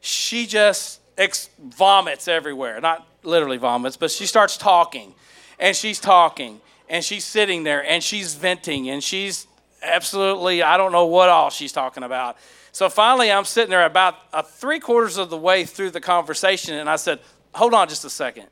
she 0.00 0.46
just 0.46 1.00
ex- 1.16 1.50
vomits 1.58 2.26
everywhere. 2.26 2.80
Not 2.80 3.06
literally 3.22 3.58
vomits, 3.58 3.96
but 3.96 4.10
she 4.10 4.26
starts 4.26 4.56
talking 4.56 5.14
and 5.58 5.76
she's 5.76 6.00
talking 6.00 6.60
and 6.92 7.02
she's 7.02 7.24
sitting 7.24 7.64
there 7.64 7.84
and 7.84 8.04
she's 8.04 8.34
venting 8.34 8.90
and 8.90 9.02
she's 9.02 9.46
absolutely, 9.82 10.62
I 10.62 10.76
don't 10.76 10.92
know 10.92 11.06
what 11.06 11.30
all 11.30 11.48
she's 11.48 11.72
talking 11.72 12.02
about. 12.02 12.36
So 12.70 12.90
finally, 12.90 13.32
I'm 13.32 13.46
sitting 13.46 13.70
there 13.70 13.86
about 13.86 14.14
a 14.32 14.42
three 14.42 14.78
quarters 14.78 15.16
of 15.16 15.30
the 15.30 15.38
way 15.38 15.64
through 15.64 15.90
the 15.90 16.02
conversation 16.02 16.74
and 16.74 16.88
I 16.88 16.96
said, 16.96 17.18
Hold 17.54 17.74
on 17.74 17.88
just 17.88 18.04
a 18.04 18.10
second. 18.10 18.46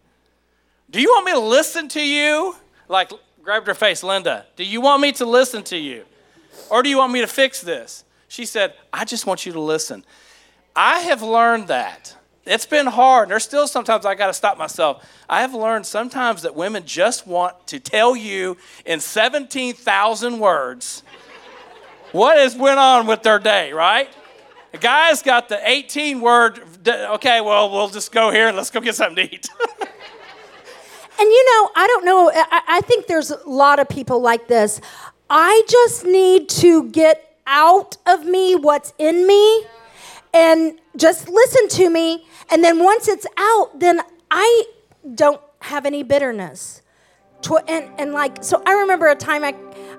Do 0.91 1.01
you 1.01 1.09
want 1.09 1.27
me 1.27 1.33
to 1.33 1.39
listen 1.39 1.89
to 1.89 2.03
you? 2.03 2.55
Like, 2.89 3.13
grabbed 3.43 3.67
her 3.67 3.75
face, 3.75 4.03
Linda, 4.03 4.47
do 4.57 4.65
you 4.65 4.81
want 4.81 5.01
me 5.01 5.13
to 5.13 5.25
listen 5.25 5.63
to 5.65 5.77
you? 5.77 6.05
Or 6.71 6.83
do 6.83 6.89
you 6.89 6.99
want 6.99 7.13
me 7.13 7.21
to 7.21 7.27
fix 7.27 7.63
this? 7.63 8.05
She 8.29 8.45
said, 8.45 8.75
I 8.93 9.05
just 9.05 9.27
want 9.27 9.47
you 9.47 9.53
to 9.53 9.61
listen. 9.61 10.05
I 10.77 11.01
have 11.01 11.23
learned 11.23 11.69
that. 11.69 12.15
It's 12.51 12.67
been 12.67 12.89
hard. 12.89 13.29
There's 13.29 13.45
still 13.45 13.69
sometimes 13.69 14.05
I 14.05 14.17
got 14.17 14.27
to 14.27 14.35
stop 14.35 14.59
myself. 14.59 15.09
I 15.29 15.43
have 15.43 15.55
learned 15.55 15.87
sometimes 15.87 16.43
that 16.43 16.57
women 16.57 16.83
just 16.85 17.25
want 17.25 17.65
to 17.69 17.79
tell 17.79 18.17
you 18.17 18.57
in 18.85 18.99
17,000 18.99 20.41
words 20.41 21.05
what 22.11 22.39
has 22.39 22.57
went 22.57 22.81
on 22.81 23.07
with 23.07 23.23
their 23.23 23.39
day, 23.39 23.73
right? 23.73 24.09
The 24.73 24.79
guy's 24.79 25.23
got 25.23 25.49
the 25.49 25.61
18 25.65 26.21
word, 26.21 26.61
okay, 26.89 27.41
well, 27.41 27.71
we'll 27.71 27.89
just 27.89 28.11
go 28.11 28.33
here 28.33 28.49
and 28.49 28.57
let's 28.57 28.71
go 28.71 28.81
get 28.81 28.97
something 28.97 29.29
to 29.29 29.33
eat. 29.33 29.49
And 31.21 31.29
you 31.29 31.45
know, 31.45 31.71
I 31.77 31.87
don't 31.87 32.05
know, 32.07 32.31
I, 32.35 32.63
I 32.67 32.81
think 32.81 33.07
there's 33.07 33.31
a 33.31 33.47
lot 33.47 33.79
of 33.79 33.91
people 33.91 34.23
like 34.23 34.49
this. 34.49 34.81
I 35.29 35.63
just 35.69 36.07
need 36.07 36.49
to 36.49 36.89
get 36.89 37.37
out 37.47 37.99
of 38.07 38.25
me 38.25 38.57
what's 38.57 38.95
in 38.99 39.27
me 39.27 39.67
and 40.33 40.79
just 40.97 41.29
listen 41.29 41.69
to 41.69 41.91
me. 41.91 42.27
And 42.51 42.63
then 42.63 42.83
once 42.83 43.09
it's 43.09 43.27
out, 43.37 43.79
then 43.79 44.01
I 44.31 44.65
don't 45.15 45.41
have 45.61 45.87
any 45.87 46.03
bitterness. 46.03 46.83
And, 47.69 47.91
and 47.99 48.13
like, 48.13 48.45
so 48.45 48.63
I 48.67 48.73
remember 48.73 49.09
a 49.09 49.15
time 49.15 49.45
I, 49.45 49.55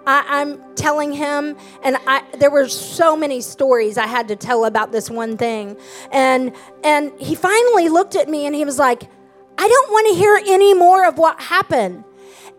I, 0.06 0.42
I'm 0.42 0.76
telling 0.76 1.12
him, 1.12 1.58
and 1.84 1.98
I, 2.06 2.24
there 2.38 2.52
were 2.52 2.68
so 2.68 3.16
many 3.16 3.42
stories 3.42 3.98
I 3.98 4.08
had 4.08 4.28
to 4.28 4.36
tell 4.36 4.66
about 4.66 4.92
this 4.92 5.10
one 5.10 5.38
thing. 5.38 5.78
And, 6.12 6.56
and 6.84 7.12
he 7.20 7.36
finally 7.36 7.90
looked 7.90 8.16
at 8.16 8.30
me 8.30 8.46
and 8.46 8.54
he 8.56 8.64
was 8.64 8.78
like, 8.78 9.10
I 9.58 9.68
don't 9.68 9.92
want 9.92 10.08
to 10.10 10.16
hear 10.16 10.42
any 10.54 10.74
more 10.74 11.08
of 11.08 11.18
what 11.18 11.42
happened. 11.42 12.04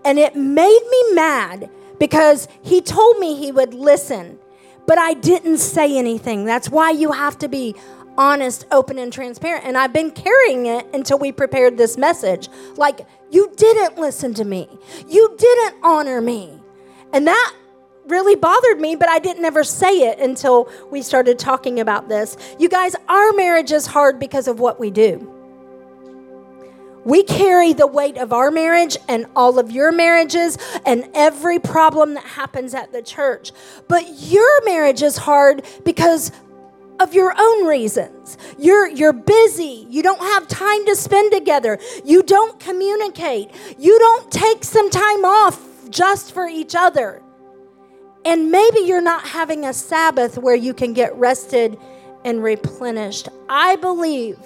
And 0.05 0.18
it 0.18 0.35
made 0.35 0.81
me 0.91 1.14
mad 1.14 1.70
because 1.99 2.49
he 2.62 2.81
told 2.81 3.18
me 3.18 3.37
he 3.37 3.53
would 3.53 3.75
listen, 3.75 4.39
but 4.87 4.99
I 4.99 5.14
didn't 5.14 5.59
say 5.59 5.97
anything. 5.97 6.45
That's 6.45 6.68
why 6.68 6.91
you 6.91 7.12
have 7.12 7.39
to 7.39 7.49
be 7.49 7.74
honest, 8.18 8.66
open, 8.70 8.99
and 8.99 9.12
transparent. 9.12 9.64
And 9.64 9.76
I've 9.76 9.93
been 9.93 10.11
carrying 10.11 10.66
it 10.66 10.87
until 10.93 11.18
we 11.18 11.33
prepared 11.33 11.76
this 11.76 11.97
message. 11.97 12.49
Like, 12.76 13.07
You 13.30 13.51
didn't 13.57 13.99
listen 13.99 14.35
to 14.35 14.45
me. 14.45 14.68
You 15.09 15.35
didn't 15.39 15.76
honor 15.83 16.20
me. 16.20 16.61
And 17.12 17.26
that 17.26 17.55
really 18.07 18.35
bothered 18.35 18.80
me, 18.80 18.97
but 18.97 19.09
I 19.09 19.18
didn't 19.18 19.45
ever 19.45 19.64
say 19.64 20.09
it 20.09 20.18
until 20.18 20.68
we 20.91 21.03
started 21.03 21.39
talking 21.39 21.80
about 21.80 22.09
this. 22.09 22.37
You 22.59 22.68
guys, 22.68 22.95
our 23.09 23.33
marriage 23.33 23.72
is 23.72 23.87
hard 23.87 24.18
because 24.18 24.49
of 24.49 24.61
what 24.61 24.78
we 24.78 24.91
do. 24.91 25.32
We 27.05 27.24
carry 27.24 27.72
the 27.72 27.86
weight 27.86 28.16
of 28.16 28.32
our 28.32 28.50
marriage 28.50 28.96
and 29.09 29.26
all 29.34 29.59
of 29.59 29.70
your 29.70 29.92
marriages 29.92 30.57
and 30.86 31.09
every 31.14 31.59
problem 31.59 32.14
that 32.14 32.24
happens 32.24 32.74
at 32.74 32.92
the 32.92 33.03
church. 33.03 33.53
But 33.88 34.05
your 34.18 34.64
marriage 34.64 35.03
is 35.03 35.16
hard 35.16 35.66
because 35.84 36.30
of 37.00 37.14
your 37.14 37.34
own 37.36 37.66
reasons. 37.66 38.38
You're 38.59 38.88
you're 38.88 39.12
busy. 39.12 39.86
You 39.90 40.03
don't 40.03 40.20
have 40.20 40.46
time 40.46 40.86
to 40.86 40.94
spend 40.94 41.32
together. 41.32 41.78
You 42.05 42.22
don't 42.22 42.59
communicate. 42.61 43.50
You 43.78 43.98
don't 43.98 44.30
take 44.30 44.62
some 44.62 44.88
time 44.88 45.24
off 45.24 45.61
just 45.90 46.32
for 46.32 46.46
each 46.46 46.74
other. 46.76 47.20
And 48.24 48.53
maybe 48.53 48.80
you're 48.80 49.03
not 49.03 49.26
having 49.26 49.64
a 49.64 49.72
Sabbath 49.72 50.38
where 50.38 50.55
you 50.55 50.72
can 50.72 50.92
get 50.92 51.14
rested 51.16 51.76
and 52.24 52.40
replenished. 52.42 53.28
I 53.48 53.74
believe 53.76 54.38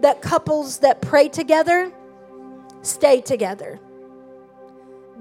that 0.00 0.22
couples 0.22 0.78
that 0.78 1.00
pray 1.00 1.28
together 1.28 1.92
stay 2.82 3.20
together. 3.20 3.78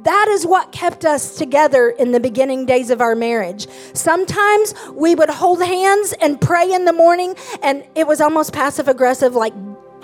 That 0.04 0.28
is 0.30 0.46
what 0.46 0.72
kept 0.72 1.04
us 1.04 1.36
together 1.36 1.90
in 1.90 2.14
the 2.14 2.22
beginning 2.22 2.66
days 2.66 2.90
of 2.90 3.02
our 3.02 3.16
marriage. 3.16 3.68
Sometimes 3.94 4.74
we 4.94 5.14
would 5.14 5.30
hold 5.30 5.62
hands 5.62 6.14
and 6.22 6.40
pray 6.40 6.72
in 6.72 6.86
the 6.86 6.94
morning, 6.94 7.36
and 7.62 7.84
it 7.96 8.08
was 8.08 8.22
almost 8.22 8.54
passive 8.54 8.88
aggressive, 8.88 9.36
like 9.36 9.54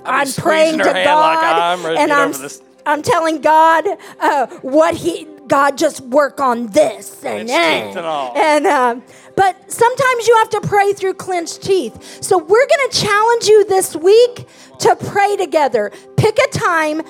I'm 0.04 0.28
praying 0.34 0.80
to 0.80 0.84
God, 0.84 0.96
like, 0.96 1.80
I'm 1.80 1.86
and 1.98 2.12
I'm 2.12 2.34
I'm 2.86 3.02
telling 3.02 3.42
God 3.42 3.86
uh, 4.20 4.48
what 4.62 4.96
He 4.96 5.28
God 5.48 5.78
just 5.78 6.02
work 6.02 6.40
on 6.40 6.68
this 6.68 7.24
and 7.24 7.50
and, 7.50 7.98
and, 8.36 8.66
uh, 8.66 9.00
but 9.36 9.72
sometimes 9.72 10.28
you 10.28 10.36
have 10.38 10.50
to 10.50 10.62
pray 10.62 10.94
through 10.94 11.16
clenched 11.16 11.62
teeth. 11.62 12.24
So 12.24 12.38
we're 12.38 12.68
going 12.68 12.90
to 12.90 12.98
challenge 12.98 13.48
you 13.48 13.66
this 13.66 13.96
week 13.96 14.48
to 14.80 14.96
pray 14.96 15.36
together. 15.36 15.92
Pick 16.18 16.38
a 16.40 16.48
time 16.50 17.02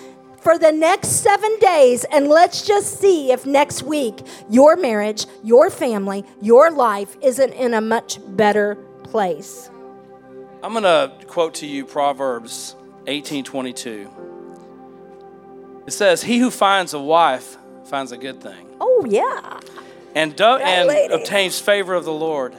for 0.41 0.57
the 0.59 0.71
next 0.71 1.07
seven 1.07 1.57
days, 1.59 2.03
and 2.11 2.27
let's 2.27 2.65
just 2.65 2.99
see 2.99 3.31
if 3.31 3.47
next 3.47 3.81
week 3.81 4.21
your 4.47 4.75
marriage, 4.75 5.25
your 5.43 5.71
family, 5.71 6.23
your 6.41 6.69
life 6.69 7.17
isn't 7.21 7.53
in 7.53 7.73
a 7.73 7.81
much 7.81 8.19
better 8.35 8.75
place. 9.03 9.71
I'm 10.61 10.73
going 10.73 10.83
to 10.83 11.11
quote 11.25 11.55
to 11.55 11.65
you 11.65 11.85
Proverbs 11.85 12.75
18:22. 13.07 14.09
It 15.87 15.91
says, 15.91 16.23
"He 16.23 16.39
who 16.39 16.49
finds 16.51 16.93
a 16.93 16.99
wife 16.99 17.57
finds 17.85 18.11
a 18.11 18.17
good 18.17 18.41
thing." 18.41 18.67
Oh 18.79 19.05
yeah 19.07 19.59
and, 20.15 20.33
do, 20.35 20.43
and 20.45 21.11
obtains 21.11 21.59
favor 21.59 21.93
of 21.93 22.05
the 22.05 22.13
Lord. 22.13 22.55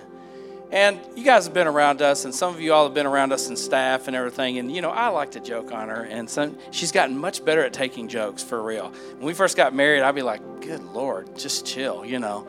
And 0.71 1.01
you 1.17 1.25
guys 1.25 1.47
have 1.47 1.55
been 1.55 1.67
around 1.67 2.03
us, 2.03 2.25
and 2.25 2.35
some 2.35 2.53
of 2.55 2.61
you 2.61 2.73
all 2.73 2.85
have 2.85 2.93
been 2.93 3.07
around 3.07 3.33
us 3.33 3.49
in 3.49 3.57
staff 3.57 4.09
and 4.09 4.17
everything. 4.17 4.59
And 4.59 4.71
you 4.71 4.83
know, 4.83 4.91
I 4.91 5.09
like 5.09 5.31
to 5.33 5.41
joke 5.41 5.73
on 5.73 5.89
her, 5.89 6.03
and 6.03 6.29
some, 6.29 6.59
she's 6.71 6.93
gotten 6.93 7.17
much 7.17 7.45
better 7.45 7.65
at 7.65 7.73
taking 7.73 8.09
jokes 8.09 8.43
for 8.43 8.63
real. 8.63 8.93
When 9.17 9.27
we 9.27 9.33
first 9.33 9.57
got 9.57 9.75
married, 9.75 10.03
I'd 10.03 10.15
be 10.15 10.23
like, 10.23 10.43
"Good 10.61 10.83
Lord, 10.83 11.37
just 11.37 11.65
chill," 11.67 12.05
you 12.05 12.19
know. 12.19 12.47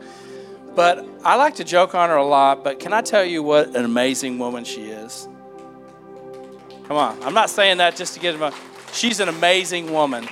But 0.74 1.06
I 1.24 1.36
like 1.36 1.54
to 1.56 1.64
joke 1.64 1.94
on 1.94 2.10
her 2.10 2.16
a 2.16 2.26
lot. 2.26 2.64
But 2.64 2.80
can 2.80 2.92
I 2.92 3.00
tell 3.00 3.24
you 3.24 3.42
what 3.42 3.74
an 3.74 3.84
amazing 3.84 4.38
woman 4.38 4.64
she 4.64 4.90
is? 4.90 5.28
Come 6.86 6.96
on, 6.96 7.22
I'm 7.22 7.34
not 7.34 7.50
saying 7.50 7.78
that 7.78 7.96
just 7.96 8.14
to 8.14 8.20
get. 8.20 8.52
She's 8.92 9.20
an 9.20 9.28
amazing 9.28 9.92
woman. 9.92 10.28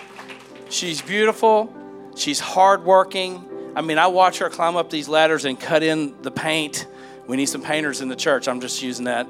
She's 0.68 1.00
beautiful. 1.00 1.72
She's 2.16 2.40
hardworking. 2.40 3.72
I 3.76 3.82
mean, 3.82 3.98
I 3.98 4.06
watch 4.08 4.38
her 4.38 4.48
climb 4.48 4.76
up 4.76 4.90
these 4.90 5.08
ladders 5.08 5.44
and 5.44 5.60
cut 5.60 5.82
in 5.82 6.20
the 6.22 6.30
paint. 6.30 6.86
We 7.26 7.36
need 7.36 7.46
some 7.46 7.62
painters 7.62 8.00
in 8.00 8.08
the 8.08 8.16
church. 8.16 8.48
I'm 8.48 8.60
just 8.60 8.82
using 8.82 9.04
that. 9.04 9.28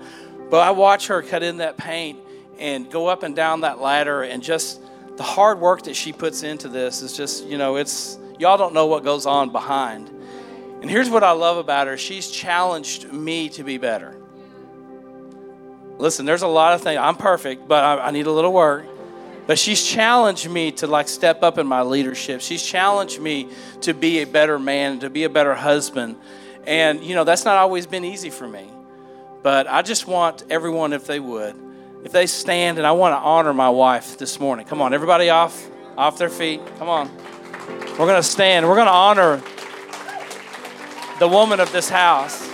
But 0.50 0.60
I 0.60 0.70
watch 0.70 1.08
her 1.08 1.22
cut 1.22 1.42
in 1.42 1.58
that 1.58 1.76
paint 1.76 2.20
and 2.58 2.90
go 2.90 3.08
up 3.08 3.22
and 3.22 3.34
down 3.34 3.62
that 3.62 3.80
ladder 3.80 4.22
and 4.22 4.42
just 4.42 4.80
the 5.16 5.22
hard 5.22 5.60
work 5.60 5.82
that 5.82 5.96
she 5.96 6.12
puts 6.12 6.42
into 6.42 6.68
this 6.68 7.02
is 7.02 7.16
just, 7.16 7.44
you 7.46 7.58
know, 7.58 7.76
it's 7.76 8.18
y'all 8.38 8.56
don't 8.56 8.74
know 8.74 8.86
what 8.86 9.02
goes 9.02 9.26
on 9.26 9.50
behind. 9.50 10.08
And 10.80 10.90
here's 10.90 11.10
what 11.10 11.24
I 11.24 11.32
love 11.32 11.56
about 11.56 11.86
her. 11.86 11.96
She's 11.96 12.30
challenged 12.30 13.12
me 13.12 13.48
to 13.50 13.64
be 13.64 13.78
better. 13.78 14.14
Listen, 15.98 16.26
there's 16.26 16.42
a 16.42 16.46
lot 16.46 16.74
of 16.74 16.82
things. 16.82 16.98
I'm 16.98 17.16
perfect, 17.16 17.66
but 17.66 17.82
I, 17.82 18.08
I 18.08 18.10
need 18.10 18.26
a 18.26 18.32
little 18.32 18.52
work. 18.52 18.86
But 19.46 19.58
she's 19.58 19.84
challenged 19.84 20.50
me 20.50 20.72
to 20.72 20.86
like 20.86 21.08
step 21.08 21.42
up 21.42 21.58
in 21.58 21.66
my 21.66 21.82
leadership. 21.82 22.40
She's 22.40 22.64
challenged 22.64 23.20
me 23.20 23.48
to 23.82 23.94
be 23.94 24.20
a 24.20 24.26
better 24.26 24.58
man, 24.58 25.00
to 25.00 25.10
be 25.10 25.24
a 25.24 25.30
better 25.30 25.54
husband. 25.54 26.16
And, 26.66 27.04
you 27.04 27.14
know, 27.14 27.24
that's 27.24 27.44
not 27.44 27.56
always 27.56 27.86
been 27.86 28.04
easy 28.04 28.30
for 28.30 28.48
me. 28.48 28.68
But 29.42 29.68
I 29.68 29.82
just 29.82 30.08
want 30.08 30.42
everyone, 30.50 30.92
if 30.92 31.06
they 31.06 31.20
would, 31.20 31.54
if 32.02 32.10
they 32.10 32.26
stand, 32.26 32.78
and 32.78 32.86
I 32.86 32.92
want 32.92 33.12
to 33.12 33.18
honor 33.18 33.54
my 33.54 33.70
wife 33.70 34.18
this 34.18 34.40
morning. 34.40 34.66
Come 34.66 34.82
on, 34.82 34.92
everybody 34.92 35.30
off, 35.30 35.68
off 35.96 36.18
their 36.18 36.28
feet. 36.28 36.60
Come 36.78 36.88
on. 36.88 37.08
We're 37.90 38.06
going 38.06 38.20
to 38.20 38.28
stand. 38.28 38.66
We're 38.68 38.74
going 38.74 38.88
to 38.88 38.92
honor 38.92 39.42
the 41.20 41.28
woman 41.28 41.60
of 41.60 41.70
this 41.70 41.88
house 41.88 42.44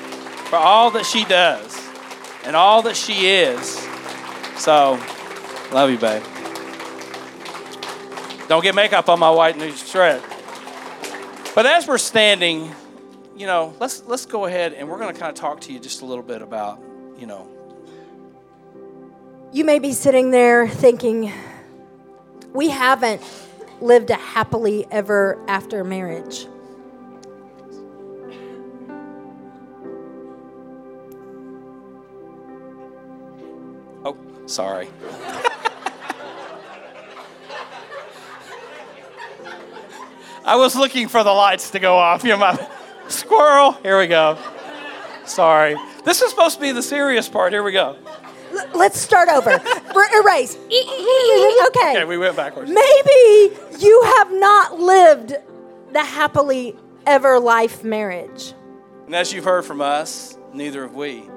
for 0.50 0.56
all 0.56 0.90
that 0.90 1.06
she 1.06 1.24
does 1.24 1.80
and 2.44 2.54
all 2.54 2.82
that 2.82 2.96
she 2.96 3.28
is. 3.28 3.78
So, 4.56 5.00
love 5.72 5.90
you, 5.90 5.98
babe. 5.98 6.22
Don't 8.48 8.62
get 8.62 8.74
makeup 8.74 9.08
on 9.08 9.18
my 9.18 9.30
white 9.30 9.56
new 9.56 9.72
shirt. 9.72 10.22
But 11.54 11.66
as 11.66 11.86
we're 11.86 11.98
standing, 11.98 12.74
you 13.36 13.46
know, 13.46 13.74
let's 13.78 14.02
let's 14.06 14.26
go 14.26 14.46
ahead 14.46 14.72
and 14.72 14.88
we're 14.88 14.98
going 14.98 15.12
to 15.12 15.18
kind 15.18 15.30
of 15.30 15.36
talk 15.36 15.60
to 15.62 15.72
you 15.72 15.78
just 15.78 16.02
a 16.02 16.04
little 16.04 16.24
bit 16.24 16.42
about, 16.42 16.82
you 17.18 17.26
know. 17.26 17.48
You 19.52 19.64
may 19.64 19.78
be 19.78 19.92
sitting 19.92 20.30
there 20.30 20.66
thinking, 20.66 21.32
we 22.52 22.70
haven't 22.70 23.22
lived 23.80 24.10
a 24.10 24.14
happily 24.14 24.86
ever 24.90 25.38
after 25.48 25.84
marriage. 25.84 26.46
Oh, 34.04 34.16
sorry. 34.46 34.88
I 40.44 40.56
was 40.56 40.74
looking 40.74 41.08
for 41.08 41.22
the 41.22 41.32
lights 41.32 41.70
to 41.70 41.78
go 41.78 41.96
off. 41.96 42.24
You 42.24 42.30
know, 42.30 42.38
my 42.38 42.68
squirrel. 43.08 43.72
Here 43.72 43.98
we 43.98 44.06
go. 44.06 44.38
Sorry. 45.24 45.76
This 46.04 46.20
is 46.20 46.30
supposed 46.30 46.56
to 46.56 46.60
be 46.60 46.72
the 46.72 46.82
serious 46.82 47.28
part. 47.28 47.52
Here 47.52 47.62
we 47.62 47.72
go. 47.72 47.96
L- 48.52 48.70
let's 48.74 49.00
start 49.00 49.28
over. 49.28 49.50
Erase. 50.20 50.56
okay. 50.66 51.92
Okay, 51.96 52.04
we 52.04 52.18
went 52.18 52.36
backwards. 52.36 52.70
Maybe 52.70 53.56
you 53.78 54.02
have 54.16 54.32
not 54.32 54.80
lived 54.80 55.36
the 55.92 56.04
happily 56.04 56.76
ever 57.06 57.38
life 57.38 57.84
marriage. 57.84 58.54
And 59.06 59.14
as 59.14 59.32
you've 59.32 59.44
heard 59.44 59.64
from 59.64 59.80
us, 59.80 60.36
neither 60.52 60.82
have 60.82 60.94
we. 60.94 61.28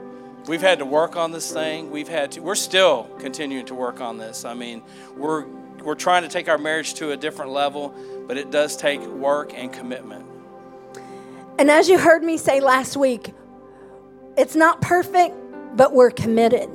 We've 0.47 0.61
had 0.61 0.79
to 0.79 0.85
work 0.85 1.15
on 1.15 1.31
this 1.31 1.51
thing. 1.51 1.91
We've 1.91 2.07
had 2.07 2.33
to, 2.33 2.41
we're 2.41 2.55
still 2.55 3.03
continuing 3.19 3.65
to 3.67 3.75
work 3.75 4.01
on 4.01 4.17
this. 4.17 4.45
I 4.45 4.53
mean, 4.53 4.83
we're, 5.15 5.45
we're 5.83 5.95
trying 5.95 6.23
to 6.23 6.29
take 6.29 6.49
our 6.49 6.57
marriage 6.57 6.93
to 6.95 7.11
a 7.11 7.17
different 7.17 7.51
level 7.51 7.93
but 8.27 8.37
it 8.37 8.51
does 8.51 8.75
take 8.75 9.01
work 9.01 9.53
and 9.53 9.71
commitment. 9.71 10.25
And 11.57 11.71
as 11.71 11.87
you 11.87 11.97
heard 11.97 12.23
me 12.23 12.37
say 12.37 12.59
last 12.59 12.97
week, 12.97 13.33
it's 14.37 14.55
not 14.55 14.81
perfect, 14.81 15.35
but 15.75 15.93
we're 15.93 16.11
committed. 16.11 16.69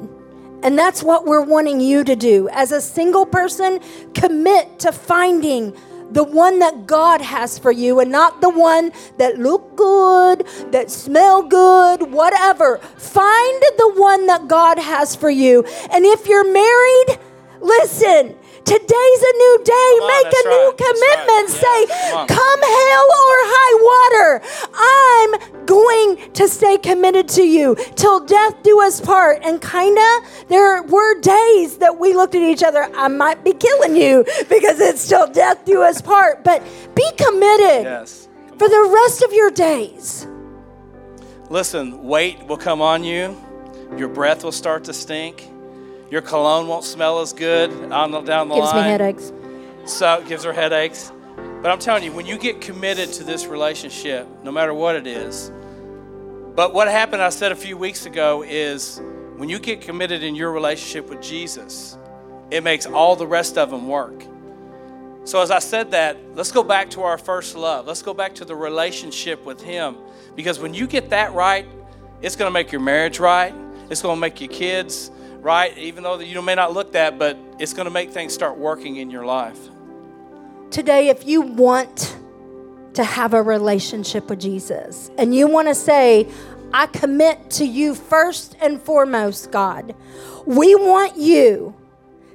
And 0.63 0.79
that's 0.79 1.03
what 1.03 1.27
we're 1.27 1.45
wanting 1.45 1.81
you 1.81 2.05
to 2.05 2.17
do. 2.17 2.49
As 2.51 2.73
a 2.73 2.81
single 2.81 3.27
person, 3.27 3.81
commit 4.15 4.79
to 4.81 4.93
finding 4.93 5.77
the 6.11 6.25
one 6.25 6.59
that 6.59 6.87
God 6.87 7.21
has 7.21 7.59
for 7.59 7.71
you 7.71 8.01
and 8.01 8.11
not 8.11 8.41
the 8.41 8.51
one 8.51 8.93
that 9.19 9.39
look 9.39 9.77
good, 9.77 10.47
that 10.73 10.91
smell 10.91 11.43
good, 11.43 12.11
whatever. 12.11 12.79
Find 12.79 13.63
the 13.79 13.93
one 13.97 14.27
that 14.27 14.49
God 14.49 14.79
has 14.79 15.15
for 15.15 15.31
you. 15.31 15.65
And 15.93 16.05
if 16.05 16.27
you're 16.27 16.51
married, 16.53 17.19
listen, 17.61 18.37
Today's 18.65 19.23
a 19.23 19.35
new 19.37 19.61
day. 19.65 19.73
On, 19.73 20.09
Make 20.09 20.33
a 20.33 20.49
new 20.49 20.69
right. 20.69 20.77
commitment. 20.77 21.47
Right. 21.49 21.49
Say, 21.49 21.87
come, 22.11 22.29
come 22.29 22.61
hell 22.61 23.09
or 23.27 23.37
high 23.53 23.75
water, 23.91 24.31
I'm 24.75 25.67
going 25.67 26.33
to 26.33 26.49
stay 26.49 26.79
committed 26.79 27.29
to 27.29 27.43
you 27.43 27.77
till 27.97 28.25
death 28.25 28.63
do 28.63 28.81
us 28.81 29.01
part. 29.01 29.41
And 29.43 29.61
kinda, 29.61 30.21
there 30.49 30.83
were 30.83 31.21
days 31.21 31.79
that 31.79 31.99
we 31.99 32.15
looked 32.15 32.35
at 32.35 32.43
each 32.43 32.63
other. 32.63 32.89
I 32.95 33.09
might 33.09 33.45
be 33.45 33.53
killing 33.53 33.97
you 33.97 34.25
because 34.49 34.81
it's 34.81 35.01
still 35.01 35.27
death 35.27 35.65
do 35.65 35.83
us 35.83 36.01
part. 36.01 36.45
But 36.45 36.63
be 36.95 37.09
committed 37.17 37.85
yes. 37.85 38.29
for 38.59 38.69
the 38.69 38.91
rest 38.93 39.23
of 39.23 39.33
your 39.33 39.51
days. 39.51 40.27
Listen, 41.49 42.05
weight 42.05 42.45
will 42.47 42.57
come 42.57 42.81
on 42.81 43.03
you. 43.03 43.37
Your 43.97 44.09
breath 44.09 44.45
will 44.45 44.53
start 44.53 44.85
to 44.85 44.93
stink 44.93 45.51
your 46.11 46.23
cologne 46.23 46.67
won't 46.67 46.85
smell 46.85 47.21
as 47.21 47.33
good 47.33 47.71
uh, 47.71 47.97
on 47.97 48.11
the, 48.11 48.21
down 48.21 48.49
the 48.49 48.57
Gives 48.57 48.73
line. 48.73 48.75
Gives 48.75 48.85
me 48.85 48.91
headaches. 48.91 49.33
So 49.85 50.15
it 50.21 50.29
gives 50.29 50.45
her 50.45 50.53
headaches. 50.53 51.13
But 51.63 51.71
I'm 51.71 51.79
telling 51.79 52.03
you, 52.03 52.13
when 52.13 52.27
you 52.27 52.39
get 52.39 52.61
committed 52.61 53.13
to 53.15 53.25
this 53.25 53.47
relationship, 53.47 54.27
no 54.43 54.51
matter 54.51 54.75
what 54.75 54.97
it 54.97 55.07
is, 55.07 55.53
but 56.55 56.75
what 56.75 56.89
happened, 56.89 57.23
I 57.23 57.29
said 57.29 57.53
a 57.53 57.57
few 57.57 57.77
weeks 57.77 58.07
ago, 58.07 58.43
is 58.43 59.01
when 59.37 59.49
you 59.49 59.59
get 59.59 59.81
committed 59.81 60.23
in 60.23 60.35
your 60.35 60.53
relationship 60.53 61.09
with 61.09 61.23
Jesus, 61.23 61.97
it 62.51 62.65
makes 62.65 62.87
all 62.87 63.15
the 63.15 63.27
rest 63.27 63.57
of 63.57 63.71
them 63.71 63.89
work. 63.89 64.25
So, 65.25 65.41
as 65.43 65.51
I 65.51 65.59
said 65.59 65.91
that, 65.93 66.17
let's 66.35 66.51
go 66.51 66.63
back 66.63 66.91
to 66.91 67.03
our 67.03 67.19
first 67.19 67.55
love. 67.55 67.87
Let's 67.87 68.03
go 68.03 68.15
back 68.15 68.35
to 68.37 68.45
the 68.45 68.57
relationship 68.57 69.45
with 69.45 69.61
Him. 69.61 69.97
Because 70.35 70.59
when 70.59 70.75
you 70.75 70.87
get 70.87 71.11
that 71.11 71.33
right, 71.35 71.67
it's 72.23 72.37
going 72.37 72.49
to 72.49 72.53
make 72.53 72.73
your 72.73 72.81
marriage 72.81 73.19
right. 73.19 73.55
It's 73.91 74.03
going 74.03 74.17
to 74.17 74.21
make 74.21 74.41
your 74.41 74.51
kids 74.51 75.11
right, 75.43 75.77
even 75.79 76.05
though 76.05 76.19
you 76.19 76.41
may 76.43 76.55
not 76.55 76.73
look 76.73 76.93
that, 76.93 77.19
but 77.19 77.37
it's 77.59 77.73
going 77.73 77.87
to 77.87 77.91
make 77.91 78.11
things 78.11 78.33
start 78.33 78.59
working 78.59 78.97
in 78.97 79.11
your 79.11 79.25
life. 79.25 79.59
Today, 80.71 81.09
if 81.09 81.27
you 81.27 81.41
want 81.41 82.17
to 82.95 83.05
have 83.05 83.35
a 83.35 83.43
relationship 83.43 84.29
with 84.29 84.41
Jesus 84.41 85.11
and 85.19 85.35
you 85.35 85.49
want 85.49 85.69
to 85.69 85.75
say, 85.75 86.29
I 86.73 86.87
commit 86.87 87.51
to 87.53 87.65
you 87.65 87.95
first 87.95 88.57
and 88.61 88.81
foremost, 88.81 89.51
God, 89.51 89.95
we 90.47 90.75
want 90.75 91.17
you 91.17 91.75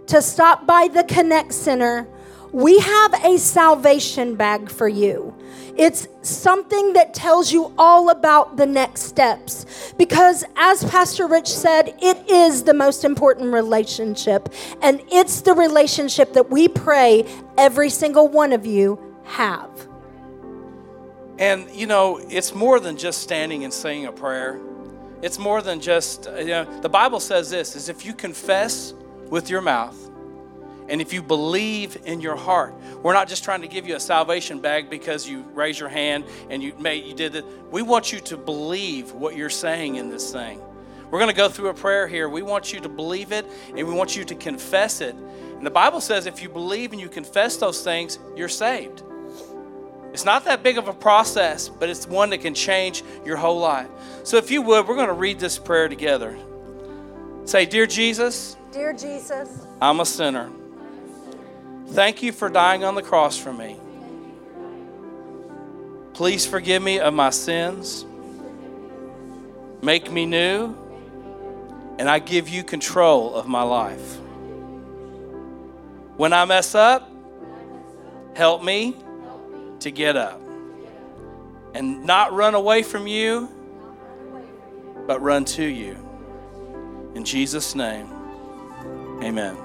to 0.08 0.22
stop 0.22 0.68
by 0.68 0.88
the 0.88 1.04
Connect 1.04 1.54
Center. 1.54 2.08
We 2.56 2.80
have 2.80 3.14
a 3.26 3.38
salvation 3.38 4.36
bag 4.36 4.72
for 4.72 4.88
you. 4.88 5.36
It's 5.76 6.08
something 6.22 6.94
that 6.94 7.14
tells 7.14 7.52
you 7.52 7.74
all 7.78 8.12
about 8.12 8.56
the 8.56 8.66
next 8.66 9.02
steps. 9.02 9.94
Because, 9.98 10.46
as 10.56 10.82
Pastor 10.86 11.28
Rich 11.28 11.50
said, 11.50 11.94
it 12.02 12.30
is 12.30 12.64
the 12.64 12.74
most 12.74 13.04
important 13.04 13.52
relationship. 13.52 14.54
And 14.82 15.02
it's 15.12 15.42
the 15.42 15.52
relationship 15.52 16.32
that 16.32 16.50
we 16.50 16.70
pray 16.70 17.26
every 17.58 17.90
single 17.90 18.30
one 18.30 18.54
of 18.54 18.66
you 18.66 19.00
have. 19.26 19.70
And, 21.38 21.70
you 21.72 21.88
know, 21.88 22.22
it's 22.30 22.56
more 22.56 22.80
than 22.80 22.96
just 22.96 23.22
standing 23.22 23.66
and 23.66 23.74
saying 23.74 24.06
a 24.06 24.14
prayer. 24.14 24.62
It's 25.22 25.38
more 25.38 25.62
than 25.62 25.82
just, 25.82 26.30
you 26.38 26.46
know, 26.46 26.80
the 26.80 26.88
Bible 26.88 27.20
says 27.20 27.50
this 27.50 27.76
is 27.76 27.90
if 27.90 28.06
you 28.06 28.14
confess 28.14 28.94
with 29.30 29.50
your 29.50 29.60
mouth 29.60 30.05
and 30.88 31.02
if 31.02 31.14
you 31.14 31.24
believe 31.24 31.98
in 32.06 32.22
your 32.22 32.36
heart, 32.36 32.76
we're 33.02 33.14
not 33.14 33.28
just 33.28 33.44
trying 33.44 33.62
to 33.62 33.68
give 33.68 33.88
you 33.88 33.96
a 33.96 34.00
salvation 34.00 34.60
bag 34.60 34.90
because 34.90 35.28
you 35.28 35.42
raise 35.54 35.80
your 35.80 35.90
hand 35.90 36.26
and 36.50 36.62
you 36.62 36.74
made 36.78 37.06
you 37.06 37.16
did 37.16 37.36
it. 37.36 37.46
We 37.72 37.82
want 37.82 38.14
you 38.14 38.20
to 38.22 38.38
believe 38.38 39.12
what 39.12 39.36
you're 39.36 39.50
saying 39.50 39.96
in 39.96 40.10
this 40.10 40.32
thing. 40.32 40.62
We're 41.10 41.20
going 41.20 41.32
to 41.32 41.36
go 41.36 41.50
through 41.50 41.70
a 41.70 41.74
prayer 41.74 42.08
here. 42.08 42.30
We 42.30 42.42
want 42.42 42.72
you 42.72 42.80
to 42.82 42.90
believe 42.90 43.32
it 43.32 43.46
and 43.70 43.88
we 43.88 43.94
want 43.94 44.16
you 44.16 44.24
to 44.26 44.36
confess 44.36 45.02
it. 45.02 45.16
And 45.16 45.66
the 45.66 45.72
Bible 45.72 46.02
says 46.02 46.28
if 46.28 46.44
you 46.44 46.50
believe 46.50 46.92
and 46.92 47.02
you 47.02 47.10
confess 47.10 47.58
those 47.58 47.84
things, 47.84 48.20
you're 48.36 48.50
saved. 48.50 49.02
It's 50.14 50.26
not 50.26 50.46
that 50.46 50.64
big 50.64 50.78
of 50.78 50.88
a 50.88 50.94
process, 50.94 51.68
but 51.68 51.90
it's 51.90 52.08
one 52.08 52.30
that 52.30 52.40
can 52.40 52.54
change 52.54 53.04
your 53.26 53.38
whole 53.38 53.60
life. 53.60 53.90
So 54.24 54.38
if 54.38 54.52
you 54.52 54.62
would, 54.62 54.88
we're 54.88 54.96
going 54.96 55.08
to 55.08 55.14
read 55.14 55.40
this 55.40 55.58
prayer 55.58 55.90
together. 55.90 56.38
Say, 57.44 57.66
Dear 57.66 57.86
Jesus, 57.86 58.56
Dear 58.72 58.94
Jesus, 58.94 59.66
I'm 59.82 60.00
a 60.00 60.06
sinner. 60.06 60.50
Thank 61.88 62.24
you 62.24 62.32
for 62.32 62.50
dying 62.50 62.84
on 62.84 62.96
the 62.96 63.02
cross 63.02 63.38
for 63.38 63.54
me. 63.54 63.78
Please 66.14 66.46
forgive 66.46 66.82
me 66.82 67.00
of 67.00 67.14
my 67.14 67.30
sins. 67.30 68.06
Make 69.82 70.12
me 70.12 70.26
new, 70.26 70.76
and 72.00 72.10
I 72.10 72.20
give 72.20 72.50
you 72.50 72.64
control 72.64 73.36
of 73.36 73.48
my 73.48 73.64
life. 73.64 74.18
When 76.18 76.34
I 76.34 76.46
mess 76.46 76.74
up, 76.74 77.12
help 78.36 78.64
me 78.64 78.96
to 79.82 79.92
get 79.92 80.16
up 80.16 80.42
and 81.76 82.06
not 82.06 82.32
run 82.32 82.56
away 82.56 82.82
from 82.82 83.06
you, 83.06 83.50
but 85.06 85.22
run 85.22 85.44
to 85.44 85.64
you. 85.64 85.98
In 87.16 87.26
Jesus' 87.26 87.76
name, 87.76 88.08
amen. 89.22 89.65